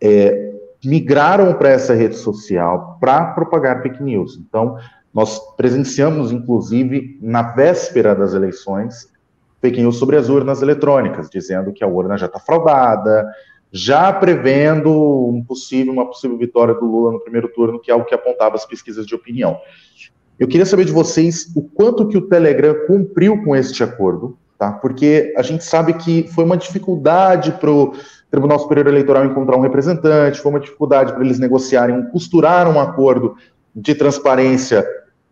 é, 0.00 0.54
migraram 0.84 1.54
para 1.54 1.68
essa 1.68 1.94
rede 1.94 2.16
social 2.16 2.98
para 3.00 3.26
propagar 3.26 3.80
fake 3.80 4.02
news. 4.02 4.40
Então, 4.44 4.76
nós 5.12 5.38
presenciamos, 5.56 6.30
inclusive, 6.30 7.18
na 7.20 7.42
véspera 7.42 8.14
das 8.14 8.32
eleições, 8.32 9.08
fake 9.60 9.80
news 9.80 9.98
sobre 9.98 10.16
as 10.16 10.28
urnas 10.28 10.62
eletrônicas, 10.62 11.28
dizendo 11.28 11.72
que 11.72 11.84
a 11.84 11.88
urna 11.88 12.16
já 12.16 12.26
está 12.26 12.38
fraudada, 12.38 13.28
já 13.72 14.12
prevendo 14.12 14.90
um 15.28 15.44
possível, 15.44 15.92
uma 15.92 16.06
possível 16.06 16.36
vitória 16.38 16.74
do 16.74 16.84
Lula 16.86 17.12
no 17.12 17.20
primeiro 17.20 17.48
turno, 17.48 17.80
que 17.80 17.90
é 17.90 17.94
o 17.94 18.04
que 18.04 18.14
apontava 18.14 18.54
as 18.54 18.64
pesquisas 18.64 19.06
de 19.06 19.14
opinião. 19.14 19.58
Eu 20.38 20.48
queria 20.48 20.64
saber 20.64 20.86
de 20.86 20.92
vocês 20.92 21.52
o 21.54 21.62
quanto 21.62 22.08
que 22.08 22.16
o 22.16 22.22
Telegram 22.22 22.74
cumpriu 22.86 23.44
com 23.44 23.54
este 23.54 23.84
acordo, 23.84 24.38
tá? 24.58 24.72
Porque 24.72 25.34
a 25.36 25.42
gente 25.42 25.62
sabe 25.64 25.92
que 25.94 26.26
foi 26.28 26.44
uma 26.44 26.56
dificuldade 26.56 27.52
para 27.52 27.70
o 27.70 27.94
Tribunal 28.30 28.58
Superior 28.58 28.86
Eleitoral 28.86 29.24
encontrar 29.24 29.56
um 29.56 29.60
representante, 29.60 30.40
foi 30.40 30.50
uma 30.50 30.60
dificuldade 30.60 31.12
para 31.12 31.24
eles 31.24 31.38
negociarem, 31.38 32.08
costurar 32.10 32.68
um 32.68 32.80
acordo 32.80 33.36
de 33.74 33.94
transparência 33.94 34.84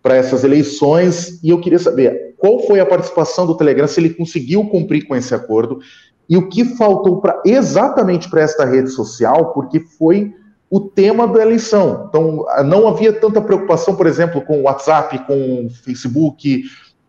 para 0.09 0.17
essas 0.17 0.43
eleições 0.43 1.39
e 1.45 1.51
eu 1.51 1.61
queria 1.61 1.79
saber 1.79 2.35
qual 2.39 2.61
foi 2.61 2.81
a 2.81 2.87
participação 2.87 3.47
do 3.47 3.55
Telegram, 3.55 3.87
se 3.87 4.01
ele 4.01 4.09
conseguiu 4.09 4.65
cumprir 4.65 5.07
com 5.07 5.15
esse 5.15 5.35
acordo 5.35 5.81
e 6.27 6.35
o 6.35 6.49
que 6.49 6.65
faltou 6.65 7.21
para 7.21 7.43
exatamente 7.45 8.31
para 8.31 8.41
esta 8.41 8.65
rede 8.65 8.89
social, 8.89 9.53
porque 9.53 9.81
foi 9.81 10.33
o 10.71 10.81
tema 10.81 11.29
da 11.29 11.43
eleição. 11.43 12.07
Então, 12.09 12.47
não 12.65 12.89
havia 12.89 13.13
tanta 13.13 13.43
preocupação, 13.43 13.95
por 13.97 14.07
exemplo, 14.07 14.41
com 14.41 14.61
o 14.61 14.63
WhatsApp, 14.63 15.27
com 15.27 15.67
o 15.67 15.71
Facebook, 15.71 16.63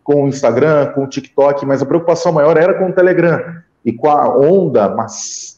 com 0.04 0.24
o 0.24 0.28
Instagram, 0.28 0.92
com 0.92 1.04
o 1.04 1.08
TikTok, 1.08 1.64
mas 1.64 1.80
a 1.80 1.86
preocupação 1.86 2.32
maior 2.32 2.58
era 2.58 2.74
com 2.74 2.90
o 2.90 2.92
Telegram 2.92 3.40
e 3.82 3.94
com 3.94 4.10
a 4.10 4.28
onda 4.38 4.94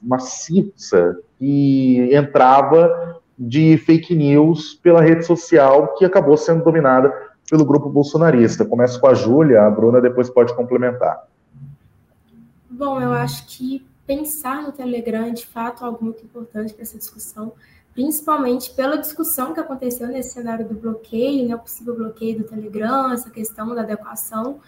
maciça 0.00 1.16
que 1.40 2.08
entrava 2.14 3.20
de 3.36 3.76
fake 3.78 4.14
news 4.14 4.74
pela 4.74 5.02
rede 5.02 5.26
social 5.26 5.94
que 5.94 6.04
acabou 6.04 6.36
sendo 6.36 6.62
dominada 6.62 7.31
pelo 7.52 7.66
grupo 7.66 7.90
bolsonarista. 7.90 8.64
Começo 8.64 8.98
com 8.98 9.08
a 9.08 9.12
Júlia, 9.12 9.66
a 9.66 9.70
Bruna 9.70 10.00
depois 10.00 10.30
pode 10.30 10.56
complementar. 10.56 11.28
Bom, 12.70 12.98
eu 12.98 13.12
acho 13.12 13.46
que 13.46 13.86
pensar 14.06 14.62
no 14.62 14.72
Telegram 14.72 15.26
é 15.26 15.30
de 15.32 15.44
fato 15.44 15.84
algo 15.84 16.02
muito 16.02 16.24
importante 16.24 16.72
para 16.72 16.82
essa 16.82 16.96
discussão, 16.96 17.52
principalmente 17.92 18.70
pela 18.70 18.96
discussão 18.96 19.52
que 19.52 19.60
aconteceu 19.60 20.08
nesse 20.08 20.30
cenário 20.30 20.66
do 20.66 20.72
bloqueio, 20.72 21.46
né, 21.46 21.54
o 21.54 21.58
possível 21.58 21.94
bloqueio 21.94 22.38
do 22.38 22.44
Telegram, 22.44 23.12
essa 23.12 23.28
questão 23.28 23.74
da 23.74 23.82
adequação, 23.82 24.58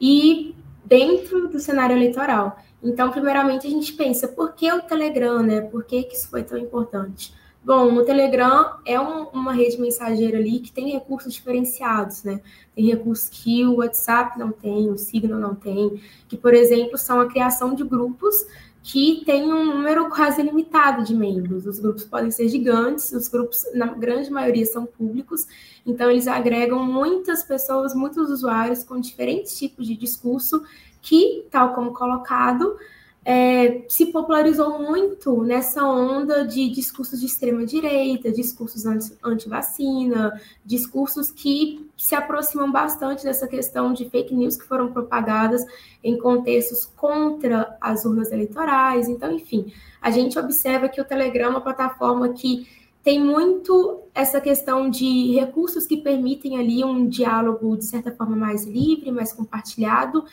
e 0.00 0.56
dentro 0.84 1.46
do 1.46 1.60
cenário 1.60 1.96
eleitoral. 1.96 2.58
Então, 2.82 3.12
primeiramente, 3.12 3.68
a 3.68 3.70
gente 3.70 3.92
pensa, 3.92 4.26
por 4.26 4.54
que 4.54 4.70
o 4.72 4.82
Telegram, 4.82 5.44
né? 5.44 5.60
Por 5.60 5.84
que, 5.84 6.02
que 6.02 6.16
isso 6.16 6.28
foi 6.28 6.42
tão 6.42 6.58
importante? 6.58 7.32
Bom, 7.64 7.94
o 7.94 8.04
Telegram 8.04 8.78
é 8.84 9.00
um, 9.00 9.26
uma 9.28 9.52
rede 9.52 9.80
mensageira 9.80 10.36
ali 10.36 10.58
que 10.58 10.72
tem 10.72 10.90
recursos 10.90 11.32
diferenciados, 11.32 12.24
né? 12.24 12.40
Tem 12.74 12.84
recursos 12.86 13.28
que 13.28 13.64
o 13.64 13.76
WhatsApp 13.76 14.36
não 14.36 14.50
tem, 14.50 14.90
o 14.90 14.98
Signal 14.98 15.38
não 15.38 15.54
tem, 15.54 16.02
que, 16.26 16.36
por 16.36 16.54
exemplo, 16.54 16.98
são 16.98 17.20
a 17.20 17.28
criação 17.28 17.72
de 17.72 17.84
grupos 17.84 18.44
que 18.82 19.22
tem 19.24 19.52
um 19.52 19.64
número 19.64 20.08
quase 20.10 20.42
limitado 20.42 21.04
de 21.04 21.14
membros. 21.14 21.64
Os 21.64 21.78
grupos 21.78 22.02
podem 22.02 22.32
ser 22.32 22.48
gigantes, 22.48 23.12
os 23.12 23.28
grupos, 23.28 23.64
na 23.74 23.86
grande 23.86 24.28
maioria, 24.28 24.66
são 24.66 24.84
públicos, 24.84 25.46
então 25.86 26.10
eles 26.10 26.26
agregam 26.26 26.84
muitas 26.84 27.44
pessoas, 27.44 27.94
muitos 27.94 28.28
usuários 28.28 28.82
com 28.82 28.98
diferentes 28.98 29.56
tipos 29.56 29.86
de 29.86 29.94
discurso 29.94 30.64
que, 31.00 31.46
tal 31.48 31.74
como 31.74 31.92
colocado, 31.92 32.76
é, 33.24 33.84
se 33.88 34.06
popularizou 34.06 34.80
muito 34.80 35.42
nessa 35.44 35.84
onda 35.84 36.44
de 36.44 36.68
discursos 36.70 37.20
de 37.20 37.26
extrema-direita, 37.26 38.32
discursos 38.32 38.84
anti-vacina, 39.22 40.40
discursos 40.64 41.30
que 41.30 41.88
se 41.96 42.16
aproximam 42.16 42.70
bastante 42.72 43.22
dessa 43.22 43.46
questão 43.46 43.92
de 43.92 44.10
fake 44.10 44.34
news 44.34 44.56
que 44.56 44.66
foram 44.66 44.92
propagadas 44.92 45.64
em 46.02 46.18
contextos 46.18 46.84
contra 46.84 47.76
as 47.80 48.04
urnas 48.04 48.32
eleitorais. 48.32 49.08
Então, 49.08 49.30
enfim, 49.30 49.72
a 50.00 50.10
gente 50.10 50.36
observa 50.36 50.88
que 50.88 51.00
o 51.00 51.04
Telegram 51.04 51.46
é 51.46 51.50
uma 51.50 51.60
plataforma 51.60 52.30
que 52.30 52.66
tem 53.04 53.22
muito 53.22 54.00
essa 54.14 54.40
questão 54.40 54.88
de 54.88 55.32
recursos 55.34 55.86
que 55.86 55.96
permitem 55.96 56.58
ali 56.58 56.84
um 56.84 57.08
diálogo, 57.08 57.76
de 57.76 57.84
certa 57.84 58.12
forma, 58.12 58.36
mais 58.36 58.64
livre, 58.64 59.10
mais 59.10 59.32
compartilhado, 59.32 60.24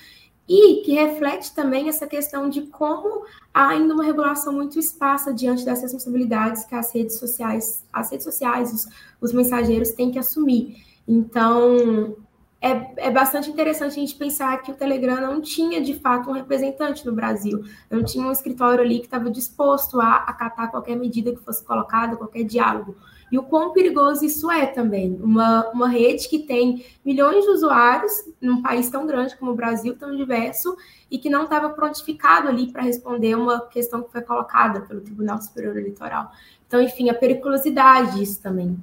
e 0.50 0.82
que 0.82 0.94
reflete 0.94 1.54
também 1.54 1.90
essa 1.90 2.08
questão 2.08 2.50
de 2.50 2.64
como 2.64 3.24
há 3.54 3.68
ainda 3.68 3.94
uma 3.94 4.04
regulação 4.04 4.52
muito 4.52 4.80
esparsa 4.80 5.32
diante 5.32 5.64
das 5.64 5.80
responsabilidades 5.84 6.66
que 6.66 6.74
as 6.74 6.92
redes 6.92 7.20
sociais, 7.20 7.86
as 7.94 8.10
redes 8.10 8.26
sociais, 8.26 8.74
os, 8.74 8.88
os 9.22 9.32
mensageiros 9.32 9.92
têm 9.92 10.10
que 10.10 10.18
assumir. 10.18 10.84
Então, 11.08 12.18
é, 12.60 13.08
é 13.08 13.12
bastante 13.12 13.48
interessante 13.52 13.92
a 13.92 14.00
gente 14.00 14.16
pensar 14.16 14.58
que 14.64 14.72
o 14.72 14.76
Telegram 14.76 15.22
não 15.22 15.40
tinha, 15.40 15.80
de 15.82 15.94
fato, 15.94 16.32
um 16.32 16.34
representante 16.34 17.06
no 17.06 17.14
Brasil. 17.14 17.64
Não 17.88 18.04
tinha 18.04 18.26
um 18.26 18.32
escritório 18.32 18.84
ali 18.84 19.00
que 19.00 19.06
estava 19.06 19.30
disposto 19.30 20.02
a 20.02 20.16
acatar 20.16 20.72
qualquer 20.72 20.96
medida 20.96 21.32
que 21.32 21.44
fosse 21.44 21.64
colocada, 21.64 22.18
qualquer 22.18 22.44
diálogo. 22.44 22.98
E 23.32 23.38
o 23.38 23.44
quão 23.44 23.74
perigoso 23.74 24.26
isso 24.26 24.50
é 24.50 24.66
também. 24.66 25.20
Uma, 25.22 25.70
uma 25.70 25.88
rede 25.88 26.28
que 26.28 26.40
tem 26.40 26.86
milhões 27.06 27.44
de 27.44 27.52
usuários 27.52 28.12
num 28.42 28.62
país 28.62 28.90
tão 28.90 29.06
grande 29.06 29.38
como 29.38 29.52
o 29.52 29.56
Brasil, 29.56 29.96
tão 29.96 30.16
diverso, 30.16 30.76
e 31.10 31.18
que 31.18 31.30
não 31.30 31.44
estava 31.44 31.70
prontificado 31.70 32.48
ali 32.48 32.72
para 32.72 32.84
responder 32.84 33.36
uma 33.36 33.62
questão 33.68 34.02
que 34.04 34.12
foi 34.12 34.22
colocada 34.22 34.82
pelo 34.82 35.02
Tribunal 35.02 35.42
Superior 35.42 35.78
Eleitoral. 35.78 36.32
Então, 36.68 36.82
enfim, 36.82 37.10
a 37.10 37.14
periculosidade 37.14 38.20
disso 38.20 38.42
também. 38.42 38.78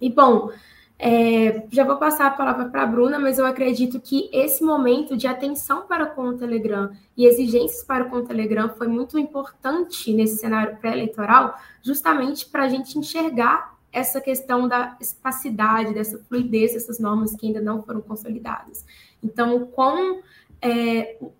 E, 0.00 0.10
bom, 0.10 0.50
é, 0.98 1.66
já 1.70 1.84
vou 1.84 1.96
passar 1.96 2.26
a 2.26 2.30
palavra 2.30 2.66
para 2.66 2.82
a 2.82 2.86
Bruna, 2.86 3.18
mas 3.18 3.38
eu 3.38 3.44
acredito 3.44 4.00
que 4.00 4.30
esse 4.32 4.64
momento 4.64 5.16
de 5.16 5.26
atenção 5.26 5.82
para 5.86 6.06
com 6.06 6.22
o 6.22 6.38
Telegram 6.38 6.90
e 7.16 7.26
exigências 7.26 7.84
para 7.84 8.06
com 8.06 8.16
o 8.16 8.24
Telegram 8.24 8.70
foi 8.70 8.88
muito 8.88 9.18
importante 9.18 10.12
nesse 10.14 10.38
cenário 10.38 10.76
pré-eleitoral, 10.78 11.54
justamente 11.82 12.46
para 12.46 12.64
a 12.64 12.68
gente 12.68 12.98
enxergar 12.98 13.75
essa 13.96 14.20
questão 14.20 14.68
da 14.68 14.94
espacidade, 15.00 15.94
dessa 15.94 16.18
fluidez, 16.28 16.74
dessas 16.74 16.98
normas 16.98 17.34
que 17.34 17.46
ainda 17.46 17.62
não 17.62 17.82
foram 17.82 18.02
consolidadas. 18.02 18.84
Então, 19.22 19.56
o 19.56 19.68
quão, 19.68 20.20
é, 20.60 21.16
o, 21.18 21.32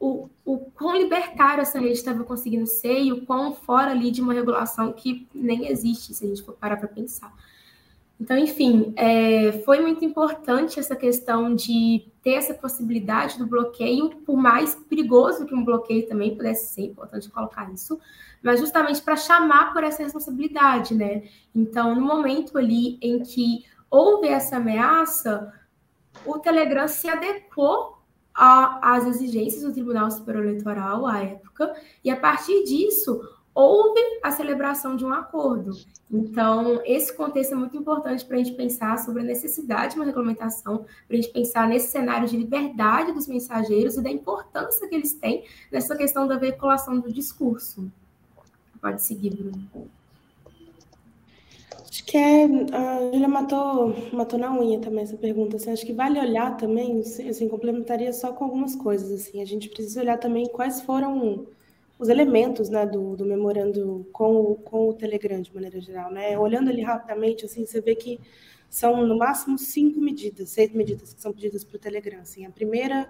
o, 0.00 0.30
o 0.44 0.58
quão 0.74 0.96
libertário 0.96 1.62
essa 1.62 1.78
rede 1.78 1.92
estava 1.92 2.24
conseguindo 2.24 2.66
ser 2.66 3.00
e 3.00 3.12
o 3.12 3.24
quão 3.24 3.54
fora 3.54 3.92
ali 3.92 4.10
de 4.10 4.20
uma 4.20 4.32
regulação 4.32 4.92
que 4.92 5.28
nem 5.32 5.68
existe, 5.68 6.12
se 6.12 6.24
a 6.24 6.28
gente 6.28 6.42
for 6.42 6.54
parar 6.54 6.78
para 6.78 6.88
pensar. 6.88 7.32
Então, 8.20 8.36
enfim, 8.36 8.92
é, 8.96 9.62
foi 9.64 9.80
muito 9.80 10.04
importante 10.04 10.78
essa 10.78 10.94
questão 10.94 11.54
de 11.54 12.06
ter 12.22 12.32
essa 12.32 12.52
possibilidade 12.52 13.38
do 13.38 13.46
bloqueio, 13.46 14.10
por 14.26 14.36
mais 14.36 14.74
perigoso 14.74 15.46
que 15.46 15.54
um 15.54 15.64
bloqueio 15.64 16.06
também 16.06 16.36
pudesse 16.36 16.74
ser, 16.74 16.82
importante 16.82 17.30
colocar 17.30 17.72
isso, 17.72 17.98
mas 18.42 18.60
justamente 18.60 19.00
para 19.00 19.16
chamar 19.16 19.72
por 19.72 19.82
essa 19.82 20.02
responsabilidade, 20.02 20.94
né? 20.94 21.22
Então, 21.54 21.94
no 21.94 22.02
momento 22.02 22.58
ali 22.58 22.98
em 23.00 23.22
que 23.22 23.64
houve 23.90 24.28
essa 24.28 24.56
ameaça, 24.56 25.50
o 26.26 26.38
Telegram 26.38 26.86
se 26.88 27.08
adequou 27.08 28.00
às 28.34 29.06
exigências 29.06 29.62
do 29.62 29.72
Tribunal 29.72 30.10
Superior 30.10 30.44
Eleitoral 30.44 31.06
à 31.06 31.22
época, 31.22 31.74
e 32.04 32.10
a 32.10 32.16
partir 32.16 32.64
disso 32.64 33.18
houve 33.54 34.00
a 34.22 34.30
celebração 34.30 34.96
de 34.96 35.04
um 35.04 35.12
acordo. 35.12 35.72
Então, 36.10 36.80
esse 36.84 37.14
contexto 37.16 37.52
é 37.52 37.56
muito 37.56 37.76
importante 37.76 38.24
para 38.24 38.36
a 38.36 38.38
gente 38.38 38.56
pensar 38.56 38.98
sobre 38.98 39.22
a 39.22 39.24
necessidade 39.24 39.94
de 39.94 40.00
uma 40.00 40.04
regulamentação, 40.04 40.78
para 41.06 41.16
a 41.16 41.20
gente 41.20 41.32
pensar 41.32 41.68
nesse 41.68 41.88
cenário 41.88 42.28
de 42.28 42.36
liberdade 42.36 43.12
dos 43.12 43.28
mensageiros 43.28 43.96
e 43.96 44.02
da 44.02 44.10
importância 44.10 44.88
que 44.88 44.94
eles 44.94 45.14
têm 45.14 45.44
nessa 45.70 45.96
questão 45.96 46.26
da 46.26 46.36
veiculação 46.36 46.98
do 46.98 47.12
discurso. 47.12 47.90
Pode 48.80 49.02
seguir, 49.02 49.36
Bruno. 49.36 49.68
Acho 51.88 52.04
que 52.04 52.16
é. 52.16 52.44
A 52.44 53.10
Julia 53.12 53.28
matou, 53.28 53.94
matou 54.12 54.38
na 54.38 54.52
unha 54.52 54.80
também 54.80 55.02
essa 55.02 55.16
pergunta. 55.16 55.56
Assim, 55.56 55.72
acho 55.72 55.84
que 55.84 55.92
vale 55.92 56.18
olhar 56.18 56.56
também, 56.56 57.00
assim, 57.00 57.48
complementaria 57.48 58.12
só 58.12 58.32
com 58.32 58.44
algumas 58.44 58.74
coisas. 58.74 59.10
Assim, 59.10 59.42
a 59.42 59.44
gente 59.44 59.68
precisa 59.68 60.00
olhar 60.00 60.18
também 60.18 60.46
quais 60.46 60.80
foram 60.80 61.46
os 62.00 62.08
elementos 62.08 62.70
né, 62.70 62.86
do, 62.86 63.14
do 63.14 63.26
memorando 63.26 64.08
com, 64.10 64.34
o, 64.36 64.54
com 64.56 64.88
o 64.88 64.94
Telegram, 64.94 65.42
de 65.42 65.54
maneira 65.54 65.78
geral. 65.78 66.10
Né? 66.10 66.36
Olhando 66.38 66.70
ali 66.70 66.80
rapidamente, 66.80 67.44
assim, 67.44 67.66
você 67.66 67.78
vê 67.78 67.94
que 67.94 68.18
são 68.70 69.06
no 69.06 69.18
máximo 69.18 69.58
cinco 69.58 70.00
medidas, 70.00 70.48
seis 70.48 70.72
medidas 70.72 71.12
que 71.12 71.20
são 71.20 71.30
pedidas 71.30 71.62
para 71.62 71.76
o 71.76 71.78
Telegram. 71.78 72.20
Assim. 72.20 72.46
A 72.46 72.50
primeira 72.50 73.06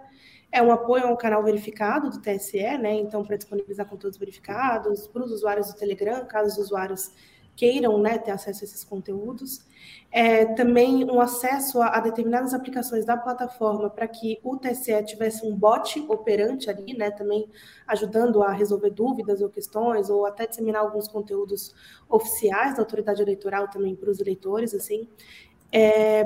é 0.50 0.60
um 0.60 0.72
apoio 0.72 1.06
a 1.06 1.12
um 1.12 1.16
canal 1.16 1.44
verificado 1.44 2.10
do 2.10 2.20
TSE, 2.20 2.58
né? 2.78 2.94
então 2.94 3.24
para 3.24 3.36
disponibilizar 3.36 3.86
conteúdos 3.86 4.18
verificados 4.18 5.06
para 5.06 5.22
os 5.22 5.30
usuários 5.30 5.68
do 5.68 5.78
Telegram, 5.78 6.26
caso 6.26 6.48
os 6.48 6.66
usuários 6.66 7.12
queiram 7.54 7.96
né, 7.96 8.18
ter 8.18 8.32
acesso 8.32 8.64
a 8.64 8.66
esses 8.66 8.82
conteúdos. 8.82 9.64
É, 10.12 10.44
também 10.44 11.04
um 11.04 11.20
acesso 11.20 11.80
a, 11.80 11.86
a, 11.88 12.00
determinadas 12.00 12.52
aplicações 12.52 13.04
da 13.04 13.16
plataforma 13.16 13.88
para 13.88 14.08
que 14.08 14.40
o 14.42 14.56
TSE 14.56 15.04
tivesse 15.04 15.46
um 15.46 15.54
bot 15.54 16.04
operante 16.08 16.68
ali, 16.68 16.96
né, 16.96 17.12
também 17.12 17.48
ajudando 17.86 18.42
a 18.42 18.50
resolver 18.50 18.90
dúvidas 18.90 19.40
ou 19.40 19.48
questões, 19.48 20.10
ou 20.10 20.26
até 20.26 20.48
disseminar 20.48 20.82
alguns 20.82 21.06
conteúdos 21.06 21.72
oficiais 22.08 22.74
da 22.74 22.82
autoridade 22.82 23.22
eleitoral 23.22 23.68
também 23.68 23.94
para 23.94 24.10
os 24.10 24.18
eleitores, 24.20 24.74
assim. 24.74 25.08
É, 25.70 26.24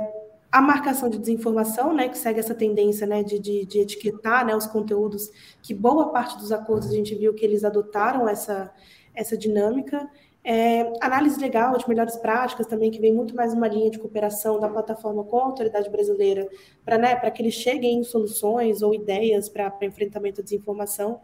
a 0.55 0.62
marcação 0.62 1.11
de 1.11 1.18
desinformação, 1.18 1.92
né, 1.92 2.09
que 2.09 2.16
segue 2.16 2.38
essa 2.38 2.55
tendência 2.55 3.07
né, 3.07 3.24
de, 3.24 3.40
de, 3.40 3.66
de, 3.66 3.80
etiquetar 3.80 4.46
né, 4.46 4.55
os 4.55 4.68
conteúdos, 4.68 5.28
que 5.61 5.74
boa 5.74 6.12
parte 6.12 6.38
dos 6.38 6.52
acordos 6.52 6.90
a 6.90 6.94
gente 6.94 7.12
viu 7.12 7.34
que 7.34 7.44
eles 7.44 7.64
adotaram 7.64 8.28
essa, 8.28 8.72
essa 9.12 9.36
dinâmica. 9.36 10.09
É, 10.47 10.92
análise 11.01 11.40
legal 11.40 11.74
de 11.78 11.88
melhores 11.88 12.16
práticas 12.16 12.66
também, 12.66 12.90
que 12.90 13.01
vem 13.01 13.14
muito 13.14 13.34
mais 13.34 13.55
uma 13.55 13.66
linha 13.66 13.90
de 13.90 13.99
cooperação 13.99 14.61
da 14.61 14.68
plataforma 14.68 15.24
com 15.24 15.38
a 15.38 15.45
autoridade 15.45 15.88
brasileira, 15.88 16.47
para 16.84 16.99
né, 16.99 17.16
que 17.30 17.40
eles 17.40 17.55
cheguem 17.55 18.01
em 18.01 18.05
soluções 18.05 18.82
ou 18.82 18.95
ideias 18.95 19.49
para 19.49 19.72
enfrentamento 19.80 20.42
à 20.42 20.45
desinformação. 20.45 21.18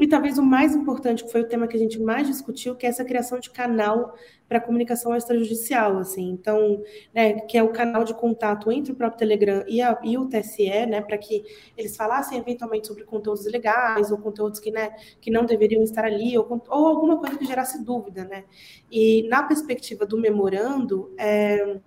E 0.00 0.06
talvez 0.08 0.38
o 0.38 0.42
mais 0.42 0.74
importante, 0.74 1.24
que 1.24 1.30
foi 1.30 1.42
o 1.42 1.48
tema 1.48 1.68
que 1.68 1.76
a 1.76 1.78
gente 1.78 2.00
mais 2.00 2.26
discutiu, 2.26 2.74
que 2.74 2.86
é 2.86 2.88
essa 2.88 3.04
criação 3.04 3.38
de 3.38 3.50
canal 3.50 4.14
para 4.48 4.60
comunicação 4.60 5.14
extrajudicial, 5.16 5.98
assim. 5.98 6.30
Então, 6.30 6.82
né, 7.14 7.40
que 7.40 7.56
é 7.56 7.62
o 7.62 7.68
canal 7.68 8.04
de 8.04 8.12
contato 8.14 8.70
entre 8.72 8.92
o 8.92 8.94
próprio 8.94 9.18
Telegram 9.18 9.64
e, 9.66 9.80
a, 9.80 9.98
e 10.02 10.18
o 10.18 10.26
TSE, 10.26 10.86
né, 10.86 11.00
para 11.00 11.16
que 11.16 11.44
eles 11.76 11.96
falassem 11.96 12.38
eventualmente 12.38 12.86
sobre 12.86 13.04
conteúdos 13.04 13.46
ilegais 13.46 14.10
ou 14.10 14.18
conteúdos 14.18 14.60
que, 14.60 14.70
né, 14.70 14.90
que 15.20 15.30
não 15.30 15.44
deveriam 15.44 15.82
estar 15.82 16.04
ali, 16.04 16.36
ou, 16.36 16.46
ou 16.68 16.86
alguma 16.86 17.18
coisa 17.18 17.38
que 17.38 17.44
gerasse 17.44 17.82
dúvida, 17.84 18.24
né. 18.24 18.44
E 18.90 19.26
na 19.28 19.42
perspectiva 19.42 20.04
do 20.04 20.18
memorando, 20.18 21.14
é, 21.16 21.78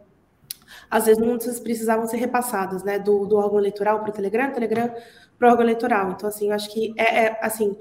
vezes 1.04 1.18
muitas 1.20 1.60
precisavam 1.60 2.08
ser 2.08 2.18
repassadas, 2.18 2.84
né, 2.84 2.98
do, 2.98 3.26
do 3.26 3.36
órgão 3.36 3.60
eleitoral 3.60 4.00
para 4.00 4.10
o 4.10 4.14
Telegram, 4.14 4.52
Telegram 4.52 4.94
para 5.38 5.48
o 5.48 5.52
órgão 5.52 5.66
eleitoral. 5.66 6.12
Então, 6.12 6.28
assim, 6.30 6.48
eu 6.48 6.54
acho 6.54 6.72
que 6.74 6.94
é, 6.98 7.26
é 7.26 7.40
assim 7.42 7.76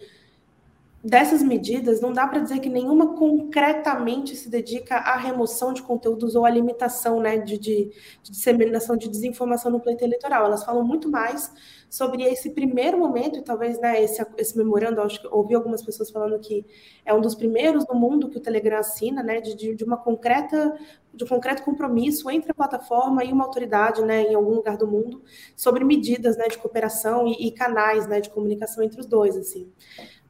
dessas 1.05 1.43
medidas, 1.43 2.01
não 2.01 2.15
dá 2.15 2.27
para 2.27 2.41
dizer 2.41 2.61
que 2.61 2.69
nenhuma 2.71 3.15
concretamente 3.15 4.35
se 4.35 4.49
dedica 4.49 4.97
à 4.97 5.19
remoção 5.19 5.75
de 5.75 5.83
conteúdos 5.83 6.35
ou 6.35 6.47
à 6.47 6.51
limitação 6.51 7.21
né, 7.21 7.37
de, 7.37 7.59
de, 7.59 7.91
de, 8.23 8.31
disseminação 8.31 8.97
de 8.97 9.11
desinformação 9.11 9.71
no 9.71 9.81
pleito 9.81 10.03
eleitoral. 10.03 10.47
Elas 10.47 10.65
falam 10.65 10.83
muito 10.83 11.11
mais 11.11 11.53
sobre 11.91 12.23
esse 12.25 12.51
primeiro 12.51 12.99
momento, 12.99 13.39
e 13.39 13.43
talvez 13.43 13.79
né, 13.79 14.03
esse, 14.03 14.25
esse 14.39 14.57
memorando, 14.57 15.03
acho 15.03 15.21
que 15.21 15.29
ouvi 15.29 15.55
algumas 15.55 15.83
pessoas 15.83 16.11
falando 16.11 16.39
que 16.41 16.65
é 17.05 17.13
um 17.13 17.21
dos 17.21 17.35
primeiros 17.35 17.87
no 17.87 17.95
mundo 17.95 18.31
que 18.31 18.39
o 18.39 18.41
Telegram 18.41 18.79
assina, 18.79 19.23
né, 19.23 19.43
de, 19.43 19.75
de 19.75 19.85
uma 19.85 19.99
concreta, 19.99 20.75
de 21.13 21.23
um 21.23 21.27
concreto 21.27 21.63
compromisso 21.63 22.31
entre 22.31 22.51
a 22.51 22.55
plataforma 22.55 23.23
e 23.23 23.31
uma 23.31 23.45
autoridade 23.45 24.03
né, 24.03 24.23
em 24.23 24.35
algum 24.35 24.55
lugar 24.55 24.79
do 24.79 24.87
mundo 24.87 25.23
sobre 25.55 25.85
medidas 25.85 26.37
né, 26.39 26.49
de 26.49 26.57
cooperação 26.57 27.29
e, 27.29 27.47
e 27.47 27.53
canais 27.53 28.09
né, 28.09 28.23
de 28.23 28.31
comunicação 28.31 28.83
entre 28.83 28.99
os 28.99 29.07
dois. 29.07 29.37
assim. 29.37 29.71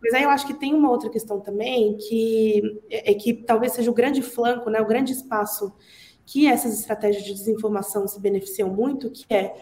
Mas 0.04 0.12
aí 0.12 0.22
eu 0.22 0.28
acho 0.28 0.46
que 0.46 0.52
tem 0.52 0.74
uma 0.74 0.90
outra 0.90 1.08
questão 1.08 1.40
também, 1.40 1.96
que 1.96 2.82
é, 2.90 3.12
é 3.12 3.14
que 3.14 3.32
talvez 3.32 3.72
seja 3.72 3.90
o 3.90 3.94
grande 3.94 4.20
flanco, 4.20 4.68
né, 4.68 4.78
o 4.78 4.86
grande 4.86 5.12
espaço 5.12 5.72
que 6.26 6.46
essas 6.46 6.78
estratégias 6.78 7.24
de 7.24 7.32
desinformação 7.32 8.06
se 8.06 8.20
beneficiam 8.20 8.68
muito, 8.68 9.10
que 9.10 9.24
é 9.32 9.54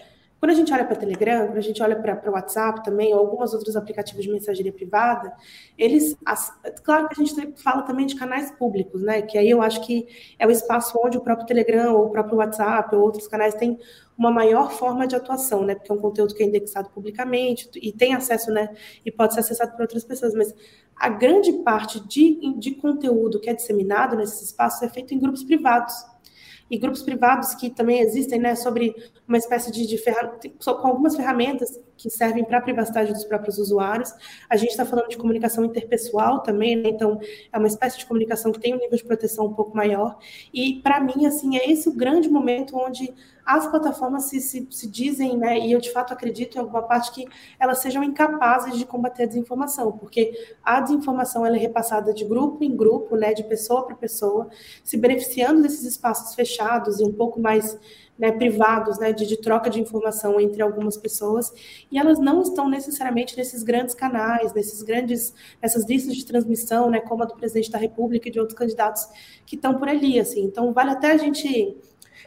quando 0.43 0.51
a 0.51 0.55
gente 0.55 0.72
olha 0.72 0.84
para 0.84 0.97
Telegram, 0.97 1.47
quando 1.47 1.59
a 1.59 1.62
gente 1.62 1.80
olha 1.80 1.95
para 1.95 2.28
o 2.28 2.32
WhatsApp 2.32 2.82
também, 2.82 3.14
ou 3.14 3.20
alguns 3.20 3.55
outros 3.55 3.76
aplicativos 3.76 4.24
de 4.24 4.28
mensageria 4.32 4.72
privada, 4.72 5.32
eles. 5.78 6.16
As, 6.26 6.53
claro 6.82 7.09
que 7.09 7.22
a 7.22 7.24
gente 7.24 7.62
fala 7.62 7.82
também 7.82 8.07
de 8.07 8.16
canais 8.16 8.51
públicos, 8.51 9.01
né? 9.03 9.22
Que 9.22 9.38
aí 9.38 9.49
eu 9.49 9.62
acho 9.62 9.86
que 9.86 10.05
é 10.40 10.45
o 10.45 10.51
espaço 10.51 10.99
onde 11.01 11.16
o 11.16 11.20
próprio 11.20 11.47
Telegram, 11.47 11.95
ou 11.95 12.07
o 12.07 12.11
próprio 12.11 12.38
WhatsApp, 12.38 12.93
ou 12.93 13.03
outros 13.03 13.28
canais 13.28 13.55
têm 13.55 13.78
uma 14.17 14.31
maior 14.31 14.71
forma 14.71 15.07
de 15.07 15.17
atuação, 15.17 15.65
né? 15.65 15.75
Porque 15.75 15.91
é 15.91 15.95
um 15.95 15.99
conteúdo 15.99 16.35
que 16.35 16.43
é 16.43 16.47
indexado 16.47 16.91
publicamente 16.91 17.69
e 17.75 17.93
tem 17.93 18.15
acesso, 18.15 18.51
né? 18.51 18.75
E 19.05 19.11
pode 19.11 19.35
ser 19.35 19.41
acessado 19.41 19.73
por 19.73 19.83
outras 19.83 20.05
pessoas. 20.05 20.35
Mas 20.35 20.55
a 20.97 21.09
grande 21.09 21.53
parte 21.65 22.01
de, 22.07 22.55
de 22.59 22.73
conteúdo 22.73 23.41
que 23.41 23.51
é 23.51 23.55
disseminado 23.55 24.17
nesses 24.17 24.43
espaços 24.43 24.83
é 24.83 24.89
feito 24.89 25.15
em 25.15 25.19
grupos 25.19 25.43
privados 25.43 25.95
e 26.71 26.79
grupos 26.79 27.03
privados 27.03 27.55
que 27.55 27.69
também 27.69 28.01
existem, 28.01 28.41
né, 28.41 28.55
sobre 28.55 28.95
uma 29.29 29.37
espécie 29.37 29.71
de, 29.71 29.87
de 29.87 30.03
com 30.59 30.89
algumas 30.89 31.15
ferramentas 31.15 31.79
que 32.03 32.11
servem 32.11 32.44
para 32.44 32.59
a 32.59 32.61
privacidade 32.61 33.12
dos 33.12 33.24
próprios 33.24 33.59
usuários. 33.59 34.12
A 34.50 34.57
gente 34.57 34.70
está 34.70 34.84
falando 34.84 35.09
de 35.09 35.16
comunicação 35.16 35.64
interpessoal 35.64 36.42
também, 36.42 36.76
né, 36.76 36.88
então 36.88 37.20
é 37.53 37.59
uma 37.59 37.68
espécie 37.68 37.98
de 37.98 38.07
comunicação 38.07 38.50
que 38.50 38.61
tem 38.61 38.74
um 38.74 38.78
nível 38.78 38.96
de 38.96 39.05
proteção 39.05 39.46
um 39.46 39.55
pouco 39.55 39.76
maior. 39.76 40.18
E 40.53 40.80
para 40.82 41.00
mim, 41.00 41.26
assim, 41.26 41.57
é 41.57 41.70
esse 41.70 41.88
o 41.88 41.92
grande 41.92 42.28
momento 42.28 42.76
onde 42.76 43.14
as 43.44 43.66
plataformas 43.66 44.24
se, 44.24 44.40
se, 44.40 44.66
se, 44.70 44.88
dizem, 44.88 45.36
né, 45.36 45.59
e 45.59 45.72
eu 45.72 45.80
de 45.80 45.92
fato 45.92 46.12
acredito 46.12 46.57
em 46.57 46.61
alguma 46.61 46.82
parte 46.82 47.12
que 47.12 47.26
elas 47.59 47.78
sejam 47.78 48.03
incapazes 48.03 48.78
de 48.78 48.84
combater 48.84 49.24
a 49.24 49.26
desinformação, 49.26 49.92
porque 49.92 50.32
a 50.62 50.80
desinformação 50.80 51.44
ela 51.44 51.57
é 51.57 51.59
repassada 51.59 52.14
de 52.14 52.24
grupo 52.24 52.62
em 52.62 52.74
grupo, 52.76 53.16
né, 53.16 53.34
de 53.34 53.42
pessoa 53.44 53.84
para 53.84 53.96
pessoa, 53.96 54.48
se 54.84 54.96
beneficiando 54.96 55.62
desses 55.62 55.84
espaços 55.84 56.34
fechados 56.34 57.00
e 57.00 57.05
um 57.05 57.12
pouco 57.12 57.40
mais 57.40 57.78
né, 58.19 58.31
privados, 58.31 58.99
né, 58.99 59.13
de, 59.13 59.27
de, 59.27 59.37
troca 59.37 59.69
de 59.69 59.81
informação 59.81 60.41
entre 60.41 60.63
algumas 60.63 60.97
pessoas, 60.97 61.53
e 61.91 61.99
elas 61.99 62.19
não 62.19 62.43
estão 62.43 62.69
necessariamente 62.69 63.37
nesses 63.37 63.63
grandes 63.63 63.95
canais, 63.95 64.53
nesses 64.55 64.83
grandes, 64.83 65.35
nessas 65.61 65.87
listas 65.87 66.15
de 66.15 66.25
transmissão, 66.25 66.91
né, 66.91 67.01
como 67.01 67.23
a 67.23 67.27
do 67.27 67.35
presidente 67.35 67.71
da 67.71 67.79
República 67.79 68.29
e 68.29 68.33
de 68.33 68.39
outros 68.39 68.59
candidatos 68.59 69.09
que 69.47 69.57
estão 69.57 69.79
por 69.79 69.89
ali, 69.89 70.21
assim. 70.21 70.45
Então 70.45 70.73
vale 70.73 70.91
até 70.91 71.13
a 71.13 71.17
gente 71.17 71.77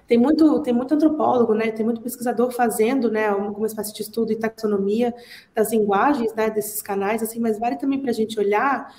tem 0.08 0.18
muito, 0.20 0.62
tem 0.62 0.74
muito 0.74 0.94
antropólogo, 0.94 1.54
né? 1.56 1.72
Tem 1.72 1.84
muito 1.84 2.02
pesquisador 2.02 2.52
fazendo, 2.52 3.10
né? 3.10 3.28
Alguma 3.28 3.66
espécie 3.66 3.94
de 3.94 4.04
estudo 4.04 4.32
e 4.32 4.36
taxonomia 4.36 5.14
das 5.54 5.72
linguagens, 5.72 6.34
né? 6.36 6.50
Desses 6.50 6.82
canais, 6.82 7.24
assim. 7.24 7.40
Mas 7.40 7.58
vale 7.58 7.76
também 7.76 8.00
para 8.00 8.12
a 8.12 8.14
gente 8.14 8.40
olhar 8.40 8.94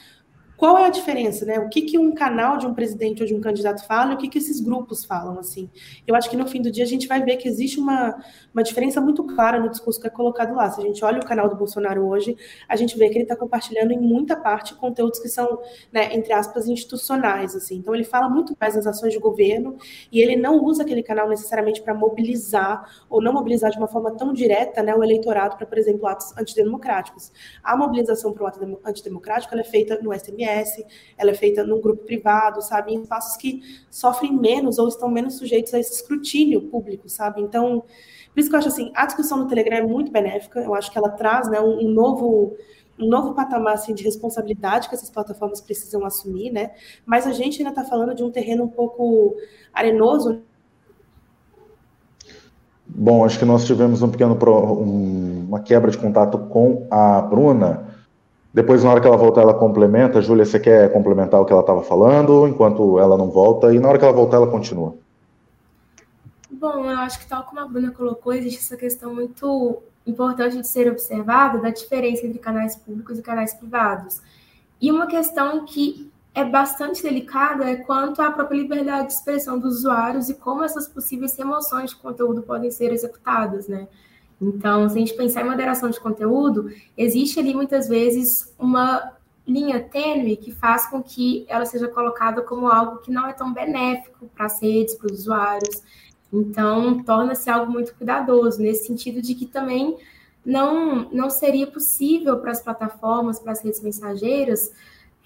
qual 0.56 0.78
é 0.78 0.86
a 0.86 0.90
diferença, 0.90 1.44
né? 1.44 1.58
O 1.58 1.68
que, 1.68 1.82
que 1.82 1.98
um 1.98 2.14
canal 2.14 2.56
de 2.56 2.66
um 2.66 2.72
presidente 2.72 3.22
ou 3.22 3.28
de 3.28 3.34
um 3.34 3.40
candidato 3.40 3.86
fala 3.86 4.12
e 4.12 4.14
o 4.14 4.18
que, 4.18 4.28
que 4.28 4.38
esses 4.38 4.60
grupos 4.60 5.04
falam, 5.04 5.38
assim? 5.38 5.68
Eu 6.06 6.14
acho 6.14 6.30
que 6.30 6.36
no 6.36 6.46
fim 6.46 6.62
do 6.62 6.70
dia 6.70 6.84
a 6.84 6.86
gente 6.86 7.06
vai 7.06 7.22
ver 7.22 7.36
que 7.36 7.46
existe 7.46 7.78
uma, 7.78 8.16
uma 8.54 8.62
diferença 8.62 9.00
muito 9.00 9.22
clara 9.24 9.60
no 9.60 9.68
discurso 9.68 10.00
que 10.00 10.06
é 10.06 10.10
colocado 10.10 10.54
lá. 10.54 10.70
Se 10.70 10.80
a 10.80 10.84
gente 10.84 11.04
olha 11.04 11.20
o 11.20 11.26
canal 11.26 11.48
do 11.48 11.56
Bolsonaro 11.56 12.06
hoje, 12.06 12.36
a 12.68 12.74
gente 12.74 12.96
vê 12.96 13.08
que 13.08 13.16
ele 13.16 13.24
está 13.24 13.36
compartilhando 13.36 13.92
em 13.92 13.98
muita 13.98 14.34
parte 14.34 14.74
conteúdos 14.74 15.18
que 15.18 15.28
são, 15.28 15.60
né, 15.92 16.14
entre 16.14 16.32
aspas, 16.32 16.66
institucionais, 16.68 17.54
assim. 17.54 17.76
Então 17.76 17.94
ele 17.94 18.04
fala 18.04 18.28
muito 18.28 18.56
mais 18.58 18.74
das 18.74 18.86
ações 18.86 19.12
de 19.12 19.18
governo 19.18 19.76
e 20.10 20.20
ele 20.20 20.36
não 20.36 20.64
usa 20.64 20.82
aquele 20.84 21.02
canal 21.02 21.28
necessariamente 21.28 21.82
para 21.82 21.92
mobilizar 21.92 23.04
ou 23.10 23.20
não 23.20 23.32
mobilizar 23.32 23.70
de 23.70 23.76
uma 23.76 23.88
forma 23.88 24.10
tão 24.16 24.32
direta, 24.32 24.82
né, 24.82 24.94
o 24.94 25.04
eleitorado 25.04 25.56
para, 25.56 25.66
por 25.66 25.76
exemplo, 25.76 26.06
atos 26.06 26.32
antidemocráticos. 26.38 27.30
A 27.62 27.76
mobilização 27.76 28.32
para 28.32 28.44
o 28.44 28.46
ato 28.46 28.80
antidemocrático 28.84 29.54
é 29.54 29.64
feita 29.64 29.98
no 30.02 30.12
Ela 31.16 31.30
é 31.30 31.34
feita 31.34 31.64
num 31.64 31.80
grupo 31.80 32.04
privado, 32.04 32.62
sabe, 32.62 32.92
em 32.92 33.02
espaços 33.02 33.36
que 33.36 33.62
sofrem 33.90 34.32
menos 34.32 34.78
ou 34.78 34.88
estão 34.88 35.10
menos 35.10 35.34
sujeitos 35.34 35.72
a 35.74 35.78
esse 35.78 35.94
escrutínio 35.94 36.62
público, 36.62 37.08
sabe? 37.08 37.40
Então, 37.40 37.84
por 38.32 38.40
isso 38.40 38.50
que 38.50 38.54
eu 38.54 38.58
acho 38.58 38.68
assim, 38.68 38.92
a 38.94 39.06
discussão 39.06 39.38
no 39.38 39.48
Telegram 39.48 39.78
é 39.78 39.82
muito 39.82 40.12
benéfica, 40.12 40.60
eu 40.60 40.74
acho 40.74 40.90
que 40.90 40.98
ela 40.98 41.10
traz 41.10 41.48
né, 41.48 41.60
um, 41.60 41.88
novo 41.88 42.54
um 42.98 43.08
novo 43.08 43.34
patamar 43.34 43.74
assim, 43.74 43.94
de 43.94 44.02
responsabilidade 44.02 44.88
que 44.88 44.94
essas 44.94 45.10
plataformas 45.10 45.60
precisam 45.60 46.04
assumir, 46.04 46.50
né? 46.50 46.70
Mas 47.04 47.26
a 47.26 47.32
gente 47.32 47.58
ainda 47.58 47.70
está 47.70 47.84
falando 47.84 48.14
de 48.14 48.24
um 48.24 48.30
terreno 48.30 48.64
um 48.64 48.68
pouco 48.68 49.36
arenoso. 49.72 50.42
Bom, 52.86 53.24
acho 53.24 53.38
que 53.38 53.44
nós 53.44 53.66
tivemos 53.66 54.02
um 54.02 54.10
pequeno 54.10 54.38
um, 54.80 55.46
uma 55.48 55.60
quebra 55.60 55.90
de 55.90 55.98
contato 55.98 56.38
com 56.38 56.86
a 56.90 57.20
Bruna. 57.20 57.95
Depois, 58.56 58.82
na 58.82 58.90
hora 58.90 59.02
que 59.02 59.06
ela 59.06 59.18
voltar, 59.18 59.42
ela 59.42 59.52
complementa. 59.52 60.22
Júlia, 60.22 60.46
você 60.46 60.58
quer 60.58 60.90
complementar 60.90 61.38
o 61.38 61.44
que 61.44 61.52
ela 61.52 61.60
estava 61.60 61.82
falando, 61.82 62.48
enquanto 62.48 62.98
ela 62.98 63.18
não 63.18 63.28
volta? 63.28 63.74
E 63.74 63.78
na 63.78 63.86
hora 63.86 63.98
que 63.98 64.04
ela 64.06 64.14
voltar, 64.14 64.38
ela 64.38 64.46
continua. 64.46 64.94
Bom, 66.50 66.90
eu 66.90 66.96
acho 67.00 67.18
que 67.18 67.26
tal 67.26 67.42
como 67.42 67.60
a 67.60 67.68
Bruna 67.68 67.90
colocou, 67.90 68.32
existe 68.32 68.60
essa 68.60 68.74
questão 68.78 69.14
muito 69.14 69.82
importante 70.06 70.58
de 70.58 70.66
ser 70.66 70.90
observada 70.90 71.58
da 71.58 71.68
diferença 71.68 72.26
entre 72.26 72.38
canais 72.38 72.74
públicos 72.74 73.18
e 73.18 73.22
canais 73.22 73.52
privados. 73.52 74.22
E 74.80 74.90
uma 74.90 75.06
questão 75.06 75.66
que 75.66 76.10
é 76.34 76.42
bastante 76.42 77.02
delicada 77.02 77.68
é 77.68 77.76
quanto 77.76 78.22
à 78.22 78.30
própria 78.30 78.56
liberdade 78.56 79.08
de 79.08 79.12
expressão 79.12 79.58
dos 79.58 79.80
usuários 79.80 80.30
e 80.30 80.34
como 80.34 80.64
essas 80.64 80.88
possíveis 80.88 81.36
remoções 81.36 81.90
de 81.90 81.96
conteúdo 81.96 82.40
podem 82.40 82.70
ser 82.70 82.90
executadas, 82.90 83.68
né? 83.68 83.86
Então, 84.40 84.88
se 84.88 84.96
a 84.96 84.98
gente 84.98 85.14
pensar 85.14 85.42
em 85.42 85.48
moderação 85.48 85.88
de 85.88 85.98
conteúdo, 85.98 86.70
existe 86.96 87.38
ali 87.40 87.54
muitas 87.54 87.88
vezes 87.88 88.54
uma 88.58 89.16
linha 89.46 89.80
tênue 89.80 90.36
que 90.36 90.52
faz 90.52 90.88
com 90.88 91.02
que 91.02 91.46
ela 91.48 91.64
seja 91.64 91.88
colocada 91.88 92.42
como 92.42 92.66
algo 92.66 92.98
que 92.98 93.10
não 93.10 93.26
é 93.26 93.32
tão 93.32 93.52
benéfico 93.52 94.28
para 94.34 94.46
as 94.46 94.60
redes, 94.60 94.94
para 94.94 95.06
os 95.06 95.20
usuários. 95.20 95.82
Então, 96.32 97.02
torna-se 97.02 97.48
algo 97.48 97.70
muito 97.70 97.94
cuidadoso, 97.94 98.60
nesse 98.60 98.86
sentido 98.86 99.22
de 99.22 99.34
que 99.34 99.46
também 99.46 99.96
não, 100.44 101.08
não 101.10 101.30
seria 101.30 101.66
possível 101.66 102.38
para 102.38 102.50
as 102.50 102.60
plataformas, 102.60 103.38
para 103.38 103.52
as 103.52 103.62
redes 103.62 103.80
mensageiras, 103.80 104.72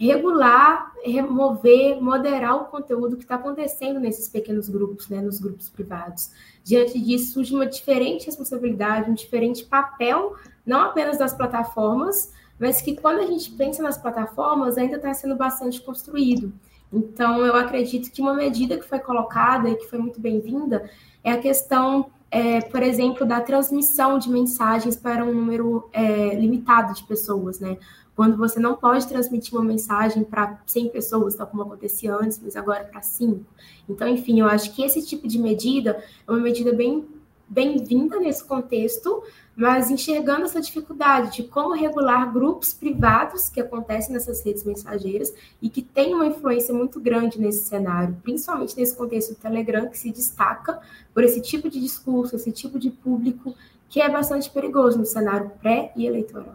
regular, 0.07 0.93
remover, 1.05 2.01
moderar 2.01 2.57
o 2.57 2.65
conteúdo 2.65 3.17
que 3.17 3.23
está 3.23 3.35
acontecendo 3.35 4.01
nesses 4.01 4.29
pequenos 4.29 4.69
grupos, 4.69 5.09
né, 5.11 5.21
nos 5.21 5.39
grupos 5.39 5.69
privados. 5.69 6.31
Diante 6.65 6.99
disso, 6.99 7.35
surge 7.35 7.55
uma 7.55 7.67
diferente 7.67 8.25
responsabilidade, 8.25 9.11
um 9.11 9.15
diferente 9.15 9.65
papel, 9.65 10.37
não 10.65 10.81
apenas 10.81 11.19
das 11.19 11.35
plataformas, 11.35 12.33
mas 12.59 12.81
que 12.81 12.97
quando 12.97 13.21
a 13.21 13.27
gente 13.27 13.51
pensa 13.53 13.83
nas 13.83 13.99
plataformas, 13.99 14.79
ainda 14.79 14.97
está 14.97 15.13
sendo 15.13 15.37
bastante 15.37 15.81
construído. 15.83 16.51
Então, 16.91 17.45
eu 17.45 17.55
acredito 17.55 18.11
que 18.11 18.23
uma 18.23 18.35
medida 18.35 18.79
que 18.79 18.89
foi 18.89 18.99
colocada 18.99 19.69
e 19.69 19.77
que 19.77 19.87
foi 19.87 19.99
muito 19.99 20.19
bem-vinda 20.19 20.91
é 21.23 21.33
a 21.33 21.39
questão, 21.39 22.11
é, 22.31 22.61
por 22.61 22.83
exemplo, 22.83 23.27
da 23.27 23.41
transmissão 23.41 24.19
de 24.19 24.31
mensagens 24.31 24.97
para 24.97 25.25
um 25.25 25.35
número 25.35 25.89
é, 25.93 26.35
limitado 26.35 26.95
de 26.95 27.03
pessoas, 27.05 27.59
né? 27.59 27.77
quando 28.21 28.37
você 28.37 28.61
não 28.61 28.77
pode 28.77 29.09
transmitir 29.09 29.55
uma 29.55 29.65
mensagem 29.65 30.23
para 30.23 30.61
100 30.67 30.91
pessoas, 30.91 31.35
tal 31.35 31.47
como 31.47 31.63
acontecia 31.63 32.15
antes, 32.15 32.39
mas 32.43 32.55
agora 32.55 32.85
para 32.85 33.01
5. 33.01 33.41
Então, 33.89 34.07
enfim, 34.07 34.41
eu 34.41 34.47
acho 34.47 34.75
que 34.75 34.83
esse 34.83 35.07
tipo 35.07 35.27
de 35.27 35.39
medida 35.39 36.05
é 36.29 36.31
uma 36.31 36.39
medida 36.39 36.71
bem 36.71 37.09
bem-vinda 37.49 38.21
nesse 38.21 38.45
contexto, 38.45 39.23
mas 39.61 39.91
enxergando 39.91 40.45
essa 40.45 40.59
dificuldade 40.59 41.37
de 41.37 41.43
como 41.43 41.75
regular 41.75 42.33
grupos 42.33 42.73
privados 42.73 43.51
que 43.51 43.61
acontecem 43.61 44.15
nessas 44.15 44.43
redes 44.43 44.65
mensageiras 44.65 45.35
e 45.61 45.69
que 45.69 45.83
têm 45.83 46.15
uma 46.15 46.27
influência 46.27 46.73
muito 46.73 46.99
grande 46.99 47.39
nesse 47.39 47.67
cenário, 47.67 48.17
principalmente 48.23 48.75
nesse 48.75 48.97
contexto 48.97 49.35
do 49.35 49.37
Telegram, 49.37 49.87
que 49.87 49.99
se 49.99 50.11
destaca 50.11 50.81
por 51.13 51.23
esse 51.23 51.43
tipo 51.43 51.69
de 51.69 51.79
discurso, 51.79 52.37
esse 52.37 52.51
tipo 52.51 52.79
de 52.79 52.89
público, 52.89 53.55
que 53.91 54.01
é 54.01 54.09
bastante 54.09 54.49
perigoso 54.49 54.99
no 54.99 55.05
cenário 55.05 55.51
pré 55.61 55.93
e 55.95 56.07
eleitoral. 56.07 56.55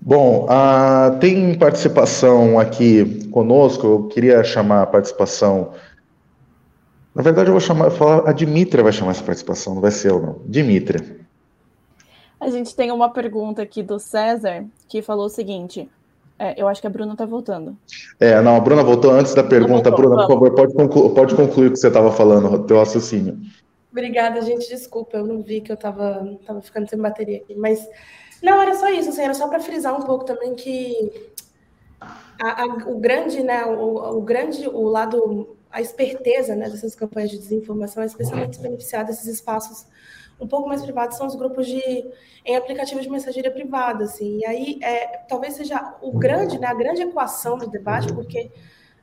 Bom, 0.00 0.46
tem 1.18 1.58
participação 1.58 2.60
aqui 2.60 3.28
conosco. 3.30 3.84
Eu 3.84 4.02
queria 4.04 4.44
chamar 4.44 4.82
a 4.82 4.86
participação. 4.86 5.72
Na 7.12 7.20
verdade, 7.20 7.48
eu 7.48 7.52
vou 7.52 7.60
chamar, 7.60 7.90
falar, 7.90 8.28
a 8.28 8.32
Dimitra 8.32 8.80
vai 8.80 8.92
chamar 8.92 9.10
essa 9.10 9.24
participação, 9.24 9.74
não 9.74 9.82
vai 9.82 9.90
ser 9.90 10.12
eu, 10.12 10.22
não. 10.22 10.40
Dimitra. 10.46 11.17
A 12.40 12.50
gente 12.50 12.74
tem 12.74 12.92
uma 12.92 13.10
pergunta 13.10 13.62
aqui 13.62 13.82
do 13.82 13.98
César 13.98 14.64
que 14.88 15.02
falou 15.02 15.26
o 15.26 15.30
seguinte: 15.30 15.88
é, 16.38 16.60
eu 16.60 16.68
acho 16.68 16.80
que 16.80 16.86
a 16.86 16.90
Bruna 16.90 17.12
está 17.12 17.26
voltando. 17.26 17.76
É, 18.20 18.40
não, 18.40 18.56
a 18.56 18.60
Bruna 18.60 18.82
voltou 18.82 19.10
antes 19.10 19.34
da 19.34 19.42
pergunta. 19.42 19.90
Voltou, 19.90 19.96
Bruna, 19.96 20.26
vamos. 20.26 20.26
por 20.26 20.34
favor, 20.34 20.54
pode 20.54 20.74
concluir, 20.74 21.14
pode 21.14 21.34
concluir 21.34 21.66
o 21.66 21.70
que 21.72 21.78
você 21.78 21.88
estava 21.88 22.12
falando, 22.12 22.64
teu 22.64 22.78
raciocínio. 22.78 23.38
Obrigada, 23.90 24.40
gente. 24.42 24.68
Desculpa, 24.68 25.16
eu 25.16 25.26
não 25.26 25.42
vi 25.42 25.60
que 25.60 25.72
eu 25.72 25.74
estava 25.74 26.38
tava 26.46 26.60
ficando 26.60 26.88
sem 26.88 26.98
bateria 26.98 27.38
aqui, 27.38 27.54
mas 27.56 27.86
não, 28.42 28.62
era 28.62 28.74
só 28.74 28.88
isso, 28.88 29.08
assim, 29.08 29.22
era 29.22 29.34
só 29.34 29.48
para 29.48 29.60
frisar 29.60 29.98
um 29.98 30.02
pouco 30.02 30.24
também 30.24 30.54
que 30.54 31.10
a, 32.40 32.62
a, 32.62 32.66
o 32.86 32.98
grande, 32.98 33.42
né, 33.42 33.64
o, 33.64 34.18
o, 34.18 34.20
grande, 34.20 34.68
o 34.68 34.82
lado, 34.84 35.56
a 35.70 35.80
esperteza, 35.80 36.54
né, 36.54 36.70
dessas 36.70 36.94
campanhas 36.94 37.30
de 37.30 37.38
desinformação 37.38 38.02
é 38.02 38.06
especialmente 38.06 38.60
beneficiar 38.60 39.04
desses 39.04 39.26
espaços 39.26 39.86
um 40.40 40.46
pouco 40.46 40.68
mais 40.68 40.82
privados 40.82 41.16
são 41.16 41.26
os 41.26 41.34
grupos 41.34 41.66
de 41.66 41.82
em 42.44 42.56
aplicativos 42.56 43.02
de 43.04 43.10
mensageria 43.10 43.50
privada, 43.50 44.04
assim. 44.04 44.38
E 44.38 44.46
aí, 44.46 44.78
é, 44.82 45.18
talvez 45.28 45.54
seja 45.54 45.96
o 46.00 46.12
grande, 46.16 46.58
né, 46.58 46.66
a 46.66 46.74
grande 46.74 47.02
equação 47.02 47.58
do 47.58 47.68
debate, 47.68 48.12
porque 48.12 48.50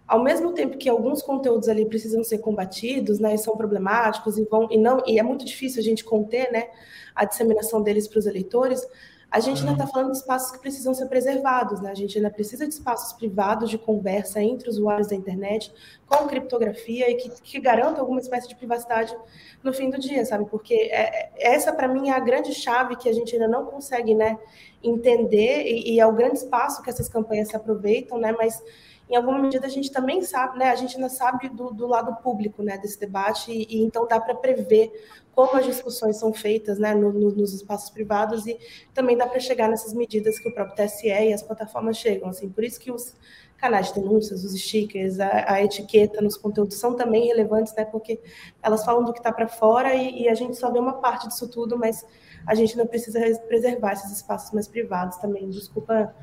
ao 0.07 0.23
mesmo 0.23 0.53
tempo 0.53 0.77
que 0.77 0.88
alguns 0.88 1.21
conteúdos 1.21 1.67
ali 1.67 1.86
precisam 1.86 2.23
ser 2.23 2.38
combatidos, 2.39 3.19
né, 3.19 3.33
e 3.36 3.38
são 3.38 3.57
problemáticos 3.57 4.38
e 4.38 4.45
vão 4.45 4.67
e 4.71 4.77
não 4.77 5.01
e 5.05 5.19
é 5.19 5.23
muito 5.23 5.45
difícil 5.45 5.81
a 5.81 5.83
gente 5.83 6.03
conter, 6.03 6.51
né, 6.51 6.69
a 7.13 7.25
disseminação 7.25 7.81
deles 7.81 8.07
para 8.07 8.19
os 8.19 8.25
eleitores, 8.25 8.88
a 9.36 9.39
gente 9.41 9.59
ainda 9.59 9.73
está 9.73 9.86
falando 9.86 10.13
de 10.13 10.17
espaços 10.17 10.49
que 10.49 10.59
precisam 10.59 10.93
ser 10.93 11.07
preservados, 11.07 11.81
né? 11.81 11.91
A 11.91 11.93
gente 11.93 12.17
ainda 12.17 12.29
precisa 12.29 12.65
de 12.65 12.73
espaços 12.73 13.11
privados 13.11 13.69
de 13.69 13.77
conversa 13.77 14.41
entre 14.41 14.69
usuários 14.69 15.09
da 15.09 15.15
internet, 15.15 15.73
com 16.07 16.25
criptografia 16.25 17.11
e 17.11 17.15
que, 17.15 17.29
que 17.41 17.59
garantam 17.59 17.99
alguma 17.99 18.21
espécie 18.21 18.47
de 18.47 18.55
privacidade 18.55 19.13
no 19.61 19.73
fim 19.73 19.89
do 19.89 19.99
dia, 19.99 20.23
sabe? 20.23 20.45
Porque 20.45 20.73
é, 20.73 21.31
é 21.36 21.53
essa, 21.53 21.73
para 21.73 21.86
mim, 21.86 22.07
é 22.07 22.13
a 22.13 22.19
grande 22.19 22.53
chave 22.53 22.95
que 22.95 23.09
a 23.09 23.13
gente 23.13 23.36
ainda 23.36 23.49
não 23.49 23.65
consegue, 23.65 24.15
né, 24.15 24.39
entender 24.81 25.63
e, 25.65 25.95
e 25.95 25.99
é 25.99 26.07
o 26.07 26.13
grande 26.13 26.38
espaço 26.38 26.81
que 26.81 26.89
essas 26.89 27.09
campanhas 27.09 27.49
se 27.49 27.57
aproveitam, 27.57 28.17
né? 28.17 28.33
Mas 28.38 28.63
em 29.09 29.17
alguma 29.17 29.38
medida 29.38 29.67
a 29.67 29.69
gente 29.69 29.91
também 29.91 30.21
sabe, 30.21 30.57
né, 30.57 30.69
a 30.69 30.75
gente 30.75 30.95
ainda 30.95 31.09
sabe 31.09 31.49
do, 31.49 31.71
do 31.71 31.88
lado 31.88 32.15
público, 32.23 32.63
né, 32.63 32.77
desse 32.77 32.99
debate, 32.99 33.51
e, 33.51 33.67
e 33.69 33.83
então 33.83 34.07
dá 34.07 34.17
para 34.17 34.33
prever 34.33 34.91
como 35.36 35.57
as 35.57 35.65
discussões 35.65 36.17
são 36.17 36.33
feitas, 36.33 36.79
né, 36.79 36.95
no, 36.95 37.11
no, 37.11 37.31
nos 37.31 37.53
espaços 37.53 37.89
privados, 37.89 38.47
e 38.47 38.57
também 38.93 39.17
dá 39.17 39.27
para 39.27 39.39
chegar 39.39 39.67
nessas 39.69 39.93
medidas 39.93 40.39
que 40.39 40.47
o 40.47 40.53
próprio 40.53 40.75
TSE 40.75 41.07
e 41.07 41.33
as 41.33 41.43
plataformas 41.43 41.97
chegam, 41.97 42.29
assim, 42.29 42.49
por 42.49 42.63
isso 42.63 42.79
que 42.79 42.89
os 42.89 43.13
canais 43.57 43.88
de 43.88 43.99
denúncias, 43.99 44.43
os 44.43 44.53
stickers, 44.59 45.19
a, 45.19 45.53
a 45.53 45.63
etiqueta 45.63 46.21
nos 46.21 46.38
conteúdos 46.38 46.77
são 46.77 46.95
também 46.95 47.27
relevantes, 47.27 47.75
né, 47.75 47.83
porque 47.83 48.19
elas 48.63 48.86
falam 48.86 49.03
do 49.03 49.11
que 49.11 49.19
está 49.19 49.31
para 49.31 49.47
fora 49.47 49.93
e, 49.93 50.23
e 50.23 50.29
a 50.29 50.33
gente 50.33 50.55
só 50.55 50.71
vê 50.71 50.79
uma 50.79 50.93
parte 50.93 51.27
disso 51.27 51.47
tudo, 51.49 51.77
mas 51.77 52.05
a 52.47 52.55
gente 52.55 52.77
não 52.77 52.88
precisa 52.88 53.19
preservar 53.47 53.93
esses 53.93 54.11
espaços 54.11 54.53
mais 54.53 54.67
privados 54.67 55.17
também. 55.17 55.49
Desculpa 55.49 56.13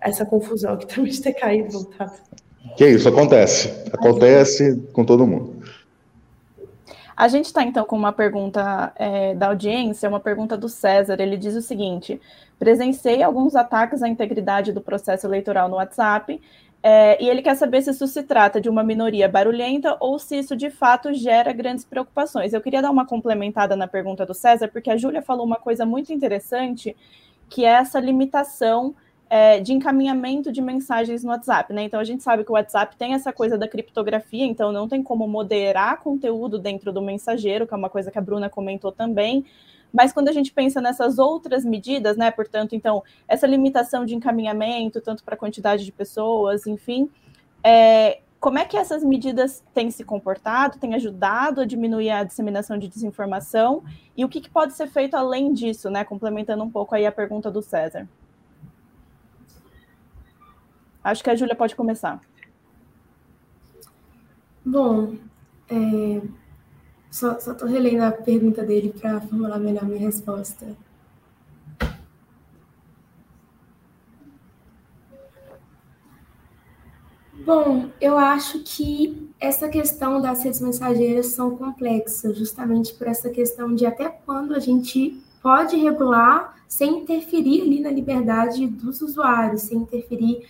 essa 0.00 0.24
confusão 0.24 0.74
aqui 0.74 0.86
também 0.86 1.10
de 1.10 1.20
ter 1.20 1.32
caído 1.34 1.68
e 1.68 1.72
voltado. 1.72 2.12
Que 2.76 2.86
isso, 2.86 3.08
acontece. 3.08 3.68
Acontece 3.92 4.76
com 4.92 5.04
todo 5.04 5.26
mundo. 5.26 5.60
A 7.20 7.28
gente 7.28 7.44
está, 7.44 7.62
então, 7.62 7.84
com 7.84 7.96
uma 7.96 8.14
pergunta 8.14 8.94
é, 8.96 9.34
da 9.34 9.48
audiência, 9.48 10.08
uma 10.08 10.20
pergunta 10.20 10.56
do 10.56 10.70
César. 10.70 11.20
Ele 11.20 11.36
diz 11.36 11.54
o 11.54 11.60
seguinte: 11.60 12.18
presenciei 12.58 13.22
alguns 13.22 13.54
ataques 13.54 14.02
à 14.02 14.08
integridade 14.08 14.72
do 14.72 14.80
processo 14.80 15.26
eleitoral 15.26 15.68
no 15.68 15.76
WhatsApp 15.76 16.40
é, 16.82 17.22
e 17.22 17.28
ele 17.28 17.42
quer 17.42 17.56
saber 17.56 17.82
se 17.82 17.90
isso 17.90 18.06
se 18.06 18.22
trata 18.22 18.58
de 18.58 18.70
uma 18.70 18.82
minoria 18.82 19.28
barulhenta 19.28 19.98
ou 20.00 20.18
se 20.18 20.38
isso 20.38 20.56
de 20.56 20.70
fato 20.70 21.12
gera 21.12 21.52
grandes 21.52 21.84
preocupações. 21.84 22.54
Eu 22.54 22.60
queria 22.62 22.80
dar 22.80 22.90
uma 22.90 23.04
complementada 23.04 23.76
na 23.76 23.86
pergunta 23.86 24.24
do 24.24 24.32
César, 24.32 24.68
porque 24.68 24.90
a 24.90 24.96
Júlia 24.96 25.20
falou 25.20 25.44
uma 25.44 25.56
coisa 25.56 25.84
muito 25.84 26.14
interessante, 26.14 26.96
que 27.50 27.66
é 27.66 27.72
essa 27.72 28.00
limitação 28.00 28.94
é, 29.30 29.60
de 29.60 29.72
encaminhamento 29.72 30.50
de 30.50 30.60
mensagens 30.60 31.22
no 31.22 31.30
WhatsApp, 31.30 31.72
né? 31.72 31.84
Então 31.84 32.00
a 32.00 32.04
gente 32.04 32.20
sabe 32.20 32.42
que 32.42 32.50
o 32.50 32.54
WhatsApp 32.54 32.96
tem 32.96 33.14
essa 33.14 33.32
coisa 33.32 33.56
da 33.56 33.68
criptografia, 33.68 34.44
então 34.44 34.72
não 34.72 34.88
tem 34.88 35.04
como 35.04 35.28
moderar 35.28 36.00
conteúdo 36.00 36.58
dentro 36.58 36.92
do 36.92 37.00
mensageiro, 37.00 37.64
que 37.64 37.72
é 37.72 37.76
uma 37.76 37.88
coisa 37.88 38.10
que 38.10 38.18
a 38.18 38.20
Bruna 38.20 38.50
comentou 38.50 38.90
também. 38.90 39.46
Mas 39.92 40.12
quando 40.12 40.28
a 40.28 40.32
gente 40.32 40.52
pensa 40.52 40.80
nessas 40.80 41.18
outras 41.20 41.64
medidas, 41.64 42.16
né? 42.16 42.32
Portanto, 42.32 42.74
então, 42.74 43.04
essa 43.28 43.46
limitação 43.46 44.04
de 44.04 44.16
encaminhamento, 44.16 45.00
tanto 45.00 45.22
para 45.22 45.34
a 45.34 45.38
quantidade 45.38 45.84
de 45.84 45.92
pessoas, 45.92 46.66
enfim, 46.66 47.08
é, 47.62 48.18
como 48.40 48.58
é 48.58 48.64
que 48.64 48.76
essas 48.76 49.04
medidas 49.04 49.62
têm 49.72 49.92
se 49.92 50.02
comportado, 50.02 50.78
têm 50.78 50.94
ajudado 50.94 51.60
a 51.60 51.64
diminuir 51.64 52.10
a 52.10 52.24
disseminação 52.24 52.76
de 52.76 52.88
desinformação 52.88 53.84
e 54.16 54.24
o 54.24 54.28
que, 54.28 54.40
que 54.40 54.50
pode 54.50 54.72
ser 54.72 54.88
feito 54.88 55.14
além 55.14 55.52
disso, 55.52 55.88
né? 55.88 56.04
Complementando 56.04 56.64
um 56.64 56.70
pouco 56.70 56.96
aí 56.96 57.06
a 57.06 57.12
pergunta 57.12 57.48
do 57.48 57.62
César. 57.62 58.08
Acho 61.02 61.24
que 61.24 61.30
a 61.30 61.34
Júlia 61.34 61.54
pode 61.54 61.74
começar. 61.74 62.20
Bom, 64.64 65.16
é, 65.68 66.20
só 67.10 67.32
estou 67.32 67.66
relendo 67.66 68.02
a 68.02 68.12
pergunta 68.12 68.62
dele 68.62 68.94
para 69.00 69.20
formular 69.20 69.58
melhor 69.58 69.84
minha 69.84 70.00
resposta. 70.00 70.76
Bom, 77.44 77.90
eu 78.00 78.18
acho 78.18 78.60
que 78.60 79.32
essa 79.40 79.68
questão 79.68 80.20
das 80.20 80.44
redes 80.44 80.60
mensageiras 80.60 81.28
são 81.28 81.56
complexas, 81.56 82.36
justamente 82.36 82.94
por 82.94 83.08
essa 83.08 83.30
questão 83.30 83.74
de 83.74 83.86
até 83.86 84.08
quando 84.08 84.54
a 84.54 84.58
gente 84.58 85.20
pode 85.42 85.74
regular 85.76 86.62
sem 86.68 87.00
interferir 87.00 87.62
ali 87.62 87.80
na 87.80 87.90
liberdade 87.90 88.66
dos 88.68 89.00
usuários, 89.00 89.62
sem 89.62 89.78
interferir 89.78 90.46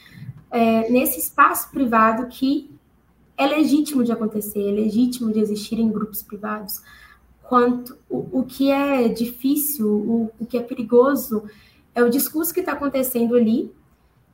é, 0.50 0.90
nesse 0.90 1.18
espaço 1.18 1.70
privado 1.70 2.26
que 2.26 2.70
é 3.36 3.46
legítimo 3.46 4.04
de 4.04 4.12
acontecer, 4.12 4.68
é 4.68 4.72
legítimo 4.72 5.32
de 5.32 5.40
existir 5.40 5.78
em 5.78 5.90
grupos 5.90 6.22
privados. 6.22 6.82
Quanto 7.42 7.96
o, 8.08 8.40
o 8.40 8.44
que 8.44 8.70
é 8.70 9.08
difícil, 9.08 9.88
o, 9.88 10.30
o 10.38 10.46
que 10.46 10.58
é 10.58 10.62
perigoso, 10.62 11.44
é 11.94 12.02
o 12.02 12.10
discurso 12.10 12.52
que 12.52 12.60
está 12.60 12.72
acontecendo 12.72 13.34
ali. 13.34 13.72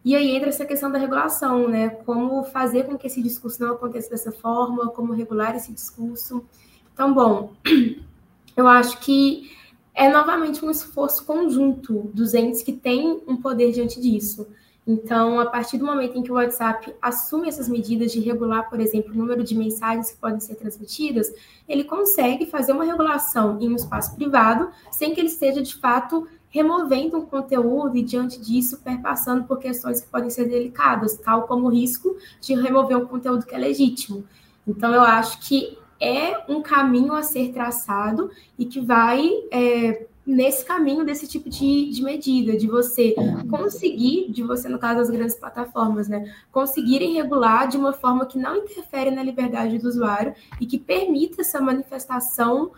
E 0.04 0.14
aí 0.14 0.36
entra 0.36 0.48
essa 0.48 0.64
questão 0.64 0.90
da 0.90 0.98
regulação, 0.98 1.68
né? 1.68 1.88
Como 1.88 2.44
fazer 2.44 2.84
com 2.84 2.96
que 2.96 3.06
esse 3.06 3.22
discurso 3.22 3.62
não 3.62 3.74
aconteça 3.74 4.10
dessa 4.10 4.32
forma, 4.32 4.88
como 4.88 5.12
regular 5.12 5.54
esse 5.56 5.72
discurso. 5.72 6.44
Então, 6.92 7.12
bom, 7.12 7.52
eu 8.56 8.66
acho 8.66 8.98
que 9.00 9.50
é 9.94 10.08
novamente 10.08 10.64
um 10.64 10.70
esforço 10.70 11.24
conjunto 11.24 12.10
dos 12.12 12.34
entes 12.34 12.62
que 12.62 12.72
têm 12.72 13.22
um 13.26 13.36
poder 13.36 13.72
diante 13.72 14.00
disso. 14.00 14.46
Então, 14.86 15.40
a 15.40 15.46
partir 15.46 15.78
do 15.78 15.84
momento 15.84 16.16
em 16.16 16.22
que 16.22 16.30
o 16.30 16.36
WhatsApp 16.36 16.94
assume 17.02 17.48
essas 17.48 17.68
medidas 17.68 18.12
de 18.12 18.20
regular, 18.20 18.70
por 18.70 18.78
exemplo, 18.78 19.12
o 19.12 19.16
número 19.16 19.42
de 19.42 19.56
mensagens 19.56 20.12
que 20.12 20.18
podem 20.18 20.38
ser 20.38 20.54
transmitidas, 20.54 21.34
ele 21.68 21.82
consegue 21.82 22.46
fazer 22.46 22.70
uma 22.70 22.84
regulação 22.84 23.58
em 23.60 23.68
um 23.68 23.74
espaço 23.74 24.14
privado 24.14 24.70
sem 24.92 25.12
que 25.12 25.20
ele 25.20 25.28
esteja, 25.28 25.60
de 25.60 25.74
fato, 25.74 26.28
removendo 26.50 27.18
um 27.18 27.26
conteúdo 27.26 27.96
e, 27.96 28.02
diante 28.02 28.40
disso, 28.40 28.80
perpassando 28.82 29.42
por 29.44 29.58
questões 29.58 30.00
que 30.00 30.08
podem 30.08 30.30
ser 30.30 30.48
delicadas, 30.48 31.18
tal 31.18 31.48
como 31.48 31.66
o 31.66 31.70
risco 31.70 32.16
de 32.40 32.54
remover 32.54 32.96
um 32.96 33.06
conteúdo 33.06 33.44
que 33.44 33.56
é 33.56 33.58
legítimo. 33.58 34.24
Então, 34.64 34.94
eu 34.94 35.02
acho 35.02 35.40
que 35.40 35.76
é 36.00 36.44
um 36.48 36.62
caminho 36.62 37.12
a 37.12 37.22
ser 37.22 37.52
traçado 37.52 38.30
e 38.56 38.64
que 38.64 38.80
vai. 38.80 39.28
É, 39.50 40.06
nesse 40.26 40.64
caminho 40.64 41.04
desse 41.04 41.28
tipo 41.28 41.48
de, 41.48 41.88
de 41.90 42.02
medida, 42.02 42.56
de 42.56 42.66
você 42.66 43.14
conseguir, 43.48 44.30
de 44.32 44.42
você, 44.42 44.68
no 44.68 44.78
caso 44.78 44.98
das 44.98 45.08
grandes 45.08 45.36
plataformas, 45.36 46.08
né, 46.08 46.34
conseguirem 46.50 47.14
regular 47.14 47.68
de 47.68 47.76
uma 47.76 47.92
forma 47.92 48.26
que 48.26 48.36
não 48.36 48.56
interfere 48.56 49.10
na 49.12 49.22
liberdade 49.22 49.78
do 49.78 49.86
usuário 49.86 50.34
e 50.60 50.66
que 50.66 50.78
permita 50.78 51.42
essa 51.42 51.60
manifestação 51.60 52.72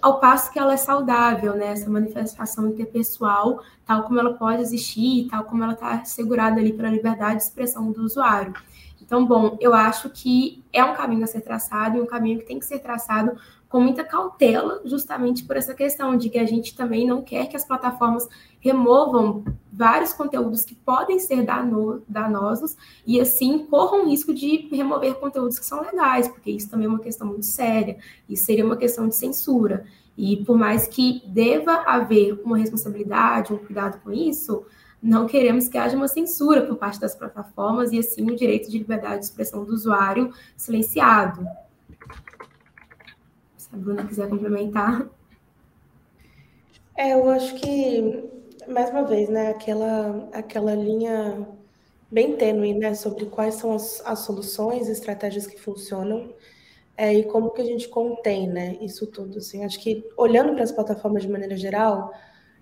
ao 0.00 0.20
passo 0.20 0.52
que 0.52 0.58
ela 0.58 0.74
é 0.74 0.76
saudável, 0.76 1.54
né, 1.54 1.68
essa 1.68 1.90
manifestação 1.90 2.68
interpessoal, 2.68 3.62
tal 3.84 4.04
como 4.04 4.20
ela 4.20 4.34
pode 4.34 4.62
existir, 4.62 5.28
tal 5.28 5.44
como 5.44 5.64
ela 5.64 5.72
está 5.72 5.94
assegurada 5.94 6.60
ali 6.60 6.72
pela 6.72 6.88
liberdade 6.88 7.36
de 7.36 7.42
expressão 7.42 7.90
do 7.90 8.02
usuário. 8.02 8.54
Então, 9.00 9.26
bom, 9.26 9.58
eu 9.60 9.74
acho 9.74 10.08
que 10.08 10.64
é 10.72 10.82
um 10.82 10.94
caminho 10.94 11.24
a 11.24 11.26
ser 11.26 11.42
traçado 11.42 11.98
e 11.98 12.00
um 12.00 12.06
caminho 12.06 12.38
que 12.38 12.46
tem 12.46 12.58
que 12.58 12.64
ser 12.64 12.78
traçado 12.78 13.36
com 13.72 13.80
muita 13.80 14.04
cautela, 14.04 14.82
justamente 14.84 15.44
por 15.44 15.56
essa 15.56 15.72
questão 15.72 16.14
de 16.14 16.28
que 16.28 16.38
a 16.38 16.44
gente 16.44 16.76
também 16.76 17.06
não 17.06 17.22
quer 17.22 17.46
que 17.46 17.56
as 17.56 17.64
plataformas 17.64 18.28
removam 18.60 19.42
vários 19.72 20.12
conteúdos 20.12 20.62
que 20.62 20.74
podem 20.74 21.18
ser 21.18 21.42
dano, 21.42 22.02
danosos 22.06 22.76
e 23.06 23.18
assim 23.18 23.60
corram 23.60 24.04
o 24.04 24.10
risco 24.10 24.34
de 24.34 24.68
remover 24.70 25.14
conteúdos 25.14 25.58
que 25.58 25.64
são 25.64 25.80
legais, 25.80 26.28
porque 26.28 26.50
isso 26.50 26.68
também 26.68 26.84
é 26.84 26.90
uma 26.90 26.98
questão 26.98 27.26
muito 27.26 27.46
séria, 27.46 27.96
e 28.28 28.36
seria 28.36 28.62
uma 28.62 28.76
questão 28.76 29.08
de 29.08 29.16
censura. 29.16 29.86
E 30.18 30.44
por 30.44 30.58
mais 30.58 30.86
que 30.86 31.22
deva 31.26 31.72
haver 31.86 32.42
uma 32.44 32.58
responsabilidade, 32.58 33.54
um 33.54 33.56
cuidado 33.56 34.02
com 34.02 34.12
isso, 34.12 34.66
não 35.02 35.26
queremos 35.26 35.66
que 35.66 35.78
haja 35.78 35.96
uma 35.96 36.08
censura 36.08 36.60
por 36.60 36.76
parte 36.76 37.00
das 37.00 37.14
plataformas 37.14 37.90
e 37.90 37.98
assim 37.98 38.30
o 38.30 38.36
direito 38.36 38.70
de 38.70 38.76
liberdade 38.76 39.20
de 39.20 39.24
expressão 39.24 39.64
do 39.64 39.72
usuário 39.72 40.30
silenciado 40.58 41.42
a 43.72 43.76
Bruna 43.76 44.06
quiser 44.06 44.28
complementar. 44.28 45.08
É, 46.96 47.14
eu 47.14 47.28
acho 47.30 47.54
que, 47.54 48.28
mais 48.68 48.90
uma 48.90 49.04
vez, 49.04 49.28
né, 49.28 49.48
aquela, 49.48 50.28
aquela 50.32 50.74
linha 50.74 51.48
bem 52.10 52.36
tênue, 52.36 52.74
né, 52.74 52.94
sobre 52.94 53.26
quais 53.26 53.54
são 53.54 53.72
as, 53.72 54.02
as 54.04 54.20
soluções, 54.20 54.88
estratégias 54.88 55.46
que 55.46 55.58
funcionam 55.58 56.34
é, 56.96 57.14
e 57.14 57.24
como 57.24 57.50
que 57.50 57.62
a 57.62 57.64
gente 57.64 57.88
contém, 57.88 58.46
né, 58.46 58.76
isso 58.82 59.06
tudo, 59.06 59.38
assim, 59.38 59.64
acho 59.64 59.80
que 59.80 60.06
olhando 60.16 60.52
para 60.52 60.62
as 60.62 60.70
plataformas 60.70 61.22
de 61.22 61.30
maneira 61.30 61.56
geral, 61.56 62.12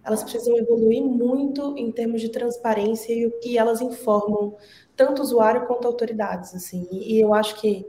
elas 0.04 0.22
precisam 0.22 0.56
evoluir 0.56 1.02
muito 1.02 1.76
em 1.76 1.90
termos 1.90 2.20
de 2.20 2.28
transparência 2.28 3.12
e 3.12 3.26
o 3.26 3.38
que 3.40 3.58
elas 3.58 3.80
informam 3.80 4.56
tanto 4.96 5.18
o 5.18 5.22
usuário 5.22 5.66
quanto 5.66 5.88
autoridades, 5.88 6.54
assim, 6.54 6.86
e, 6.92 7.16
e 7.16 7.20
eu 7.20 7.34
acho 7.34 7.60
que 7.60 7.84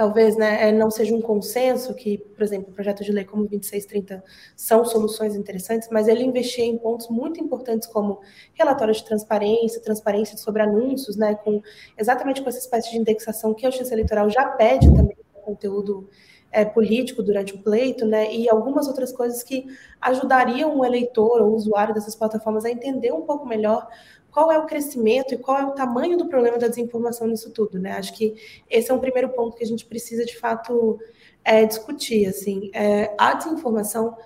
talvez 0.00 0.34
né, 0.34 0.70
é, 0.70 0.72
não 0.72 0.90
seja 0.90 1.14
um 1.14 1.20
consenso, 1.20 1.92
que, 1.94 2.16
por 2.16 2.42
exemplo, 2.42 2.70
o 2.70 2.72
projeto 2.72 3.04
de 3.04 3.12
lei 3.12 3.22
como 3.22 3.42
2630 3.42 4.24
são 4.56 4.82
soluções 4.82 5.36
interessantes, 5.36 5.90
mas 5.92 6.08
ele 6.08 6.24
investia 6.24 6.64
em 6.64 6.78
pontos 6.78 7.10
muito 7.10 7.38
importantes 7.38 7.86
como 7.86 8.18
relatórios 8.54 8.96
de 8.96 9.04
transparência, 9.04 9.78
transparência 9.82 10.38
sobre 10.38 10.62
anúncios, 10.62 11.16
né, 11.16 11.34
com 11.34 11.60
exatamente 11.98 12.40
com 12.40 12.48
essa 12.48 12.58
espécie 12.58 12.92
de 12.92 12.96
indexação 12.96 13.52
que 13.52 13.66
a 13.66 13.70
Justiça 13.70 13.92
Eleitoral 13.92 14.30
já 14.30 14.46
pede 14.46 14.86
também 14.86 15.19
conteúdo 15.50 16.08
é, 16.52 16.64
político 16.64 17.22
durante 17.22 17.54
o 17.54 17.62
pleito, 17.62 18.04
né, 18.04 18.34
e 18.34 18.48
algumas 18.48 18.88
outras 18.88 19.12
coisas 19.12 19.42
que 19.42 19.66
ajudariam 20.00 20.76
o 20.76 20.84
eleitor 20.84 21.40
ou 21.40 21.50
o 21.50 21.54
usuário 21.54 21.94
dessas 21.94 22.16
plataformas 22.16 22.64
a 22.64 22.70
entender 22.70 23.12
um 23.12 23.22
pouco 23.22 23.46
melhor 23.46 23.86
qual 24.30 24.50
é 24.50 24.58
o 24.58 24.66
crescimento 24.66 25.34
e 25.34 25.38
qual 25.38 25.58
é 25.58 25.64
o 25.64 25.72
tamanho 25.72 26.16
do 26.16 26.26
problema 26.26 26.58
da 26.58 26.68
desinformação 26.68 27.26
nisso 27.26 27.50
tudo, 27.50 27.78
né? 27.78 27.92
Acho 27.92 28.14
que 28.14 28.34
esse 28.68 28.90
é 28.90 28.94
um 28.94 29.00
primeiro 29.00 29.28
ponto 29.30 29.56
que 29.56 29.64
a 29.64 29.66
gente 29.66 29.84
precisa 29.84 30.24
de 30.24 30.38
fato 30.38 31.00
é, 31.44 31.64
discutir. 31.64 32.26
Assim, 32.26 32.70
é, 32.72 33.12
a 33.18 33.34
desinformação 33.34 34.16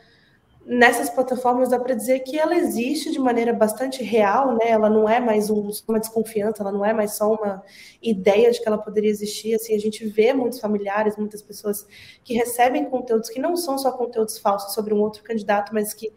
nessas 0.67 1.11
plataformas 1.11 1.69
dá 1.69 1.79
para 1.79 1.95
dizer 1.95 2.21
que 2.21 2.39
ela 2.39 2.55
existe 2.55 3.11
de 3.11 3.19
maneira 3.19 3.53
bastante 3.53 4.03
real, 4.03 4.55
né? 4.57 4.69
Ela 4.69 4.89
não 4.89 5.09
é 5.09 5.21
mais 5.21 5.51
um, 5.51 5.71
uma 5.87 6.01
desconfiança, 6.01 6.63
ela 6.63 6.73
não 6.73 6.85
é 6.85 6.93
mais 6.93 7.13
só 7.13 7.33
uma 7.33 7.63
ideia 8.03 8.51
de 8.51 8.61
que 8.61 8.67
ela 8.67 8.79
poderia 8.79 9.11
existir. 9.11 9.55
Assim, 9.55 9.75
a 9.75 9.79
gente 9.79 10.07
vê 10.07 10.33
muitos 10.33 10.61
familiares, 10.61 11.17
muitas 11.17 11.43
pessoas 11.43 11.87
que 12.23 12.35
recebem 12.35 12.85
conteúdos 12.87 13.29
que 13.29 13.39
não 13.39 13.57
são 13.57 13.77
só 13.77 13.93
conteúdos 13.93 14.39
falsos 14.39 14.75
sobre 14.75 14.95
um 14.95 15.01
outro 15.01 15.23
candidato, 15.23 15.75
mas 15.75 15.93
que 15.93 16.13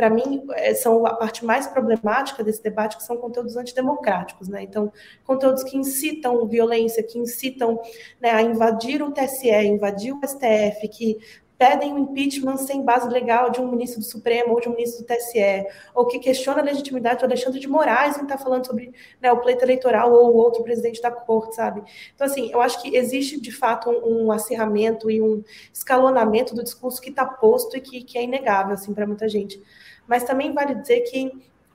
para 0.00 0.08
mim, 0.08 0.46
é, 0.52 0.72
são 0.72 1.04
a 1.04 1.14
parte 1.14 1.44
mais 1.44 1.66
problemática 1.66 2.42
desse 2.42 2.62
debate, 2.62 2.96
que 2.96 3.02
são 3.02 3.18
conteúdos 3.18 3.54
antidemocráticos, 3.54 4.48
né? 4.48 4.62
Então, 4.62 4.90
conteúdos 5.26 5.62
que 5.62 5.76
incitam 5.76 6.46
violência, 6.46 7.02
que 7.02 7.18
incitam 7.18 7.78
né, 8.18 8.30
a 8.30 8.40
invadir 8.40 9.02
o 9.02 9.12
TSE, 9.12 9.50
invadir 9.50 10.14
o 10.14 10.20
STF, 10.26 10.88
que 10.88 11.18
pedem 11.60 11.92
o 11.92 11.98
impeachment 11.98 12.56
sem 12.56 12.82
base 12.82 13.06
legal 13.06 13.50
de 13.50 13.60
um 13.60 13.70
ministro 13.70 14.00
do 14.00 14.06
Supremo 14.06 14.54
ou 14.54 14.60
de 14.62 14.68
um 14.70 14.72
ministro 14.72 15.04
do 15.04 15.06
TSE, 15.06 15.66
ou 15.94 16.06
que 16.06 16.18
questiona 16.18 16.62
a 16.62 16.64
legitimidade 16.64 17.20
do 17.20 17.26
Alexandre 17.26 17.60
de 17.60 17.68
Moraes 17.68 18.16
em 18.16 18.22
estar 18.22 18.38
tá 18.38 18.42
falando 18.42 18.66
sobre 18.66 18.94
né, 19.20 19.30
o 19.30 19.36
pleito 19.36 19.62
eleitoral 19.62 20.10
ou 20.10 20.32
o 20.32 20.36
outro 20.38 20.62
presidente 20.62 21.02
da 21.02 21.10
corte, 21.10 21.56
sabe? 21.56 21.82
Então, 22.14 22.26
assim, 22.26 22.50
eu 22.50 22.62
acho 22.62 22.80
que 22.80 22.96
existe, 22.96 23.38
de 23.38 23.52
fato, 23.52 23.90
um, 23.90 24.24
um 24.24 24.32
acirramento 24.32 25.10
e 25.10 25.20
um 25.20 25.44
escalonamento 25.70 26.54
do 26.54 26.64
discurso 26.64 26.98
que 26.98 27.10
está 27.10 27.26
posto 27.26 27.76
e 27.76 27.80
que, 27.82 28.04
que 28.04 28.16
é 28.16 28.22
inegável, 28.22 28.72
assim, 28.72 28.94
para 28.94 29.06
muita 29.06 29.28
gente. 29.28 29.62
Mas 30.08 30.24
também 30.24 30.54
vale 30.54 30.74
dizer 30.76 31.00
que 31.00 31.30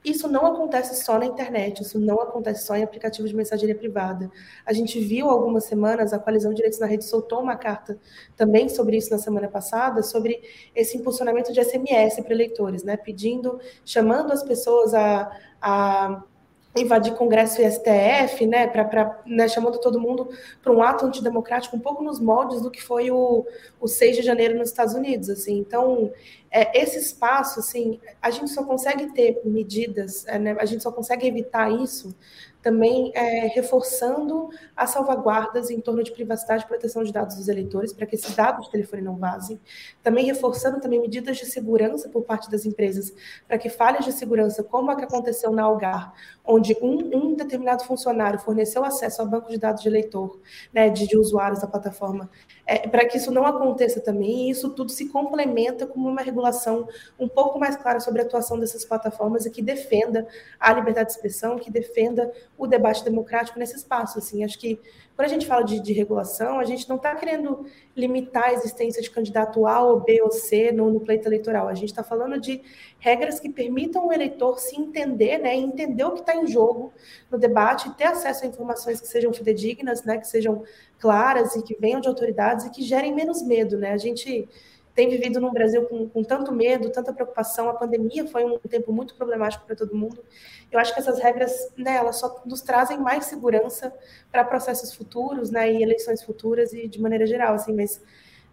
isso 0.05 0.27
não 0.27 0.45
acontece 0.45 1.03
só 1.03 1.17
na 1.17 1.25
internet, 1.25 1.81
isso 1.81 1.99
não 1.99 2.21
acontece 2.21 2.65
só 2.65 2.75
em 2.75 2.83
aplicativos 2.83 3.31
de 3.31 3.35
mensageria 3.35 3.75
privada. 3.75 4.31
A 4.65 4.71
gente 4.71 4.99
viu 4.99 5.29
algumas 5.29 5.65
semanas, 5.65 6.13
a 6.13 6.19
Coalizão 6.19 6.51
de 6.51 6.57
Direitos 6.57 6.79
na 6.79 6.85
Rede 6.85 7.05
soltou 7.05 7.41
uma 7.41 7.55
carta 7.55 7.99
também 8.35 8.69
sobre 8.69 8.97
isso 8.97 9.09
na 9.11 9.17
semana 9.17 9.47
passada, 9.47 10.03
sobre 10.03 10.41
esse 10.75 10.97
impulsionamento 10.97 11.51
de 11.51 11.63
SMS 11.63 12.21
para 12.21 12.33
eleitores, 12.33 12.83
né? 12.83 12.95
Pedindo, 12.95 13.59
chamando 13.83 14.31
as 14.31 14.43
pessoas 14.43 14.93
a, 14.93 15.31
a 15.61 16.23
invadir 16.75 17.13
Congresso 17.13 17.61
e 17.61 17.71
STF, 17.71 18.45
né, 18.45 18.67
pra, 18.67 18.83
pra, 18.83 19.21
né, 19.25 19.47
chamando 19.47 19.79
todo 19.79 19.99
mundo 19.99 20.29
para 20.61 20.73
um 20.73 20.83
ato 20.83 21.05
antidemocrático, 21.05 21.75
um 21.75 21.79
pouco 21.79 22.03
nos 22.03 22.19
moldes 22.19 22.61
do 22.61 22.69
que 22.69 22.83
foi 22.83 23.09
o, 23.09 23.45
o 23.79 23.87
6 23.87 24.17
de 24.17 24.21
janeiro 24.21 24.57
nos 24.57 24.69
Estados 24.69 24.93
Unidos. 24.93 25.29
Assim. 25.29 25.57
Então, 25.57 26.11
é, 26.51 26.81
esse 26.81 26.97
espaço, 26.97 27.59
assim, 27.59 27.99
a 28.21 28.29
gente 28.31 28.49
só 28.49 28.63
consegue 28.63 29.13
ter 29.13 29.41
medidas, 29.43 30.25
é, 30.27 30.39
né, 30.39 30.55
a 30.59 30.65
gente 30.65 30.83
só 30.83 30.91
consegue 30.91 31.27
evitar 31.27 31.71
isso 31.71 32.15
também 32.65 33.11
é, 33.13 33.45
reforçando 33.45 34.49
as 34.75 34.89
salvaguardas 34.89 35.69
em 35.69 35.79
torno 35.79 36.03
de 36.03 36.11
privacidade 36.11 36.63
e 36.63 36.67
proteção 36.67 37.03
de 37.03 37.13
dados 37.13 37.35
dos 37.35 37.47
eleitores, 37.47 37.93
para 37.93 38.07
que 38.07 38.15
esses 38.15 38.35
dados 38.35 38.65
de 38.65 38.71
telefone 38.71 39.03
não 39.03 39.15
vazem. 39.17 39.59
Também 40.01 40.25
reforçando 40.25 40.81
também 40.81 40.99
medidas 40.99 41.37
de 41.37 41.45
segurança 41.45 42.09
por 42.09 42.23
parte 42.23 42.49
das 42.49 42.65
empresas, 42.65 43.13
para 43.47 43.59
que 43.59 43.69
falhas 43.69 44.03
de 44.03 44.11
segurança, 44.11 44.63
como 44.63 44.89
a 44.89 44.95
que 44.95 45.03
aconteceu 45.03 45.51
na 45.51 45.61
Algar, 45.61 46.11
onde 46.43 46.75
um, 46.81 47.15
um 47.15 47.35
determinado 47.35 47.83
funcionário 47.83 48.39
forneceu 48.39 48.83
acesso 48.83 49.21
ao 49.21 49.27
banco 49.27 49.47
de 49.51 49.59
dados 49.59 49.83
de 49.83 49.87
eleitor, 49.87 50.39
né, 50.73 50.89
de, 50.89 51.07
de 51.07 51.15
usuários 51.15 51.61
da 51.61 51.67
plataforma, 51.67 52.31
é, 52.65 52.87
para 52.87 53.05
que 53.05 53.17
isso 53.17 53.31
não 53.31 53.45
aconteça 53.45 54.01
também, 54.01 54.47
e 54.47 54.49
isso 54.49 54.69
tudo 54.71 54.91
se 54.91 55.09
complementa 55.09 55.85
com 55.85 55.99
uma 55.99 56.21
regulação 56.21 56.87
um 57.19 57.27
pouco 57.27 57.59
mais 57.59 57.75
clara 57.75 57.99
sobre 57.99 58.21
a 58.21 58.25
atuação 58.25 58.59
dessas 58.59 58.83
plataformas 58.83 59.45
e 59.45 59.51
que 59.51 59.61
defenda 59.61 60.27
a 60.59 60.73
liberdade 60.73 61.09
de 61.09 61.15
expressão, 61.15 61.57
que 61.57 61.69
defenda 61.69 62.31
o 62.57 62.65
debate 62.65 63.03
democrático 63.03 63.59
nesse 63.59 63.75
espaço. 63.75 64.17
Assim, 64.17 64.43
acho 64.43 64.57
que 64.57 64.79
quando 65.15 65.27
a 65.27 65.29
gente 65.29 65.45
fala 65.45 65.63
de, 65.63 65.79
de 65.79 65.93
regulação, 65.93 66.59
a 66.59 66.65
gente 66.65 66.89
não 66.89 66.97
está 66.97 67.15
querendo 67.15 67.65
limitar 67.95 68.45
a 68.45 68.53
existência 68.53 69.01
de 69.01 69.09
candidato 69.09 69.65
A 69.65 69.81
ou 69.81 70.01
B 70.01 70.21
ou 70.21 70.31
C 70.31 70.71
no, 70.71 70.91
no 70.91 70.99
pleito 70.99 71.27
eleitoral. 71.27 71.67
A 71.67 71.73
gente 71.73 71.89
está 71.89 72.03
falando 72.03 72.39
de 72.39 72.61
regras 72.99 73.39
que 73.39 73.49
permitam 73.49 74.07
o 74.07 74.13
eleitor 74.13 74.59
se 74.59 74.79
entender, 74.79 75.37
né, 75.37 75.55
entender 75.55 76.03
o 76.03 76.11
que 76.11 76.21
está 76.21 76.35
em 76.35 76.47
jogo 76.47 76.91
no 77.29 77.37
debate, 77.37 77.93
ter 77.95 78.05
acesso 78.05 78.43
a 78.43 78.47
informações 78.47 78.99
que 78.99 79.07
sejam 79.07 79.31
fidedignas, 79.31 80.03
né, 80.03 80.17
que 80.17 80.27
sejam 80.27 80.63
claras 80.99 81.55
e 81.55 81.61
que 81.61 81.75
venham 81.79 82.01
de 82.01 82.07
autoridades 82.07 82.65
e 82.65 82.71
que 82.71 82.81
gerem 82.81 83.13
menos 83.13 83.43
medo, 83.43 83.77
né? 83.77 83.91
A 83.91 83.97
gente 83.97 84.47
tem 84.95 85.09
vivido 85.09 85.41
num 85.41 85.51
Brasil 85.51 85.85
com, 85.85 86.07
com, 86.07 86.23
tanto 86.23 86.53
medo, 86.53 86.89
tanta 86.89 87.11
preocupação. 87.11 87.69
A 87.69 87.73
pandemia 87.73 88.25
foi 88.25 88.45
um 88.45 88.57
tempo 88.59 88.93
muito 88.93 89.13
problemático 89.15 89.65
para 89.65 89.75
todo 89.75 89.93
mundo. 89.93 90.23
Eu 90.71 90.79
acho 90.79 90.93
que 90.93 90.99
essas 91.01 91.19
regras, 91.19 91.69
né, 91.77 91.97
elas 91.97 92.15
só 92.15 92.41
nos 92.45 92.61
trazem 92.61 92.97
mais 92.97 93.25
segurança 93.25 93.93
para 94.31 94.45
processos 94.45 94.93
futuros, 94.93 95.51
né, 95.51 95.71
e 95.71 95.83
eleições 95.83 96.23
futuras 96.23 96.71
e 96.71 96.87
de 96.87 97.01
maneira 97.01 97.27
geral, 97.27 97.55
assim. 97.55 97.73
Mas 97.73 98.01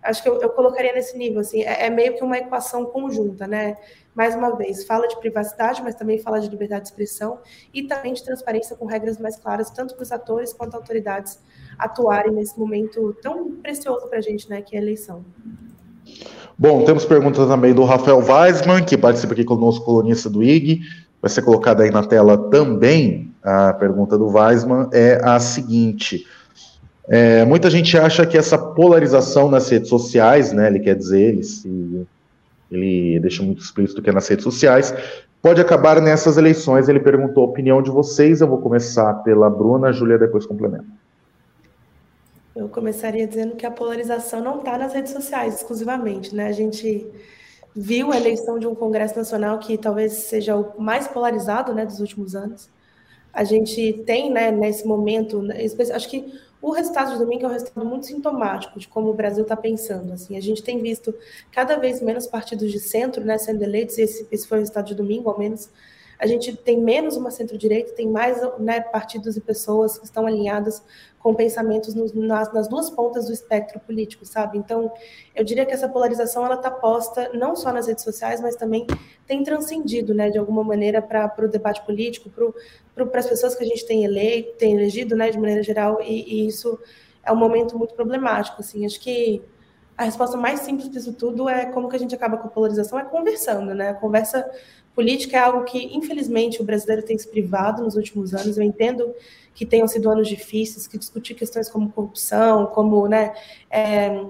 acho 0.03 0.23
que 0.23 0.29
eu, 0.29 0.41
eu 0.41 0.51
colocaria 0.51 0.93
nesse 0.93 1.17
nível, 1.17 1.41
assim, 1.41 1.63
é, 1.63 1.87
é, 1.87 1.91
meio 1.91 2.15
que 2.15 2.25
uma 2.25 2.37
equação 2.37 2.85
conjunta, 2.85 3.47
né? 3.47 3.77
Mais 4.15 4.35
uma 4.35 4.57
vez, 4.57 4.85
fala 4.85 5.07
de 5.07 5.19
privacidade, 5.19 5.83
mas 5.83 5.95
também 5.95 6.19
fala 6.19 6.41
de 6.41 6.49
liberdade 6.49 6.83
de 6.83 6.89
expressão 6.89 7.39
e 7.73 7.85
também 7.85 8.13
de 8.13 8.23
transparência 8.23 8.77
com 8.77 8.85
regras 8.85 9.19
mais 9.19 9.37
claras, 9.37 9.71
tanto 9.71 9.95
para 9.95 10.03
os 10.03 10.13
atores 10.13 10.53
quanto 10.53 10.75
autoridades 10.75 11.39
atuarem 11.79 12.33
nesse 12.33 12.59
momento 12.59 13.17
tão 13.23 13.53
precioso 13.53 14.07
para 14.09 14.19
a 14.19 14.21
gente, 14.21 14.51
né, 14.51 14.61
que 14.61 14.77
é 14.77 14.81
a 14.81 14.83
eleição. 14.83 15.25
Bom, 16.59 16.85
temos 16.85 17.05
perguntas 17.05 17.49
também 17.49 17.73
do 17.73 17.85
Rafael 17.85 18.19
Weisman, 18.19 18.85
que 18.85 18.99
participa 18.99 19.33
aqui 19.33 19.45
conosco, 19.45 19.85
colunista 19.85 20.29
do 20.29 20.43
IG. 20.43 20.81
Vai 21.21 21.31
ser 21.31 21.43
colocada 21.43 21.85
aí 21.85 21.91
na 21.91 22.05
tela 22.05 22.37
também. 22.51 23.33
A 23.43 23.73
pergunta 23.73 24.19
do 24.19 24.29
Weisman 24.29 24.89
é 24.93 25.21
a 25.25 25.41
seguinte: 25.41 26.27
é, 27.15 27.45
muita 27.45 27.69
gente 27.69 27.99
acha 27.99 28.25
que 28.25 28.39
essa 28.39 28.57
polarização 28.57 29.51
nas 29.51 29.69
redes 29.69 29.91
sociais, 29.91 30.51
né, 30.51 30.69
ele 30.69 30.81
quer 30.81 30.97
dizer, 30.97 31.21
ele, 31.21 31.45
se, 31.45 32.07
ele 32.71 33.21
deixa 33.21 33.43
muito 33.43 33.63
explícito 33.63 34.01
que 34.01 34.09
é 34.09 34.13
nas 34.15 34.27
redes 34.27 34.43
sociais, 34.43 34.95
pode 35.43 35.61
acabar 35.61 36.01
nessas 36.01 36.39
eleições. 36.39 36.89
Ele 36.89 37.01
perguntou 37.01 37.45
a 37.45 37.49
opinião 37.49 37.83
de 37.83 37.91
vocês. 37.91 38.41
Eu 38.41 38.49
vou 38.49 38.63
começar 38.63 39.13
pela 39.25 39.51
Bruna, 39.51 39.89
a 39.89 39.93
Júlia 39.93 40.17
depois 40.17 40.47
complementa. 40.47 40.87
Eu 42.57 42.67
começaria 42.71 43.27
dizendo 43.27 43.57
que 43.57 43.67
a 43.67 43.71
polarização 43.71 44.41
não 44.41 44.61
está 44.61 44.79
nas 44.79 44.95
redes 44.95 45.13
sociais 45.13 45.57
exclusivamente, 45.57 46.35
né? 46.35 46.47
A 46.47 46.53
gente 46.53 47.07
viu 47.77 48.11
a 48.11 48.17
eleição 48.17 48.59
de 48.59 48.67
um 48.67 48.75
Congresso 48.75 49.19
Nacional 49.19 49.59
que 49.59 49.77
talvez 49.77 50.13
seja 50.15 50.57
o 50.57 50.81
mais 50.81 51.07
polarizado, 51.07 51.75
né, 51.75 51.85
dos 51.85 52.01
últimos 52.01 52.35
anos. 52.35 52.71
A 53.35 53.45
gente 53.45 54.03
tem, 54.07 54.31
né, 54.31 54.51
nesse 54.51 54.87
momento, 54.87 55.43
né, 55.43 55.57
acho 55.95 56.09
que 56.09 56.33
o 56.63 56.71
resultado 56.71 57.13
de 57.13 57.19
domingo 57.19 57.45
é 57.45 57.49
um 57.49 57.53
resultado 57.53 57.85
muito 57.85 58.07
sintomático 58.07 58.79
de 58.79 58.87
como 58.87 59.11
o 59.11 59.15
Brasil 59.15 59.43
está 59.43 59.57
pensando. 59.57 60.13
Assim, 60.13 60.37
a 60.37 60.41
gente 60.41 60.63
tem 60.63 60.81
visto 60.81 61.13
cada 61.51 61.77
vez 61.77 62.01
menos 62.01 62.29
partidos 62.29 62.71
de 62.71 62.79
centro, 62.79 63.25
né, 63.25 63.37
sendo 63.37 63.63
eleitos. 63.65 63.99
Esse, 63.99 64.29
esse 64.31 64.47
foi 64.47 64.59
o 64.59 64.61
resultado 64.61 64.87
de 64.87 64.95
domingo, 64.95 65.29
ao 65.29 65.37
menos 65.37 65.69
a 66.23 66.27
gente 66.29 66.57
tem 66.57 66.81
menos 66.81 67.17
uma 67.17 67.33
centro-direita, 67.33 67.95
tem 67.95 68.09
mais 68.09 68.39
né, 68.61 68.81
partidos 68.81 69.37
e 69.37 69.41
pessoas 69.41 69.99
que 69.99 70.05
estão 70.05 70.25
alinhadas 70.25 70.81
com 71.23 71.35
pensamentos 71.35 71.95
nos, 71.95 72.13
nas, 72.13 72.53
nas, 72.53 72.67
duas 72.67 72.91
pontas 72.91 73.27
do 73.27 73.33
espectro 73.33 73.79
político, 73.79 74.27
sabe? 74.27 74.59
Então, 74.59 74.93
eu 75.35 75.45
diria 75.45 75.65
que 75.65 75.73
essa 75.73 75.89
polarização 75.89 76.45
ela 76.45 76.57
está 76.57 76.71
posta 76.71 77.31
não 77.33 77.55
só 77.55 77.73
nas 77.73 77.87
redes 77.87 78.03
sociais, 78.03 78.41
mas 78.41 78.57
também 78.57 78.87
tem 79.27 79.45
transcendido, 79.45 80.13
né, 80.13 80.31
de 80.31 80.39
alguma 80.39 80.65
maneira, 80.65 81.01
para 81.01 81.33
o 81.39 81.49
debate 81.49 81.81
político, 81.87 82.31
para 82.95 83.21
as 83.21 83.27
pessoas 83.27 83.55
que 83.55 83.63
a 83.63 83.67
gente 83.67 83.87
tem 83.87 84.05
eleito, 84.05 84.57
tem 84.59 84.75
elegido, 84.75 85.15
né, 85.15 85.31
de 85.31 85.39
maneira 85.39 85.63
geral, 85.63 86.01
e, 86.03 86.43
e 86.43 86.47
isso 86.49 86.79
é 87.23 87.31
um 87.31 87.37
momento 87.37 87.79
muito 87.79 87.95
problemático, 87.95 88.61
assim. 88.61 88.85
Acho 88.85 89.01
que 89.01 89.41
a 89.97 90.05
resposta 90.05 90.37
mais 90.37 90.61
simples 90.61 90.91
disso 90.91 91.13
tudo 91.13 91.49
é 91.49 91.67
como 91.67 91.89
que 91.89 91.95
a 91.95 91.99
gente 91.99 92.15
acaba 92.15 92.37
com 92.37 92.49
a 92.49 92.51
polarização, 92.51 92.99
é 92.99 93.05
conversando, 93.05 93.73
né? 93.75 93.91
A 93.91 93.95
conversa 93.95 94.51
Política 94.95 95.39
é 95.39 95.41
algo 95.41 95.65
que, 95.65 95.97
infelizmente, 95.97 96.61
o 96.61 96.65
brasileiro 96.65 97.03
tem 97.03 97.17
se 97.17 97.27
privado 97.27 97.83
nos 97.83 97.97
últimos 97.97 98.35
anos. 98.35 98.59
Eu 98.59 98.63
entendo 98.63 99.15
que 99.55 99.67
tenham 99.67 99.87
sido 99.89 100.11
anos 100.11 100.29
difíceis, 100.29 100.87
que 100.87 100.99
discutir 100.99 101.35
questões 101.35 101.69
como 101.69 101.91
corrupção, 101.91 102.67
como 102.67 103.07
né, 103.07 103.35
é, 103.71 104.25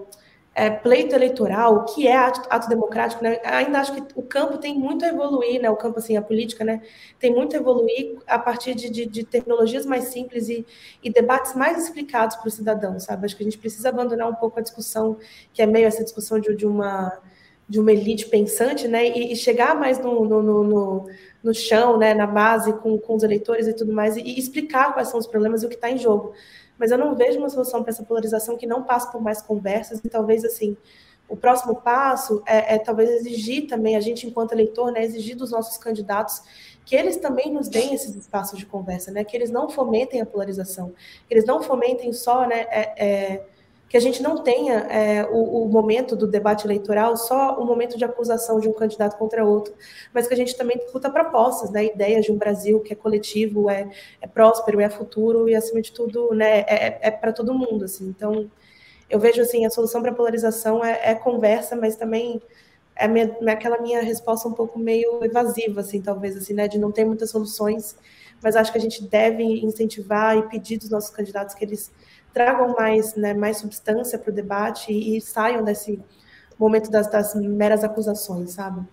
é, 0.55 0.69
pleito 0.69 1.15
eleitoral, 1.15 1.77
o 1.77 1.85
que 1.85 2.07
é 2.07 2.17
ato, 2.17 2.43
ato, 2.51 2.69
democrático, 2.69 3.23
né? 3.23 3.41
Ainda 3.43 3.81
acho 3.81 3.95
que 3.95 4.03
o 4.15 4.23
campo 4.23 4.59
tem 4.59 4.79
muito 4.79 5.05
a 5.05 5.09
evoluir, 5.09 5.61
né? 5.61 5.71
O 5.71 5.77
campo, 5.77 5.99
assim, 5.99 6.17
a 6.17 6.23
política, 6.23 6.63
né? 6.63 6.83
Tem 7.19 7.33
muito 7.35 7.57
a 7.57 7.59
evoluir 7.59 8.19
a 8.27 8.39
partir 8.39 8.75
de, 8.75 8.91
de, 8.91 9.07
de 9.07 9.25
tecnologias 9.25 9.87
mais 9.87 10.05
simples 10.05 10.49
e, 10.49 10.67
e 11.03 11.11
debates 11.11 11.55
mais 11.55 11.83
explicados 11.83 12.37
para 12.37 12.49
o 12.49 12.51
cidadão, 12.51 13.01
sabe? 13.01 13.25
Acho 13.25 13.37
que 13.37 13.43
a 13.43 13.45
gente 13.45 13.59
precisa 13.59 13.89
abandonar 13.89 14.29
um 14.29 14.35
pouco 14.35 14.59
a 14.59 14.63
discussão, 14.63 15.17
que 15.55 15.63
é 15.63 15.67
meio 15.67 15.87
essa 15.87 16.05
discussão 16.05 16.39
de, 16.39 16.55
de 16.55 16.67
uma 16.67 17.19
de 17.69 17.81
uma 17.81 17.91
elite 17.91 18.27
pensante, 18.27 18.87
né, 18.87 19.09
e, 19.09 19.33
e 19.33 19.37
chegar 19.37 19.75
mais 19.75 19.99
no, 19.99 20.27
no, 20.27 20.43
no, 20.43 21.09
no, 21.43 21.55
chão, 21.55 21.99
né, 21.99 22.15
na 22.15 22.27
base, 22.27 22.73
com, 22.75 22.99
com 22.99 23.15
os 23.15 23.23
eleitores 23.23 23.67
e 23.67 23.73
tudo 23.73 23.93
mais, 23.93 24.17
e, 24.17 24.21
e 24.21 24.39
explicar 24.39 24.93
quais 24.93 25.09
são 25.09 25.19
os 25.19 25.27
problemas 25.27 25.63
e 25.63 25.67
o 25.67 25.69
que 25.69 25.75
está 25.75 25.91
em 25.91 25.99
jogo. 25.99 26.33
Mas 26.79 26.91
eu 26.91 26.99
não 26.99 27.15
vejo 27.15 27.39
uma 27.39 27.49
solução 27.49 27.83
para 27.83 27.91
essa 27.91 28.03
polarização 28.03 28.57
que 28.57 28.67
não 28.67 28.83
passe 28.83 29.11
por 29.11 29.21
mais 29.21 29.43
conversas, 29.43 30.01
e 30.05 30.09
talvez, 30.09 30.45
assim, 30.45 30.77
o 31.29 31.37
próximo 31.37 31.77
passo 31.77 32.43
é, 32.47 32.75
é, 32.75 32.79
talvez 32.79 33.09
exigir 33.11 33.67
também, 33.67 33.97
a 33.97 34.01
gente, 34.01 34.27
enquanto 34.27 34.53
eleitor, 34.53 34.93
né, 34.93 35.03
exigir 35.03 35.35
dos 35.35 35.51
nossos 35.51 35.79
candidatos 35.79 36.43
que 36.85 36.97
eles 36.97 37.17
também 37.17 37.51
nos 37.53 37.69
deem 37.69 37.95
esses 37.95 38.15
espaços 38.15 38.59
de 38.59 38.67
conversa, 38.67 39.11
né, 39.11 39.25
que 39.25 39.37
eles 39.37 39.51
não 39.51 39.69
fomentem 39.71 40.21
a 40.21 40.27
polarização, 40.27 40.93
que 41.27 41.33
eles 41.33 41.47
não 41.47 41.63
fomentem 41.63 42.13
só, 42.13 42.47
né, 42.47 42.67
é, 42.69 43.07
é 43.07 43.47
que 43.93 43.97
a 43.99 44.01
gente 44.01 44.23
não 44.23 44.39
tenha 44.39 44.87
é, 44.89 45.23
o, 45.31 45.65
o, 45.65 45.69
momento 45.69 46.17
do 46.17 46.27
debate 46.27 46.67
eleitoral 46.67 47.15
só 47.15 47.61
o 47.61 47.67
momento 47.67 47.99
de 47.99 48.03
acusação 48.07 48.59
de 48.59 48.67
um 48.67 48.73
candidato 48.73 49.19
contra 49.19 49.45
outro, 49.45 49.75
mas 50.15 50.27
que 50.27 50.33
a 50.33 50.37
gente 50.37 50.57
também 50.57 50.79
discuta 50.79 51.11
propostas, 51.11 51.69
né, 51.71 51.85
ideias 51.85 52.25
de 52.25 52.33
um 52.33 52.39
Brasil 52.39 52.81
que 52.81 52.95
é 52.95 52.97
coletivo, 52.97 53.69
é, 53.69 53.91
é 54.19 54.27
próspero, 54.27 54.81
é 54.81 54.89
futuro 54.89 55.47
e 55.47 55.55
acima 55.55 55.83
de 55.83 55.93
tudo, 55.93 56.33
né, 56.33 56.61
é, 56.61 56.87
é, 56.87 56.99
é 57.03 57.11
para 57.11 57.35
todo 57.35 57.53
mundo, 57.53 57.85
assim. 57.85 58.09
Então, 58.09 58.51
eu 59.11 59.21
vejo 59.21 59.43
assim 59.43 59.67
a 59.67 59.71
solução 59.71 60.01
para 60.01 60.11
a 60.11 60.15
polarização 60.15 60.83
é, 60.83 61.11
é, 61.11 61.15
conversa, 61.15 61.77
mas 61.77 61.95
também 61.95 62.41
é 62.97 63.07
minha, 63.07 63.37
aquela 63.49 63.79
minha 63.79 64.01
resposta 64.01 64.49
um 64.49 64.55
pouco 64.55 64.79
meio 64.79 65.23
evasiva, 65.23 65.83
assim, 65.83 66.01
talvez, 66.01 66.35
assim, 66.35 66.55
né, 66.55 66.67
de 66.67 66.79
não 66.79 66.91
ter 66.91 67.05
muitas 67.05 67.29
soluções, 67.29 67.95
mas 68.43 68.57
acho 68.57 68.73
que 68.73 68.79
a 68.79 68.81
gente 68.81 69.05
deve 69.05 69.45
incentivar 69.45 70.39
e 70.39 70.49
pedir 70.49 70.79
dos 70.79 70.89
nossos 70.89 71.11
candidatos 71.11 71.55
que 71.55 71.63
eles 71.63 71.93
tragam 72.33 72.75
mais, 72.75 73.15
né, 73.15 73.35
mais 73.35 73.59
substância 73.59 74.19
para 74.19 74.31
o 74.31 74.35
debate 74.35 74.93
e, 74.93 75.17
e, 75.17 75.21
saiam 75.21 75.63
desse 75.63 76.01
momento 76.59 76.91
das, 76.91 77.09
das 77.09 77.35
meras 77.35 77.85
acusações, 77.85 78.53
sabe? 78.53 78.87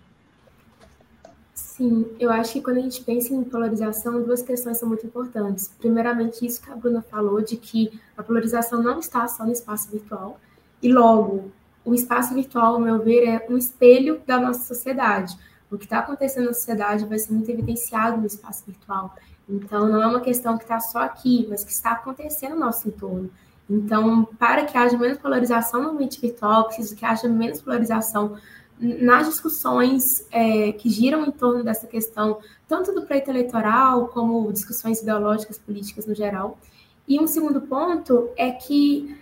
Sim, 1.54 2.06
eu 2.18 2.30
acho 2.30 2.52
que 2.52 2.60
quando 2.60 2.78
a 2.78 2.80
gente 2.80 3.02
pensa 3.02 3.32
em 3.32 3.42
polarização, 3.42 4.22
duas 4.22 4.42
questões 4.42 4.76
são 4.76 4.88
muito 4.88 5.06
importantes. 5.06 5.70
Primeiramente, 5.78 6.44
isso 6.44 6.60
que 6.60 6.70
a 6.70 6.76
Bruna 6.76 7.02
falou, 7.02 7.40
de 7.40 7.56
que 7.56 7.98
a 8.16 8.22
polarização 8.22 8.82
não 8.82 8.98
está 8.98 9.26
só 9.26 9.44
no 9.44 9.52
espaço 9.52 9.90
virtual, 9.90 10.38
e 10.82 10.92
logo, 10.92 11.50
o 11.84 11.94
espaço 11.94 12.34
virtual, 12.34 12.74
ao 12.74 12.80
meu 12.80 12.98
ver, 12.98 13.26
é 13.26 13.46
um 13.48 13.56
espelho 13.56 14.20
da 14.26 14.38
nossa 14.38 14.62
sociedade. 14.64 15.36
O 15.70 15.78
que 15.78 15.84
está 15.84 16.00
acontecendo 16.00 16.46
na 16.46 16.52
sociedade 16.52 17.06
vai 17.06 17.18
ser 17.18 17.32
muito 17.32 17.50
evidenciado 17.50 18.18
no 18.18 18.26
espaço 18.26 18.64
virtual. 18.66 19.14
Então, 19.50 19.88
não 19.88 20.02
é 20.02 20.06
uma 20.06 20.20
questão 20.20 20.56
que 20.56 20.64
está 20.64 20.78
só 20.80 21.00
aqui, 21.00 21.46
mas 21.48 21.64
que 21.64 21.72
está 21.72 21.92
acontecendo 21.92 22.54
no 22.54 22.60
nosso 22.60 22.88
entorno. 22.88 23.30
Então, 23.68 24.24
para 24.38 24.64
que 24.64 24.76
haja 24.76 24.98
menos 24.98 25.18
polarização 25.18 25.82
no 25.82 25.90
ambiente 25.90 26.20
virtual, 26.20 26.64
preciso 26.64 26.96
que 26.96 27.04
haja 27.04 27.28
menos 27.28 27.60
polarização 27.60 28.36
nas 28.80 29.28
discussões 29.28 30.26
é, 30.30 30.72
que 30.72 30.88
giram 30.88 31.24
em 31.26 31.30
torno 31.30 31.62
dessa 31.62 31.86
questão, 31.86 32.38
tanto 32.66 32.92
do 32.92 33.02
pleito 33.02 33.30
eleitoral, 33.30 34.08
como 34.08 34.50
discussões 34.52 35.02
ideológicas, 35.02 35.58
políticas 35.58 36.06
no 36.06 36.14
geral. 36.14 36.58
E 37.06 37.20
um 37.20 37.26
segundo 37.26 37.60
ponto 37.60 38.30
é 38.36 38.50
que 38.50 39.16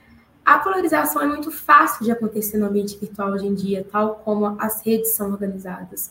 a 0.44 0.58
polarização 0.60 1.20
é 1.20 1.26
muito 1.26 1.50
fácil 1.50 2.04
de 2.04 2.10
acontecer 2.10 2.56
no 2.56 2.66
ambiente 2.66 2.96
virtual 2.96 3.32
hoje 3.32 3.46
em 3.46 3.54
dia, 3.54 3.86
tal 3.90 4.16
como 4.24 4.56
as 4.58 4.80
redes 4.80 5.10
são 5.10 5.30
organizadas. 5.30 6.10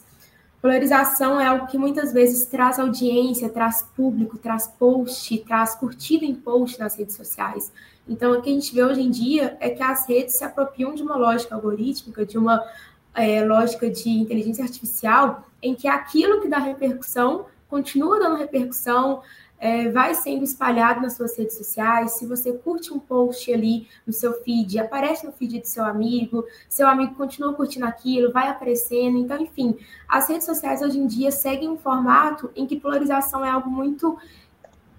Polarização 0.62 1.40
é 1.40 1.46
algo 1.46 1.68
que 1.68 1.78
muitas 1.78 2.12
vezes 2.12 2.46
traz 2.46 2.80
audiência, 2.80 3.48
traz 3.48 3.84
público, 3.96 4.38
traz 4.38 4.68
post, 4.68 5.38
traz 5.40 5.76
curtida 5.76 6.26
em 6.26 6.34
post 6.34 6.80
nas 6.80 6.96
redes 6.96 7.16
sociais. 7.16 7.72
Então, 8.08 8.32
o 8.32 8.42
que 8.42 8.50
a 8.50 8.54
gente 8.54 8.74
vê 8.74 8.84
hoje 8.84 9.02
em 9.02 9.12
dia 9.12 9.56
é 9.60 9.70
que 9.70 9.84
as 9.84 10.08
redes 10.08 10.36
se 10.36 10.44
apropriam 10.44 10.96
de 10.96 11.04
uma 11.04 11.16
lógica 11.16 11.54
algorítmica, 11.54 12.26
de 12.26 12.38
uma 12.38 12.64
é, 13.14 13.44
lógica 13.44 13.90
de 13.90 14.10
inteligência 14.10 14.64
artificial, 14.64 15.48
em 15.62 15.76
que 15.76 15.88
aquilo 15.88 16.42
que 16.42 16.48
dá 16.48 16.58
repercussão 16.58 17.46
continua 17.70 18.20
dando 18.20 18.38
repercussão, 18.38 19.22
é, 19.60 19.90
vai 19.90 20.14
sendo 20.14 20.44
espalhado 20.44 21.02
nas 21.02 21.14
suas 21.14 21.38
redes 21.38 21.58
sociais. 21.58 22.12
Se 22.12 22.26
você 22.26 22.54
curte 22.54 22.94
um 22.94 23.00
post 23.00 23.52
ali 23.52 23.88
no 24.06 24.14
seu 24.14 24.34
feed, 24.44 24.80
aparece 24.80 25.26
no 25.26 25.32
feed 25.32 25.60
do 25.60 25.68
seu 25.68 25.84
amigo, 25.84 26.46
seu 26.70 26.88
amigo 26.88 27.16
continua 27.16 27.54
curtindo 27.54 27.86
aquilo, 27.86 28.32
vai 28.32 28.50
aparecendo. 28.50 29.18
Então, 29.18 29.40
enfim, 29.40 29.78
as 30.08 30.30
redes 30.30 30.46
sociais 30.46 30.82
hoje 30.82 31.00
em 31.00 31.08
dia 31.08 31.32
seguem 31.32 31.70
um 31.70 31.78
formato 31.78 32.52
em 32.56 32.66
que 32.66 32.80
polarização 32.80 33.44
é 33.44 33.50
algo 33.50 33.70
muito, 33.70 34.18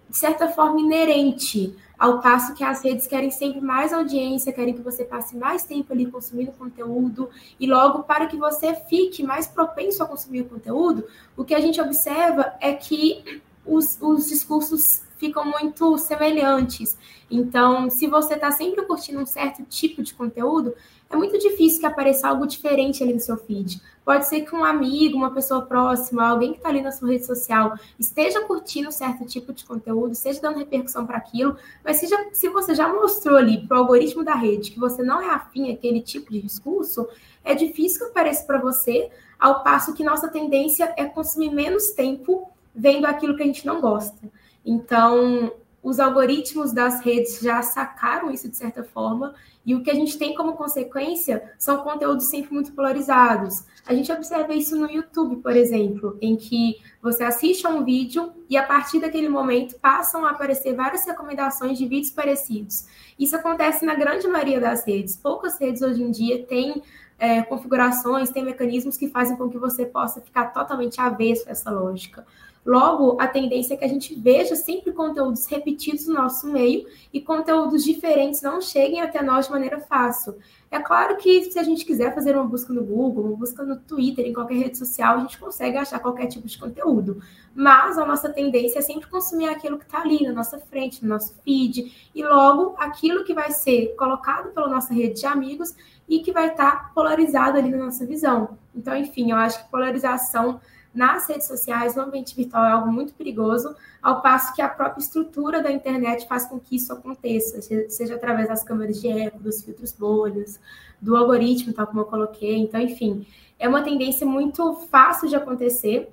de 0.09 0.17
certa 0.17 0.49
forma, 0.49 0.81
inerente 0.81 1.77
ao 1.99 2.21
passo 2.21 2.55
que 2.55 2.63
as 2.63 2.83
redes 2.83 3.09
querem 3.09 3.31
sempre 3.31 3.61
mais 3.61 3.93
audiência, 3.93 4.53
querem 4.53 4.73
que 4.73 4.81
você 4.81 5.05
passe 5.05 5.37
mais 5.37 5.65
tempo 5.65 5.93
ali 5.93 6.07
consumindo 6.07 6.53
conteúdo, 6.53 7.29
e 7.59 7.67
logo 7.67 8.05
para 8.05 8.27
que 8.27 8.37
você 8.37 8.73
fique 8.89 9.25
mais 9.25 9.49
propenso 9.49 10.03
a 10.03 10.07
consumir 10.07 10.43
o 10.43 10.49
conteúdo, 10.49 11.05
o 11.37 11.45
que 11.45 11.55
a 11.55 11.61
gente 11.61 11.81
observa 11.81 12.55
é 12.61 12.73
que 12.73 13.43
os, 13.69 13.99
os 14.01 14.29
discursos 14.29 15.03
ficam 15.19 15.45
muito 15.45 15.99
semelhantes. 15.99 16.97
Então, 17.31 17.91
se 17.91 18.07
você 18.07 18.35
está 18.35 18.51
sempre 18.53 18.83
curtindo 18.87 19.21
um 19.21 19.27
certo 19.27 19.63
tipo 19.65 20.03
de 20.03 20.15
conteúdo, 20.15 20.75
é 21.11 21.17
muito 21.17 21.39
difícil 21.39 21.81
que 21.81 21.87
apareça 21.87 22.29
algo 22.29 22.47
diferente 22.47 23.03
ali 23.03 23.15
no 23.15 23.21
seu 23.21 23.37
feed. 23.37 23.81
Pode 24.05 24.27
ser 24.27 24.43
que 24.43 24.55
um 24.55 24.65
amigo, 24.65 25.17
uma 25.17 25.31
pessoa 25.31 25.63
próxima, 25.63 26.27
alguém 26.27 26.53
que 26.53 26.59
está 26.59 26.69
ali 26.69 26.81
na 26.81 26.93
sua 26.93 27.09
rede 27.09 27.27
social 27.27 27.79
esteja 27.99 28.41
curtindo 28.43 28.89
um 28.89 28.93
certo 28.93 29.25
tipo 29.27 29.53
de 29.53 29.65
conteúdo, 29.65 30.13
esteja 30.13 30.41
dando 30.41 30.59
repercussão 30.59 31.07
para 31.07 31.17
aquilo, 31.17 31.57
mas 31.85 31.97
se, 31.97 32.07
já, 32.07 32.27
se 32.33 32.49
você 32.49 32.75
já 32.75 32.93
mostrou 32.93 33.37
ali 33.37 33.67
para 33.67 33.77
o 33.77 33.81
algoritmo 33.81 34.25
da 34.25 34.35
rede 34.35 34.71
que 34.71 34.79
você 34.79 35.03
não 35.03 35.21
é 35.21 35.31
afim 35.31 35.73
àquele 35.73 36.01
tipo 36.01 36.33
de 36.33 36.41
discurso, 36.41 37.07
é 37.45 37.55
difícil 37.55 37.99
que 37.99 38.11
apareça 38.11 38.45
para 38.45 38.59
você, 38.59 39.11
ao 39.39 39.63
passo 39.63 39.95
que 39.95 40.05
nossa 40.05 40.29
tendência 40.29 40.93
é 40.97 41.05
consumir 41.05 41.51
menos 41.51 41.91
tempo 41.91 42.51
vendo 42.79 43.07
aquilo 43.07 43.37
que 43.37 43.43
a 43.43 43.47
gente 43.47 43.67
não 43.67 43.81
gosta. 43.81 44.31
Então, 44.65 45.53
os 45.83 45.99
algoritmos 45.99 46.73
das 46.73 47.01
redes 47.01 47.41
já 47.41 47.61
sacaram 47.63 48.31
isso 48.31 48.49
de 48.49 48.57
certa 48.57 48.85
forma, 48.85 49.35
e 49.65 49.75
o 49.75 49.83
que 49.83 49.91
a 49.91 49.95
gente 49.95 50.17
tem 50.17 50.35
como 50.35 50.55
consequência 50.55 51.53
são 51.59 51.79
conteúdos 51.79 52.27
sempre 52.27 52.55
muito 52.55 52.73
polarizados. 52.73 53.65
A 53.87 53.93
gente 53.93 54.11
observa 54.11 54.55
isso 54.55 54.77
no 54.77 54.91
YouTube, 54.91 55.37
por 55.37 55.55
exemplo, 55.55 56.17
em 56.23 56.37
que 56.37 56.77
você 57.03 57.23
assiste 57.23 57.67
a 57.67 57.71
um 57.71 57.85
vídeo 57.85 58.33
e 58.49 58.57
a 58.57 58.63
partir 58.63 58.99
daquele 58.99 59.29
momento 59.29 59.79
passam 59.79 60.25
a 60.25 60.31
aparecer 60.31 60.75
várias 60.75 61.05
recomendações 61.05 61.77
de 61.77 61.87
vídeos 61.87 62.11
parecidos. 62.11 62.87
Isso 63.19 63.37
acontece 63.37 63.85
na 63.85 63.95
grande 63.95 64.27
maioria 64.27 64.61
das 64.61 64.87
redes. 64.87 65.17
Poucas 65.17 65.59
redes 65.61 65.83
hoje 65.83 66.03
em 66.03 66.11
dia 66.11 66.47
têm 66.47 66.83
é, 67.19 67.43
configurações, 67.43 68.31
têm 68.31 68.45
mecanismos 68.45 68.97
que 68.97 69.09
fazem 69.09 69.37
com 69.37 69.51
que 69.51 69.59
você 69.59 69.85
possa 69.85 70.21
ficar 70.21 70.47
totalmente 70.47 71.01
avesso 71.01 71.49
a 71.49 71.53
essa 71.53 71.71
lógica. 71.71 72.25
Logo, 72.65 73.17
a 73.21 73.27
tendência 73.27 73.75
é 73.75 73.77
que 73.77 73.85
a 73.85 73.89
gente 73.89 74.15
veja 74.15 74.55
sempre 74.55 74.93
conteúdos 74.93 75.47
repetidos 75.47 76.07
no 76.07 76.15
nosso 76.15 76.47
meio 76.47 76.87
e 77.13 77.21
conteúdos 77.21 77.83
diferentes 77.83 78.43
não 78.43 78.61
cheguem 78.61 79.01
até 79.01 79.23
nós 79.23 79.47
de 79.47 79.53
maneira 79.53 79.81
fácil. 79.81 80.37
É 80.71 80.79
claro 80.79 81.17
que 81.17 81.45
se 81.51 81.59
a 81.59 81.63
gente 81.63 81.87
quiser 81.87 82.15
fazer 82.15 82.37
uma 82.37 82.45
busca 82.45 82.73
no 82.73 82.85
Google, 82.85 83.25
uma 83.25 83.37
busca 83.37 83.63
no 83.63 83.77
Twitter, 83.77 84.27
em 84.27 84.35
qualquer 84.35 84.57
rede 84.57 84.77
social, 84.77 85.17
a 85.17 85.21
gente 85.21 85.39
consegue 85.39 85.79
achar 85.79 85.99
qualquer 85.99 86.27
tipo 86.27 86.47
de 86.47 86.59
conteúdo. 86.59 87.23
Mas 87.55 87.97
a 87.97 88.05
nossa 88.05 88.29
tendência 88.29 88.81
é 88.81 88.83
sempre 88.83 89.09
consumir 89.09 89.49
aquilo 89.49 89.79
que 89.79 89.85
está 89.85 90.03
ali 90.03 90.23
na 90.25 90.33
nossa 90.33 90.59
frente, 90.59 91.03
no 91.03 91.09
nosso 91.09 91.35
feed, 91.43 92.11
e 92.15 92.23
logo 92.23 92.75
aquilo 92.77 93.25
que 93.25 93.33
vai 93.33 93.51
ser 93.51 93.95
colocado 93.97 94.53
pela 94.53 94.69
nossa 94.69 94.93
rede 94.93 95.21
de 95.21 95.27
amigos 95.27 95.75
e 96.07 96.21
que 96.21 96.33
vai 96.33 96.49
estar 96.49 96.71
tá 96.71 96.91
polarizado 96.95 97.57
ali 97.57 97.71
na 97.71 97.87
nossa 97.87 98.05
visão. 98.05 98.59
Então, 98.75 98.95
enfim, 98.95 99.31
eu 99.31 99.37
acho 99.39 99.65
que 99.65 99.71
polarização 99.71 100.61
nas 100.99 101.29
redes 101.29 101.47
sociais, 101.47 101.95
no 101.95 102.03
ambiente 102.03 102.35
virtual, 102.35 102.65
é 102.65 102.73
algo 102.73 102.91
muito 102.91 103.15
perigoso, 103.15 103.75
ao 104.03 104.21
passo 104.21 104.53
que 104.53 104.61
a 104.61 104.69
própria 104.69 105.01
estrutura 105.01 105.63
da 105.63 105.71
internet 105.71 106.27
faz 106.27 106.47
com 106.47 106.59
que 106.59 106.75
isso 106.75 106.93
aconteça, 106.93 107.63
seja 107.89 108.17
através 108.17 108.49
das 108.49 108.65
câmeras 108.65 109.01
de 109.01 109.09
eco, 109.09 109.39
dos 109.39 109.63
filtros 109.63 109.93
bolhas, 109.93 110.59
do 111.01 111.17
algoritmo, 111.17 111.73
tal 111.73 111.87
como 111.87 112.01
eu 112.01 112.05
coloquei. 112.05 112.57
Então, 112.57 112.81
enfim, 112.81 113.25
é 113.61 113.69
uma 113.69 113.83
tendência 113.83 114.27
muito 114.27 114.75
fácil 114.91 115.29
de 115.29 115.37
acontecer. 115.37 116.13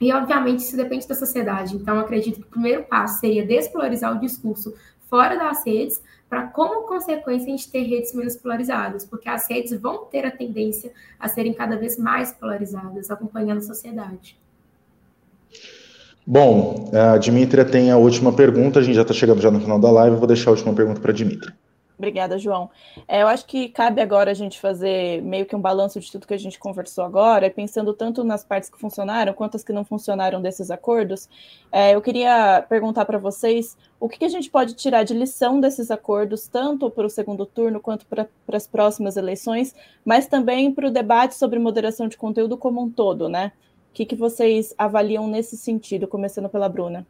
E, 0.00 0.12
obviamente, 0.12 0.60
isso 0.60 0.76
depende 0.76 1.06
da 1.06 1.14
sociedade. 1.14 1.76
Então, 1.76 2.00
acredito 2.00 2.40
que 2.40 2.46
o 2.46 2.50
primeiro 2.50 2.84
passo 2.84 3.20
seria 3.20 3.46
despolarizar 3.46 4.16
o 4.16 4.18
discurso 4.18 4.74
fora 5.14 5.36
das 5.36 5.64
redes, 5.64 6.02
para 6.28 6.48
como 6.48 6.88
consequência 6.88 7.46
a 7.46 7.50
gente 7.50 7.70
ter 7.70 7.84
redes 7.84 8.12
menos 8.12 8.34
polarizadas, 8.34 9.04
porque 9.04 9.28
as 9.28 9.48
redes 9.48 9.80
vão 9.80 10.06
ter 10.06 10.26
a 10.26 10.30
tendência 10.32 10.90
a 11.20 11.28
serem 11.28 11.54
cada 11.54 11.76
vez 11.76 11.96
mais 11.96 12.32
polarizadas, 12.32 13.12
acompanhando 13.12 13.58
a 13.58 13.62
sociedade. 13.62 14.36
Bom, 16.26 16.90
a 16.92 17.16
Dimitra 17.16 17.64
tem 17.64 17.92
a 17.92 17.96
última 17.96 18.32
pergunta, 18.32 18.80
a 18.80 18.82
gente 18.82 18.96
já 18.96 19.02
está 19.02 19.14
chegando 19.14 19.40
já 19.40 19.52
no 19.52 19.60
final 19.60 19.78
da 19.78 19.92
live, 19.92 20.14
eu 20.14 20.18
vou 20.18 20.26
deixar 20.26 20.50
a 20.50 20.54
última 20.54 20.74
pergunta 20.74 21.00
para 21.00 21.12
a 21.12 21.14
Dimitra. 21.14 21.54
Obrigada, 21.96 22.36
João. 22.38 22.70
É, 23.06 23.22
eu 23.22 23.28
acho 23.28 23.46
que 23.46 23.68
cabe 23.68 24.00
agora 24.00 24.32
a 24.32 24.34
gente 24.34 24.58
fazer 24.58 25.22
meio 25.22 25.46
que 25.46 25.54
um 25.54 25.60
balanço 25.60 26.00
de 26.00 26.10
tudo 26.10 26.26
que 26.26 26.34
a 26.34 26.38
gente 26.38 26.58
conversou 26.58 27.04
agora, 27.04 27.48
pensando 27.48 27.94
tanto 27.94 28.24
nas 28.24 28.44
partes 28.44 28.68
que 28.68 28.78
funcionaram 28.78 29.32
quanto 29.32 29.56
as 29.56 29.62
que 29.62 29.72
não 29.72 29.84
funcionaram 29.84 30.42
desses 30.42 30.72
acordos. 30.72 31.28
É, 31.70 31.94
eu 31.94 32.02
queria 32.02 32.64
perguntar 32.68 33.04
para 33.04 33.16
vocês 33.16 33.76
o 34.00 34.08
que, 34.08 34.18
que, 34.18 34.24
a 34.24 34.28
gente 34.28 34.50
pode 34.50 34.74
tirar 34.74 35.04
de 35.04 35.14
lição 35.14 35.60
desses 35.60 35.88
acordos, 35.90 36.48
tanto 36.48 36.90
para 36.90 37.06
o 37.06 37.10
segundo 37.10 37.46
turno 37.46 37.78
quanto 37.80 38.04
para 38.06 38.28
as 38.48 38.66
próximas 38.66 39.16
eleições, 39.16 39.72
mas 40.04 40.26
também 40.26 40.72
para 40.72 40.88
o 40.88 40.90
debate 40.90 41.36
sobre 41.36 41.60
moderação 41.60 42.08
de 42.08 42.16
conteúdo 42.16 42.56
como 42.56 42.82
um 42.82 42.90
todo, 42.90 43.28
né? 43.28 43.52
O 43.90 43.94
que, 43.94 44.04
que 44.04 44.16
vocês 44.16 44.74
avaliam 44.76 45.28
nesse 45.28 45.56
sentido, 45.56 46.08
começando 46.08 46.48
pela 46.48 46.68
Bruna? 46.68 47.06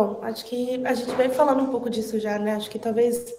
Bom, 0.00 0.18
acho 0.22 0.46
que 0.46 0.80
a 0.82 0.94
gente 0.94 1.14
vem 1.14 1.28
falando 1.28 1.62
um 1.62 1.66
pouco 1.66 1.90
disso 1.90 2.18
já, 2.18 2.38
né? 2.38 2.54
Acho 2.54 2.70
que 2.70 2.78
talvez 2.78 3.34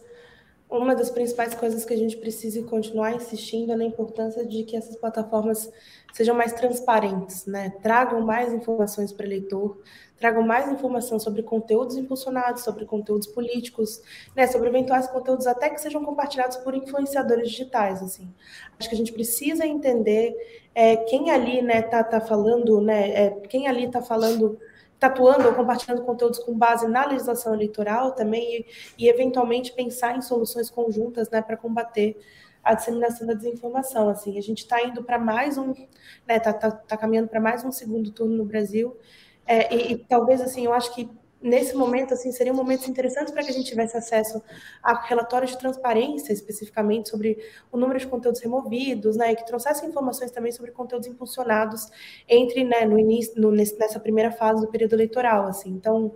uma 0.69 0.93
das 0.93 1.09
principais 1.09 1.55
coisas 1.55 1.83
que 1.83 1.91
a 1.91 1.97
gente 1.97 2.15
precise 2.17 2.61
continuar 2.61 3.15
insistindo 3.15 3.71
é 3.71 3.75
na 3.75 3.83
importância 3.83 4.45
de 4.45 4.63
que 4.63 4.77
essas 4.77 4.95
plataformas 4.95 5.71
sejam 6.13 6.35
mais 6.35 6.53
transparentes, 6.53 7.47
né? 7.47 7.71
Tragam 7.81 8.21
mais 8.21 8.53
informações 8.53 9.11
para 9.11 9.23
o 9.23 9.27
eleitor, 9.27 9.81
tragam 10.19 10.43
mais 10.43 10.71
informação 10.71 11.19
sobre 11.19 11.41
conteúdos 11.41 11.97
impulsionados, 11.97 12.61
sobre 12.61 12.85
conteúdos 12.85 13.25
políticos, 13.25 13.99
né, 14.35 14.45
sobre 14.45 14.69
eventuais 14.69 15.07
conteúdos 15.07 15.47
até 15.47 15.67
que 15.67 15.81
sejam 15.81 16.05
compartilhados 16.05 16.57
por 16.57 16.75
influenciadores 16.75 17.49
digitais, 17.49 18.03
assim. 18.03 18.31
Acho 18.77 18.87
que 18.87 18.93
a 18.93 18.97
gente 18.99 19.13
precisa 19.13 19.65
entender 19.65 20.35
é, 20.75 20.95
quem 20.95 21.31
ali, 21.31 21.63
né, 21.63 21.81
tá, 21.81 22.03
tá 22.03 22.21
falando, 22.21 22.79
né, 22.81 23.09
é, 23.09 23.29
quem 23.49 23.67
ali 23.67 23.89
tá 23.89 23.99
falando 23.99 24.59
tatuando 25.01 25.47
ou 25.47 25.55
compartilhando 25.55 26.03
conteúdos 26.03 26.37
com 26.37 26.55
base 26.55 26.87
na 26.87 27.07
legislação 27.07 27.55
eleitoral 27.55 28.11
também 28.11 28.57
e, 28.57 28.65
e 28.99 29.09
eventualmente 29.09 29.73
pensar 29.73 30.15
em 30.15 30.21
soluções 30.21 30.69
conjuntas 30.69 31.27
né, 31.31 31.41
para 31.41 31.57
combater 31.57 32.21
a 32.63 32.75
disseminação 32.75 33.25
da 33.25 33.33
desinformação. 33.33 34.09
Assim, 34.09 34.37
a 34.37 34.41
gente 34.41 34.59
está 34.59 34.79
indo 34.83 35.03
para 35.03 35.17
mais 35.17 35.57
um, 35.57 35.73
né, 36.27 36.39
tá, 36.39 36.53
tá, 36.53 36.69
tá 36.69 36.95
caminhando 36.95 37.29
para 37.29 37.41
mais 37.41 37.65
um 37.65 37.71
segundo 37.71 38.11
turno 38.11 38.37
no 38.37 38.45
Brasil 38.45 38.95
é, 39.47 39.73
e, 39.73 39.93
e, 39.93 39.97
talvez 39.97 40.39
assim, 40.39 40.65
eu 40.65 40.73
acho 40.73 40.93
que 40.93 41.09
nesse 41.41 41.75
momento, 41.75 42.13
assim, 42.13 42.31
seriam 42.31 42.55
momentos 42.55 42.87
interessantes 42.87 43.33
para 43.33 43.43
que 43.43 43.49
a 43.49 43.53
gente 43.53 43.67
tivesse 43.67 43.97
acesso 43.97 44.41
a 44.83 45.01
relatórios 45.01 45.51
de 45.51 45.57
transparência, 45.57 46.31
especificamente 46.31 47.09
sobre 47.09 47.37
o 47.71 47.77
número 47.77 47.99
de 47.99 48.07
conteúdos 48.07 48.41
removidos, 48.41 49.17
né, 49.17 49.31
e 49.31 49.35
que 49.35 49.45
trouxessem 49.45 49.89
informações 49.89 50.31
também 50.31 50.51
sobre 50.51 50.71
conteúdos 50.71 51.07
impulsionados 51.07 51.87
entre, 52.27 52.63
né, 52.63 52.85
no 52.85 52.99
início, 52.99 53.33
no, 53.41 53.51
nessa 53.51 53.99
primeira 53.99 54.31
fase 54.31 54.61
do 54.61 54.71
período 54.71 54.93
eleitoral, 54.93 55.47
assim. 55.47 55.69
Então, 55.69 56.13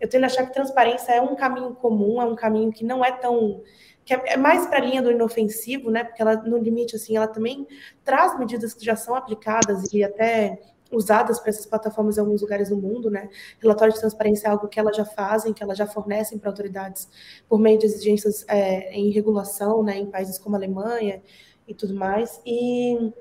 eu 0.00 0.08
tendo 0.08 0.24
a 0.24 0.26
achar 0.26 0.44
que 0.46 0.52
transparência 0.52 1.12
é 1.12 1.20
um 1.20 1.36
caminho 1.36 1.74
comum, 1.74 2.20
é 2.20 2.24
um 2.24 2.34
caminho 2.34 2.72
que 2.72 2.84
não 2.84 3.04
é 3.04 3.12
tão 3.12 3.62
que 4.04 4.12
é, 4.12 4.34
é 4.34 4.36
mais 4.36 4.66
para 4.66 4.78
a 4.78 4.82
linha 4.82 5.00
do 5.00 5.10
inofensivo, 5.10 5.90
né? 5.90 6.04
Porque 6.04 6.20
ela, 6.20 6.36
no 6.36 6.58
limite, 6.58 6.94
assim, 6.94 7.16
ela 7.16 7.26
também 7.26 7.66
traz 8.04 8.38
medidas 8.38 8.74
que 8.74 8.84
já 8.84 8.94
são 8.94 9.14
aplicadas 9.14 9.92
e 9.92 10.04
até 10.04 10.60
usadas 10.94 11.38
para 11.40 11.50
essas 11.50 11.66
plataformas 11.66 12.16
em 12.16 12.20
alguns 12.20 12.40
lugares 12.40 12.68
do 12.68 12.76
mundo, 12.76 13.10
né? 13.10 13.28
Relatório 13.60 13.92
de 13.92 14.00
transparência 14.00 14.48
é 14.48 14.50
algo 14.50 14.68
que 14.68 14.78
elas 14.78 14.96
já 14.96 15.04
fazem, 15.04 15.52
que 15.52 15.62
elas 15.62 15.76
já 15.76 15.86
fornecem 15.86 16.38
para 16.38 16.50
autoridades 16.50 17.08
por 17.48 17.58
meio 17.58 17.78
de 17.78 17.86
exigências 17.86 18.44
é, 18.48 18.92
em 18.92 19.10
regulação, 19.10 19.82
né? 19.82 19.98
Em 19.98 20.06
países 20.06 20.38
como 20.38 20.56
a 20.56 20.58
Alemanha 20.58 21.22
e 21.66 21.74
tudo 21.74 21.94
mais. 21.94 22.40
E 22.46 23.12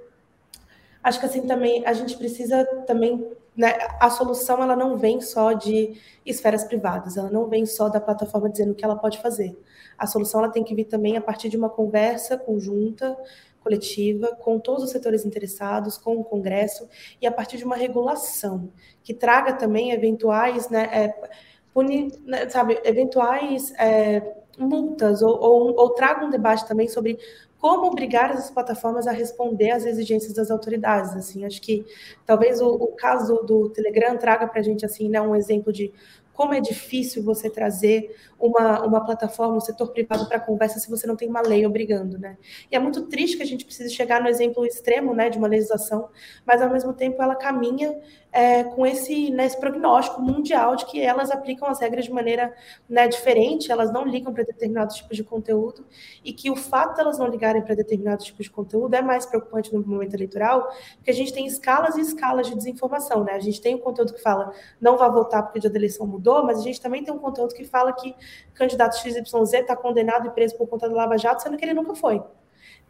acho 1.04 1.20
que 1.20 1.26
assim 1.26 1.46
também 1.46 1.86
a 1.86 1.94
gente 1.94 2.18
precisa 2.18 2.66
também 2.88 3.28
né, 3.56 3.78
a 4.00 4.10
solução 4.10 4.64
ela 4.64 4.76
não 4.76 4.98
vem 4.98 5.22
só 5.22 5.54
de 5.54 5.96
esferas 6.26 6.64
privadas, 6.64 7.18
ela 7.18 7.30
não 7.30 7.48
vem 7.48 7.66
só 7.66 7.88
da 7.88 8.02
plataforma 8.02 8.50
dizendo 8.50 8.72
o 8.72 8.76
que 8.76 8.84
ela 8.84 8.96
pode 8.96 9.22
fazer. 9.22 9.56
A 9.98 10.08
solução 10.08 10.42
ela 10.42 10.52
tem 10.52 10.64
que 10.64 10.74
vir 10.74 10.86
também 10.86 11.18
a 11.18 11.22
partir 11.22 11.50
de 11.50 11.58
uma 11.58 11.70
conversa 11.70 12.38
conjunta 12.38 13.16
coletiva 13.64 14.36
com 14.36 14.60
todos 14.60 14.84
os 14.84 14.92
setores 14.92 15.26
interessados, 15.26 15.98
com 15.98 16.18
o 16.18 16.24
Congresso 16.24 16.88
e 17.22 17.26
a 17.26 17.32
partir 17.32 17.58
de 17.58 17.66
uma 17.66 17.76
regulação 17.76 18.72
que 19.04 19.14
traga 19.14 19.54
também 19.54 19.92
eventuais, 19.92 20.70
né, 20.70 20.90
é, 20.92 21.30
punir, 21.74 22.12
né, 22.26 22.50
sabe, 22.50 22.80
eventuais 22.84 23.74
é, 23.80 24.22
multas 24.58 25.22
ou, 25.22 25.40
ou, 25.40 25.76
ou 25.76 25.90
traga 25.92 26.26
um 26.26 26.30
debate 26.30 26.68
também 26.68 26.88
sobre 26.88 27.18
como 27.64 27.88
obrigar 27.88 28.32
essas 28.32 28.52
plataformas 28.52 29.08
a 29.08 29.12
responder 29.14 29.72
às 29.72 29.86
exigências 29.86 30.34
das 30.34 30.52
autoridades. 30.52 31.16
Assim, 31.16 31.46
acho 31.46 31.62
que 31.62 31.86
talvez 32.26 32.60
o, 32.60 32.68
o 32.68 32.88
caso 32.88 33.38
do 33.44 33.70
Telegram 33.70 34.18
traga 34.18 34.46
para 34.46 34.60
a 34.60 34.64
gente 34.64 34.86
assim, 34.86 35.08
né, 35.08 35.22
um 35.22 35.34
exemplo 35.34 35.72
de 35.72 35.90
como 36.34 36.54
é 36.54 36.60
difícil 36.60 37.24
você 37.24 37.50
trazer 37.50 38.16
uma, 38.40 38.84
uma 38.84 39.06
plataforma, 39.06 39.56
um 39.56 39.62
setor 39.62 39.92
privado 39.92 40.28
para 40.28 40.40
conversa 40.40 40.80
se 40.80 40.90
você 40.90 41.06
não 41.06 41.16
tem 41.16 41.30
uma 41.30 41.42
lei 41.42 41.66
obrigando, 41.66 42.18
né? 42.18 42.38
E 42.72 42.76
é 42.76 42.80
muito 42.80 43.04
triste 43.04 43.38
que 43.38 43.44
a 43.44 43.46
gente 43.46 43.64
precise 43.64 43.94
chegar 43.94 44.22
no 44.22 44.28
exemplo 44.28 44.66
extremo, 44.66 45.14
né, 45.14 45.30
de 45.30 45.38
uma 45.38 45.48
legislação, 45.48 46.10
mas 46.46 46.62
ao 46.62 46.70
mesmo 46.70 46.94
tempo 46.94 47.22
ela 47.22 47.36
caminha 47.36 47.96
é, 48.34 48.64
com 48.64 48.84
esse, 48.84 49.30
né, 49.30 49.46
esse 49.46 49.60
prognóstico 49.60 50.20
mundial 50.20 50.76
de 50.76 50.88
que 50.88 51.00
elas 51.00 51.30
aplicam 51.30 51.70
as 51.70 51.80
regras 51.80 52.06
de 52.06 52.12
maneira 52.12 52.52
né, 52.90 53.08
diferente, 53.08 53.72
elas 53.72 53.94
não 53.94 54.04
ligam 54.06 54.34
para 54.34 54.44
determinados 54.44 54.96
tipos 54.96 55.16
de 55.16 55.24
conteúdo, 55.24 55.86
e 56.26 56.34
que 56.34 56.50
o 56.50 56.56
fato 56.56 56.96
de 56.96 57.02
elas 57.02 57.20
não 57.20 57.28
ligarem 57.28 57.62
para 57.62 57.76
determinados 57.76 58.26
tipos 58.26 58.46
de 58.48 58.52
conteúdo 58.52 58.96
é 58.96 59.04
mais 59.04 59.28
preocupante 59.28 59.72
no 59.72 59.86
momento 59.86 60.16
eleitoral, 60.16 60.68
porque 60.96 61.12
a 61.12 61.14
gente 61.14 61.32
tem 61.32 61.46
escalas 61.46 61.96
e 61.96 62.02
escalas 62.02 62.48
de 62.48 62.56
desinformação, 62.56 63.24
né? 63.24 63.34
A 63.34 63.40
gente 63.40 63.62
tem 63.62 63.76
um 63.76 63.80
conteúdo 63.80 64.14
que 64.14 64.22
fala 64.22 64.52
não 64.82 64.98
vá 64.98 65.08
votar 65.08 65.44
porque 65.44 65.60
o 65.60 65.62
dia 65.62 65.70
da 65.70 65.78
eleição 65.78 66.08
mudou, 66.08 66.44
mas 66.44 66.58
a 66.58 66.64
gente 66.64 66.82
também 66.82 67.04
tem 67.04 67.14
um 67.14 67.20
conteúdo 67.20 67.54
que 67.54 67.64
fala 67.64 67.94
que 67.94 68.16
candidato 68.56 68.98
XYZ 68.98 69.54
está 69.54 69.76
condenado 69.76 70.28
e 70.28 70.32
preso 70.32 70.58
por 70.58 70.68
conta 70.68 70.90
do 70.90 70.96
Lava 70.96 71.18
Jato, 71.20 71.44
sendo 71.44 71.56
que 71.56 71.64
ele 71.64 71.74
nunca 71.76 71.94
foi. 71.94 72.22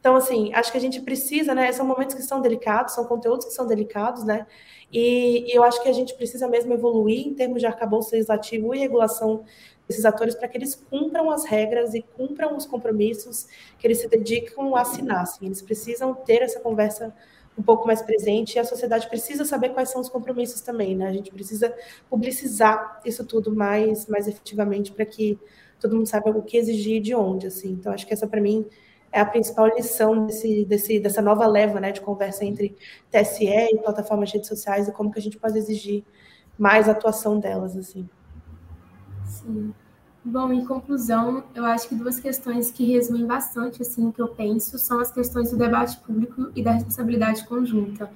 Então, 0.04 0.18
assim, 0.18 0.54
acho 0.54 0.70
que 0.70 0.78
a 0.78 0.82
gente 0.82 0.99
precisa, 0.99 1.56
né? 1.56 1.72
São 1.72 1.86
momentos 1.86 2.14
que 2.14 2.22
são 2.22 2.41
delicados, 2.41 2.93
são 2.93 3.06
conteúdos 3.06 3.45
que 3.45 3.54
são 3.54 3.66
delicados, 3.66 4.26
né? 4.26 4.45
E, 4.91 5.49
e 5.49 5.56
eu 5.56 5.64
acho 5.64 5.82
que 5.82 5.88
a 5.88 5.93
gente 5.93 6.14
precisa 6.16 6.45
mesmo 6.45 6.74
evoluir 6.74 7.26
em 7.26 7.34
termos 7.34 7.62
de 7.62 7.66
arcabouço 7.66 8.12
legislativo 8.12 8.76
e 8.76 8.80
regulação 8.80 9.45
desses 9.88 10.04
atores 10.04 10.36
para 10.36 10.49
que 10.49 10.58
eles 10.58 10.76
cumpram 10.76 11.32
as 11.32 11.45
regras 11.45 11.93
e 11.93 12.01
cumpram 12.01 12.58
os 12.58 12.66
compromissos 12.66 13.47
que 13.80 13.88
eles 13.88 13.99
se 13.99 14.10
dedicam 14.10 14.76
a 14.76 14.82
assinar. 14.82 15.22
Assim. 15.22 15.45
Eles 15.45 15.62
precisam 15.62 16.14
ter 16.14 16.41
essa 16.41 16.60
conversa 16.60 17.16
um 17.58 17.64
pouco 17.64 17.88
mais 17.88 18.01
presente 18.01 18.56
e 18.56 18.60
a 18.60 18.66
sociedade 18.66 19.08
precisa 19.08 19.45
saber 19.45 19.70
quais 19.70 19.88
são 19.89 20.01
os 20.01 20.10
compromissos 20.10 20.60
também, 20.60 20.97
né? 20.97 21.08
A 21.08 21.14
gente 21.14 21.32
precisa 21.32 21.74
publicizar 22.10 22.99
isso 23.06 23.24
tudo 23.24 23.56
mais, 23.56 24.06
mais 24.08 24.28
efetivamente 24.28 24.91
para 24.91 25.06
que 25.06 25.39
todo 25.80 25.95
mundo 25.95 26.08
saiba 26.08 26.30
o 26.30 26.41
que 26.41 26.58
exigir 26.58 27.01
de 27.01 27.16
onde, 27.16 27.47
assim. 27.47 27.72
Então, 27.72 27.93
acho 27.93 28.06
que 28.06 28.12
essa, 28.12 28.28
para 28.28 28.41
mim, 28.41 28.66
é 29.14 29.22
a 29.22 29.26
principal 29.26 29.68
lição 29.68 30.26
desse, 30.26 30.66
desse, 30.66 30.99
dessa 30.99 31.22
nova 31.22 31.45
leva 31.45 31.80
né, 31.80 31.91
de 31.91 32.01
conversa 32.01 32.43
entre 32.43 32.76
TSE 33.11 33.45
e 33.45 33.78
plataformas 33.78 34.30
de 34.30 34.36
redes 34.36 34.49
sociais 34.49 34.88
e 34.88 34.91
como 34.91 35.11
que 35.11 35.20
a 35.20 35.22
gente 35.22 35.38
pode 35.38 35.55
exigir 35.55 36.03
mais 36.57 36.89
atuação 36.89 37.39
delas. 37.39 37.78
assim. 37.78 38.09
Sim. 39.28 39.72
Bom, 40.26 40.51
em 40.51 40.66
conclusão, 40.66 41.43
eu 41.53 41.64
acho 41.64 41.89
que 41.89 41.95
duas 41.95 42.20
questões 42.20 42.72
que 42.72 42.91
resumem 42.91 43.26
bastante 43.26 43.82
assim 43.84 44.07
o 44.07 44.11
que 44.11 44.22
eu 44.22 44.30
penso 44.30 44.80
são 44.80 44.99
as 44.99 45.11
questões 45.11 45.51
do 45.51 45.57
debate 45.57 45.97
público 45.97 46.49
e 46.55 46.64
da 46.64 46.72
responsabilidade 46.72 47.45
conjunta. 47.45 48.09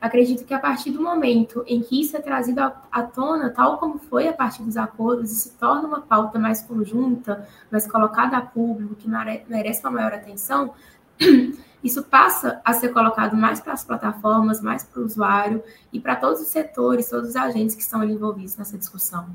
Acredito 0.00 0.44
que 0.44 0.54
a 0.54 0.58
partir 0.60 0.92
do 0.92 1.02
momento 1.02 1.64
em 1.66 1.80
que 1.80 2.00
isso 2.00 2.16
é 2.16 2.20
trazido 2.20 2.60
à 2.60 3.02
tona, 3.02 3.50
tal 3.50 3.78
como 3.78 3.98
foi 3.98 4.28
a 4.28 4.32
partir 4.32 4.62
dos 4.62 4.76
acordos, 4.76 5.32
e 5.32 5.34
se 5.34 5.50
torna 5.50 5.88
uma 5.88 6.00
pauta 6.00 6.38
mais 6.38 6.62
conjunta, 6.62 7.48
mais 7.70 7.90
colocada 7.90 8.36
a 8.36 8.40
público, 8.40 8.94
que 8.94 9.08
merece 9.08 9.80
uma 9.82 9.90
maior 9.90 10.12
atenção, 10.12 10.72
isso 11.82 12.04
passa 12.04 12.60
a 12.64 12.72
ser 12.72 12.90
colocado 12.90 13.36
mais 13.36 13.60
para 13.60 13.72
as 13.72 13.82
plataformas, 13.82 14.60
mais 14.60 14.84
para 14.84 15.00
o 15.00 15.04
usuário 15.04 15.62
e 15.92 15.98
para 15.98 16.14
todos 16.14 16.40
os 16.40 16.48
setores, 16.48 17.10
todos 17.10 17.30
os 17.30 17.36
agentes 17.36 17.74
que 17.74 17.82
estão 17.82 18.04
envolvidos 18.04 18.56
nessa 18.56 18.78
discussão. 18.78 19.26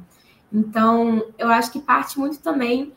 Então, 0.51 1.25
eu 1.37 1.49
acho 1.49 1.71
que 1.71 1.81
parte 1.81 2.17
muito 2.17 2.39
também 2.39 2.93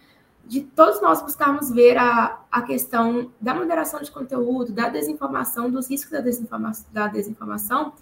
de 0.46 0.60
todos 0.60 1.00
nós 1.02 1.20
buscarmos 1.20 1.70
ver 1.70 1.98
a, 1.98 2.40
a 2.50 2.62
questão 2.62 3.32
da 3.40 3.52
moderação 3.52 4.00
de 4.00 4.10
conteúdo, 4.10 4.72
da 4.72 4.88
desinformação, 4.88 5.70
dos 5.70 5.90
riscos 5.90 6.12
da 6.12 6.20
desinformação, 6.20 6.86
da 6.92 7.08
desinformação, 7.08 7.92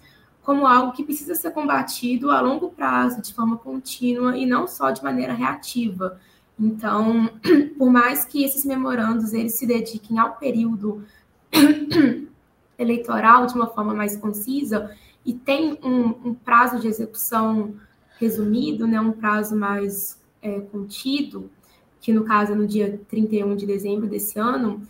como 0.43 0.67
algo 0.67 0.93
que 0.93 1.03
precisa 1.03 1.33
ser 1.33 1.51
combatido 1.51 2.29
a 2.29 2.39
longo 2.39 2.69
prazo, 2.69 3.19
de 3.21 3.33
forma 3.33 3.57
contínua 3.57 4.37
e 4.37 4.45
não 4.45 4.67
só 4.67 4.91
de 4.91 5.03
maneira 5.03 5.33
reativa. 5.33 6.19
Então, 6.59 7.29
por 7.77 7.89
mais 7.89 8.25
que 8.25 8.43
esses 8.43 8.63
memorandos 8.63 9.33
eles 9.33 9.55
se 9.55 9.65
dediquem 9.65 10.19
ao 10.19 10.35
período 10.35 11.03
eleitoral 12.77 13.47
de 13.47 13.55
uma 13.55 13.67
forma 13.67 13.93
mais 13.93 14.15
concisa 14.15 14.95
e 15.25 15.33
tem 15.33 15.79
um, 15.83 16.29
um 16.29 16.33
prazo 16.35 16.79
de 16.79 16.87
execução 16.87 17.73
resumido, 18.19 18.85
né, 18.85 19.01
um 19.01 19.11
prazo 19.11 19.55
mais 19.55 20.21
é, 20.41 20.59
contido, 20.59 21.49
que 22.05 22.13
no 22.13 22.23
caso 22.23 22.51
é 22.51 22.55
no 22.55 22.67
dia 22.67 23.01
31 23.09 23.55
de 23.55 23.65
dezembro 23.65 24.05
desse 24.05 24.37
ano, 24.37 24.87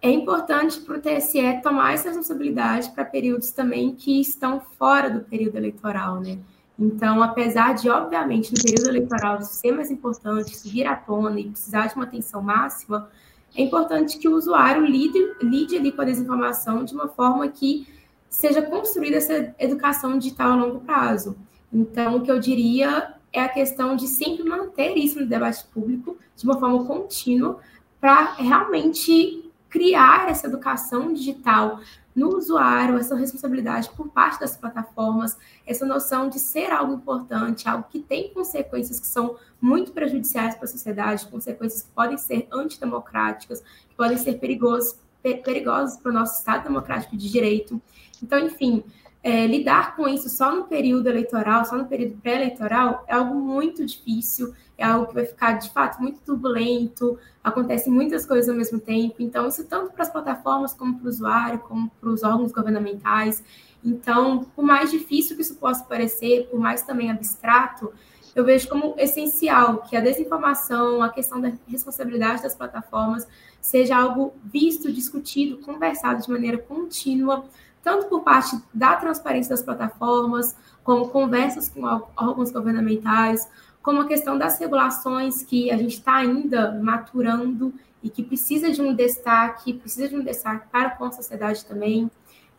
é 0.00 0.08
importante 0.08 0.78
para 0.78 0.96
o 0.96 1.00
TSE 1.00 1.60
tomar 1.64 1.94
essa 1.94 2.10
responsabilidade 2.10 2.90
para 2.90 3.04
períodos 3.04 3.50
também 3.50 3.92
que 3.92 4.20
estão 4.20 4.60
fora 4.60 5.10
do 5.10 5.18
período 5.22 5.56
eleitoral, 5.56 6.20
né? 6.20 6.38
Então, 6.78 7.20
apesar 7.24 7.74
de, 7.74 7.90
obviamente, 7.90 8.54
no 8.54 8.62
período 8.62 8.88
eleitoral 8.88 9.42
ser 9.42 9.72
mais 9.72 9.90
importante, 9.90 10.56
subir 10.56 10.86
à 10.86 10.94
tona 10.94 11.40
e 11.40 11.50
precisar 11.50 11.88
de 11.88 11.96
uma 11.96 12.04
atenção 12.04 12.40
máxima, 12.40 13.10
é 13.56 13.60
importante 13.60 14.16
que 14.16 14.28
o 14.28 14.36
usuário 14.36 14.86
lide, 14.86 15.18
lide 15.42 15.76
ali 15.76 15.90
com 15.90 16.02
a 16.02 16.04
desinformação 16.04 16.84
de 16.84 16.94
uma 16.94 17.08
forma 17.08 17.48
que 17.48 17.84
seja 18.30 18.62
construída 18.62 19.16
essa 19.16 19.52
educação 19.58 20.16
digital 20.16 20.52
a 20.52 20.54
longo 20.54 20.78
prazo. 20.78 21.36
Então, 21.72 22.14
o 22.14 22.20
que 22.20 22.30
eu 22.30 22.38
diria 22.38 23.17
é 23.32 23.40
a 23.40 23.48
questão 23.48 23.94
de 23.96 24.06
sempre 24.06 24.44
manter 24.44 24.96
isso 24.96 25.20
no 25.20 25.26
debate 25.26 25.64
público 25.66 26.16
de 26.36 26.44
uma 26.44 26.58
forma 26.58 26.84
contínua 26.84 27.60
para 28.00 28.34
realmente 28.34 29.44
criar 29.68 30.28
essa 30.28 30.46
educação 30.46 31.12
digital 31.12 31.80
no 32.14 32.36
usuário, 32.36 32.98
essa 32.98 33.14
responsabilidade 33.14 33.90
por 33.90 34.08
parte 34.08 34.40
das 34.40 34.56
plataformas, 34.56 35.36
essa 35.64 35.86
noção 35.86 36.28
de 36.28 36.38
ser 36.38 36.70
algo 36.72 36.94
importante, 36.94 37.68
algo 37.68 37.86
que 37.88 38.00
tem 38.00 38.32
consequências 38.32 38.98
que 38.98 39.06
são 39.06 39.36
muito 39.60 39.92
prejudiciais 39.92 40.54
para 40.56 40.64
a 40.64 40.68
sociedade, 40.68 41.26
consequências 41.28 41.82
que 41.82 41.90
podem 41.90 42.16
ser 42.16 42.48
antidemocráticas, 42.50 43.60
que 43.60 43.94
podem 43.96 44.16
ser 44.16 44.38
perigosas, 44.38 44.98
perigosas 45.22 45.96
para 45.96 46.10
o 46.10 46.14
nosso 46.14 46.38
Estado 46.38 46.64
democrático 46.64 47.16
de 47.16 47.30
direito. 47.30 47.80
Então, 48.22 48.38
enfim, 48.38 48.82
é, 49.22 49.46
lidar 49.46 49.96
com 49.96 50.06
isso 50.06 50.28
só 50.28 50.54
no 50.54 50.64
período 50.64 51.08
eleitoral, 51.08 51.64
só 51.64 51.76
no 51.76 51.86
período 51.86 52.16
pré-eleitoral, 52.18 53.04
é 53.06 53.14
algo 53.14 53.34
muito 53.34 53.84
difícil, 53.84 54.54
é 54.76 54.84
algo 54.84 55.08
que 55.08 55.14
vai 55.14 55.26
ficar, 55.26 55.52
de 55.54 55.70
fato, 55.70 56.00
muito 56.00 56.20
turbulento, 56.20 57.18
acontecem 57.42 57.92
muitas 57.92 58.24
coisas 58.24 58.48
ao 58.48 58.54
mesmo 58.54 58.78
tempo. 58.78 59.16
Então, 59.18 59.48
isso 59.48 59.64
tanto 59.64 59.92
para 59.92 60.04
as 60.04 60.10
plataformas, 60.10 60.72
como 60.72 60.98
para 60.98 61.06
o 61.06 61.08
usuário, 61.08 61.58
como 61.60 61.90
para 62.00 62.08
os 62.08 62.22
órgãos 62.22 62.52
governamentais. 62.52 63.42
Então, 63.84 64.44
por 64.54 64.64
mais 64.64 64.90
difícil 64.90 65.34
que 65.34 65.42
isso 65.42 65.56
possa 65.56 65.84
parecer, 65.84 66.46
por 66.48 66.60
mais 66.60 66.82
também 66.82 67.10
abstrato, 67.10 67.92
eu 68.36 68.44
vejo 68.44 68.68
como 68.68 68.94
essencial 68.98 69.78
que 69.78 69.96
a 69.96 70.00
desinformação, 70.00 71.02
a 71.02 71.08
questão 71.08 71.40
da 71.40 71.52
responsabilidade 71.66 72.42
das 72.42 72.54
plataformas, 72.54 73.26
seja 73.60 73.96
algo 73.96 74.32
visto, 74.44 74.92
discutido, 74.92 75.58
conversado 75.58 76.22
de 76.22 76.30
maneira 76.30 76.56
contínua, 76.56 77.44
tanto 77.82 78.06
por 78.06 78.22
parte 78.22 78.58
da 78.72 78.96
transparência 78.96 79.50
das 79.50 79.62
plataformas, 79.62 80.56
como 80.82 81.08
conversas 81.08 81.68
com 81.68 81.82
órgãos 82.16 82.50
governamentais, 82.50 83.48
como 83.82 84.00
a 84.00 84.06
questão 84.06 84.36
das 84.36 84.58
regulações 84.58 85.42
que 85.42 85.70
a 85.70 85.76
gente 85.76 85.94
está 85.94 86.16
ainda 86.16 86.78
maturando 86.82 87.72
e 88.02 88.10
que 88.10 88.22
precisa 88.22 88.70
de 88.70 88.80
um 88.82 88.94
destaque, 88.94 89.72
precisa 89.72 90.08
de 90.08 90.16
um 90.16 90.22
destaque 90.22 90.68
para 90.70 90.90
com 90.90 91.04
a 91.04 91.12
sociedade 91.12 91.64
também. 91.64 92.10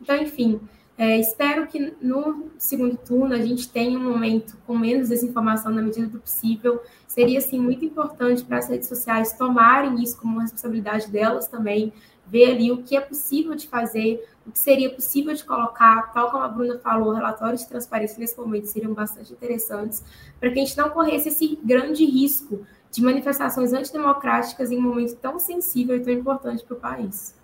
Então, 0.02 0.16
enfim, 0.16 0.60
é, 0.98 1.18
espero 1.18 1.66
que 1.66 1.96
no 2.02 2.50
segundo 2.58 2.98
turno 2.98 3.34
a 3.34 3.40
gente 3.40 3.70
tenha 3.70 3.98
um 3.98 4.04
momento 4.04 4.58
com 4.68 4.78
menos 4.78 5.08
desinformação 5.08 5.72
na 5.72 5.82
medida 5.82 6.08
do 6.08 6.20
possível. 6.20 6.82
Seria, 7.08 7.38
assim, 7.38 7.58
muito 7.58 7.86
importante 7.86 8.44
para 8.44 8.58
as 8.58 8.68
redes 8.68 8.90
sociais 8.90 9.32
tomarem 9.32 10.04
isso 10.04 10.18
como 10.18 10.34
uma 10.34 10.42
responsabilidade 10.42 11.10
delas 11.10 11.48
também, 11.48 11.94
ver 12.28 12.52
ali 12.52 12.72
o 12.72 12.84
que 12.84 12.98
é 12.98 13.02
possível 13.02 13.56
de 13.56 13.66
fazer, 13.68 14.28
o 14.50 14.52
que 14.52 14.60
seria 14.60 14.90
possível 14.90 15.34
de 15.34 15.46
colocar, 15.46 16.12
tal 16.12 16.32
como 16.32 16.44
a 16.44 16.48
Bruna 16.48 16.80
falou, 16.80 17.14
relatórios 17.14 17.62
de 17.62 17.70
transparência 17.70 18.18
nesse 18.20 18.38
momento 18.38 18.66
seriam 18.66 18.94
bastante 18.94 19.32
interessantes, 19.32 20.04
para 20.40 20.50
que 20.50 20.60
a 20.60 20.66
gente 20.66 20.76
não 20.76 20.90
corresse 20.90 21.30
esse 21.30 21.60
grande 21.64 22.04
risco 22.04 22.62
de 22.92 23.02
manifestações 23.04 23.72
antidemocráticas 23.74 24.72
em 24.72 24.78
um 24.78 24.82
momento 24.82 25.16
tão 25.16 25.38
sensível 25.38 25.96
e 25.96 26.00
tão 26.00 26.12
importante 26.12 26.64
para 26.66 26.76
o 26.76 26.80
país. 26.80 27.36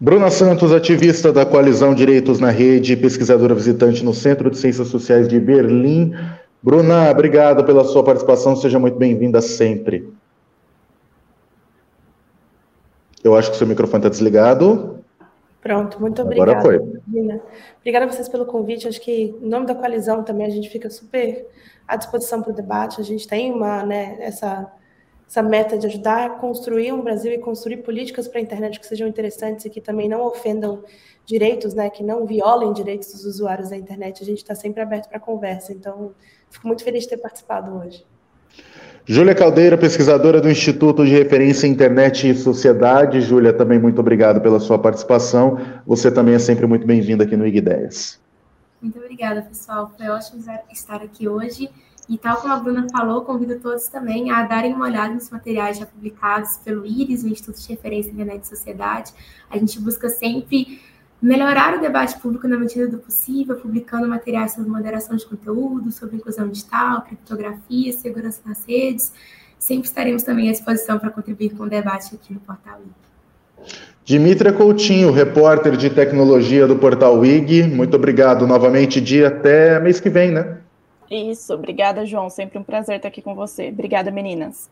Bruna 0.00 0.30
Santos, 0.30 0.72
ativista 0.72 1.30
da 1.30 1.44
Coalizão 1.44 1.94
Direitos 1.94 2.40
na 2.40 2.50
Rede, 2.50 2.96
pesquisadora 2.96 3.54
visitante 3.54 4.02
no 4.02 4.14
Centro 4.14 4.50
de 4.50 4.56
Ciências 4.56 4.88
Sociais 4.88 5.28
de 5.28 5.38
Berlim. 5.38 6.14
Bruna, 6.62 7.10
obrigado 7.10 7.62
pela 7.62 7.84
sua 7.84 8.02
participação, 8.02 8.56
seja 8.56 8.78
muito 8.78 8.96
bem-vinda 8.96 9.42
sempre. 9.42 10.10
Eu 13.22 13.36
acho 13.36 13.50
que 13.50 13.58
seu 13.58 13.66
microfone 13.66 13.98
está 14.00 14.08
desligado. 14.08 15.01
Pronto, 15.62 16.00
muito 16.00 16.20
obrigada. 16.20 16.58
Agora 16.58 16.80
foi. 16.80 17.40
Obrigada 17.78 18.06
a 18.06 18.10
vocês 18.10 18.28
pelo 18.28 18.44
convite. 18.44 18.88
Acho 18.88 19.00
que, 19.00 19.36
em 19.40 19.48
nome 19.48 19.64
da 19.64 19.76
coalizão, 19.76 20.24
também 20.24 20.44
a 20.44 20.50
gente 20.50 20.68
fica 20.68 20.90
super 20.90 21.46
à 21.86 21.94
disposição 21.94 22.42
para 22.42 22.50
o 22.50 22.54
debate. 22.54 23.00
A 23.00 23.04
gente 23.04 23.28
tem 23.28 23.52
uma, 23.52 23.86
né, 23.86 24.16
essa, 24.18 24.72
essa 25.24 25.40
meta 25.40 25.78
de 25.78 25.86
ajudar 25.86 26.26
a 26.26 26.30
construir 26.30 26.92
um 26.92 27.00
Brasil 27.00 27.32
e 27.32 27.38
construir 27.38 27.76
políticas 27.78 28.26
para 28.26 28.40
a 28.40 28.42
internet 28.42 28.80
que 28.80 28.86
sejam 28.86 29.06
interessantes 29.06 29.64
e 29.64 29.70
que 29.70 29.80
também 29.80 30.08
não 30.08 30.26
ofendam 30.26 30.82
direitos, 31.24 31.74
né, 31.74 31.88
que 31.88 32.02
não 32.02 32.26
violem 32.26 32.72
direitos 32.72 33.12
dos 33.12 33.24
usuários 33.24 33.70
da 33.70 33.76
internet. 33.76 34.20
A 34.20 34.26
gente 34.26 34.38
está 34.38 34.56
sempre 34.56 34.82
aberto 34.82 35.08
para 35.08 35.20
conversa. 35.20 35.72
Então, 35.72 36.12
fico 36.50 36.66
muito 36.66 36.82
feliz 36.82 37.04
de 37.04 37.10
ter 37.10 37.18
participado 37.18 37.72
hoje. 37.76 38.04
Júlia 39.04 39.34
Caldeira, 39.34 39.76
pesquisadora 39.76 40.40
do 40.40 40.48
Instituto 40.48 41.04
de 41.04 41.10
Referência 41.10 41.66
Internet 41.66 42.28
e 42.28 42.34
Sociedade. 42.36 43.20
Júlia, 43.20 43.52
também 43.52 43.76
muito 43.76 43.98
obrigado 43.98 44.40
pela 44.40 44.60
sua 44.60 44.78
participação. 44.78 45.58
Você 45.84 46.08
também 46.08 46.34
é 46.34 46.38
sempre 46.38 46.68
muito 46.68 46.86
bem-vinda 46.86 47.24
aqui 47.24 47.36
no 47.36 47.44
IG 47.44 47.58
Ideias. 47.58 48.20
Muito 48.80 48.96
obrigada, 49.00 49.42
pessoal. 49.42 49.92
Foi 49.96 50.08
ótimo 50.08 50.40
estar 50.72 51.02
aqui 51.02 51.28
hoje. 51.28 51.68
E 52.08 52.16
tal 52.16 52.36
como 52.36 52.54
a 52.54 52.56
Bruna 52.58 52.86
falou, 52.92 53.22
convido 53.22 53.58
todos 53.58 53.88
também 53.88 54.30
a 54.30 54.44
darem 54.44 54.72
uma 54.72 54.84
olhada 54.84 55.12
nos 55.14 55.30
materiais 55.30 55.78
já 55.78 55.86
publicados 55.86 56.58
pelo 56.58 56.86
IRIS, 56.86 57.24
o 57.24 57.28
Instituto 57.28 57.60
de 57.60 57.68
Referência 57.70 58.10
Internet 58.10 58.44
e 58.44 58.48
Sociedade. 58.48 59.12
A 59.50 59.58
gente 59.58 59.80
busca 59.80 60.08
sempre 60.10 60.80
melhorar 61.22 61.76
o 61.76 61.80
debate 61.80 62.18
público 62.18 62.48
na 62.48 62.58
medida 62.58 62.88
do 62.88 62.98
possível, 62.98 63.54
publicando 63.54 64.08
materiais 64.08 64.52
sobre 64.54 64.68
moderação 64.68 65.16
de 65.16 65.24
conteúdo, 65.24 65.92
sobre 65.92 66.16
inclusão 66.16 66.48
digital, 66.48 67.02
criptografia, 67.02 67.92
segurança 67.92 68.40
nas 68.44 68.64
redes. 68.66 69.12
Sempre 69.56 69.86
estaremos 69.86 70.24
também 70.24 70.48
à 70.48 70.52
disposição 70.52 70.98
para 70.98 71.10
contribuir 71.10 71.50
com 71.50 71.62
o 71.62 71.68
debate 71.68 72.16
aqui 72.16 72.34
no 72.34 72.40
Portal 72.40 72.80
WIG. 72.80 73.72
Dimitra 74.04 74.52
Coutinho, 74.52 75.12
repórter 75.12 75.76
de 75.76 75.88
tecnologia 75.88 76.66
do 76.66 76.74
Portal 76.74 77.16
WIG, 77.16 77.62
muito 77.68 77.94
obrigado 77.94 78.44
novamente, 78.44 79.00
dia 79.00 79.28
até 79.28 79.78
mês 79.78 80.00
que 80.00 80.10
vem, 80.10 80.32
né? 80.32 80.58
Isso, 81.08 81.54
obrigada, 81.54 82.04
João. 82.04 82.28
Sempre 82.28 82.58
um 82.58 82.64
prazer 82.64 82.96
estar 82.96 83.08
aqui 83.08 83.22
com 83.22 83.34
você. 83.34 83.68
Obrigada, 83.68 84.10
meninas. 84.10 84.68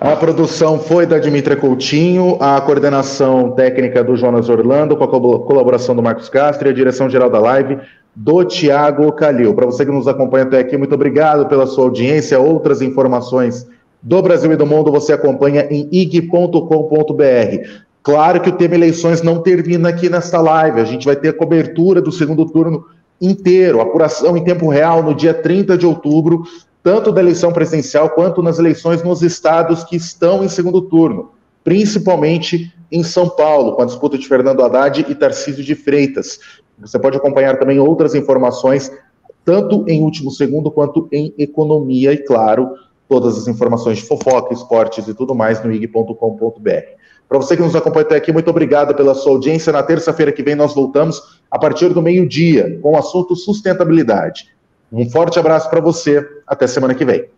A 0.00 0.16
produção 0.16 0.78
foi 0.78 1.04
da 1.06 1.18
Dimitra 1.18 1.56
Coutinho, 1.56 2.36
a 2.40 2.60
coordenação 2.60 3.50
técnica 3.52 4.02
do 4.02 4.16
Jonas 4.16 4.48
Orlando, 4.48 4.96
com 4.96 5.04
a 5.04 5.08
colaboração 5.08 5.94
do 5.94 6.02
Marcos 6.02 6.28
Castro 6.28 6.68
e 6.68 6.70
a 6.70 6.74
direção 6.74 7.08
geral 7.08 7.28
da 7.28 7.38
live 7.38 7.78
do 8.14 8.44
Tiago 8.44 9.12
Calil. 9.12 9.54
Para 9.54 9.66
você 9.66 9.84
que 9.84 9.92
nos 9.92 10.08
acompanha 10.08 10.44
até 10.44 10.58
aqui, 10.58 10.76
muito 10.76 10.94
obrigado 10.94 11.46
pela 11.46 11.66
sua 11.66 11.84
audiência. 11.84 12.38
Outras 12.38 12.82
informações 12.82 13.66
do 14.02 14.22
Brasil 14.22 14.52
e 14.52 14.56
do 14.56 14.66
mundo 14.66 14.90
você 14.90 15.12
acompanha 15.12 15.66
em 15.70 15.88
ig.com.br. 15.92 17.68
Claro 18.02 18.40
que 18.40 18.48
o 18.48 18.56
tema 18.56 18.74
eleições 18.74 19.22
não 19.22 19.42
termina 19.42 19.90
aqui 19.90 20.08
nesta 20.08 20.40
live, 20.40 20.80
a 20.80 20.84
gente 20.84 21.04
vai 21.04 21.16
ter 21.16 21.28
a 21.28 21.34
cobertura 21.34 22.00
do 22.00 22.10
segundo 22.10 22.46
turno 22.46 22.86
inteiro, 23.20 23.82
apuração 23.82 24.36
em 24.36 24.42
tempo 24.42 24.68
real 24.68 25.02
no 25.02 25.14
dia 25.14 25.34
30 25.34 25.76
de 25.76 25.84
outubro, 25.84 26.44
tanto 26.82 27.12
da 27.12 27.20
eleição 27.20 27.52
presidencial 27.52 28.10
quanto 28.10 28.42
nas 28.42 28.58
eleições 28.58 29.02
nos 29.02 29.22
estados 29.22 29.84
que 29.84 29.96
estão 29.96 30.42
em 30.42 30.48
segundo 30.48 30.82
turno, 30.82 31.32
principalmente 31.62 32.72
em 32.90 33.02
São 33.02 33.28
Paulo, 33.28 33.74
com 33.74 33.82
a 33.82 33.86
disputa 33.86 34.18
de 34.18 34.26
Fernando 34.26 34.62
Haddad 34.62 35.06
e 35.08 35.14
Tarcísio 35.14 35.62
de 35.62 35.74
Freitas. 35.74 36.40
Você 36.78 36.98
pode 36.98 37.16
acompanhar 37.16 37.58
também 37.58 37.78
outras 37.78 38.14
informações, 38.14 38.90
tanto 39.44 39.84
em 39.86 40.02
último 40.02 40.30
segundo 40.30 40.70
quanto 40.70 41.08
em 41.12 41.34
economia, 41.38 42.12
e 42.12 42.18
claro, 42.18 42.70
todas 43.08 43.36
as 43.36 43.46
informações 43.46 43.98
de 43.98 44.04
fofoca, 44.04 44.54
esportes 44.54 45.06
e 45.06 45.14
tudo 45.14 45.34
mais 45.34 45.62
no 45.62 45.70
ig.com.br. 45.72 47.00
Para 47.28 47.38
você 47.38 47.56
que 47.56 47.62
nos 47.62 47.76
acompanha 47.76 48.06
até 48.06 48.16
aqui, 48.16 48.32
muito 48.32 48.50
obrigado 48.50 48.94
pela 48.94 49.14
sua 49.14 49.32
audiência. 49.32 49.72
Na 49.72 49.82
terça-feira 49.82 50.32
que 50.32 50.42
vem 50.42 50.56
nós 50.56 50.74
voltamos 50.74 51.20
a 51.48 51.58
partir 51.58 51.90
do 51.90 52.02
meio-dia 52.02 52.78
com 52.82 52.92
o 52.92 52.96
assunto 52.96 53.36
sustentabilidade. 53.36 54.48
Um 54.92 55.08
forte 55.08 55.38
abraço 55.38 55.68
para 55.70 55.80
você. 55.80 56.26
Até 56.46 56.66
semana 56.66 56.94
que 56.94 57.04
vem. 57.04 57.28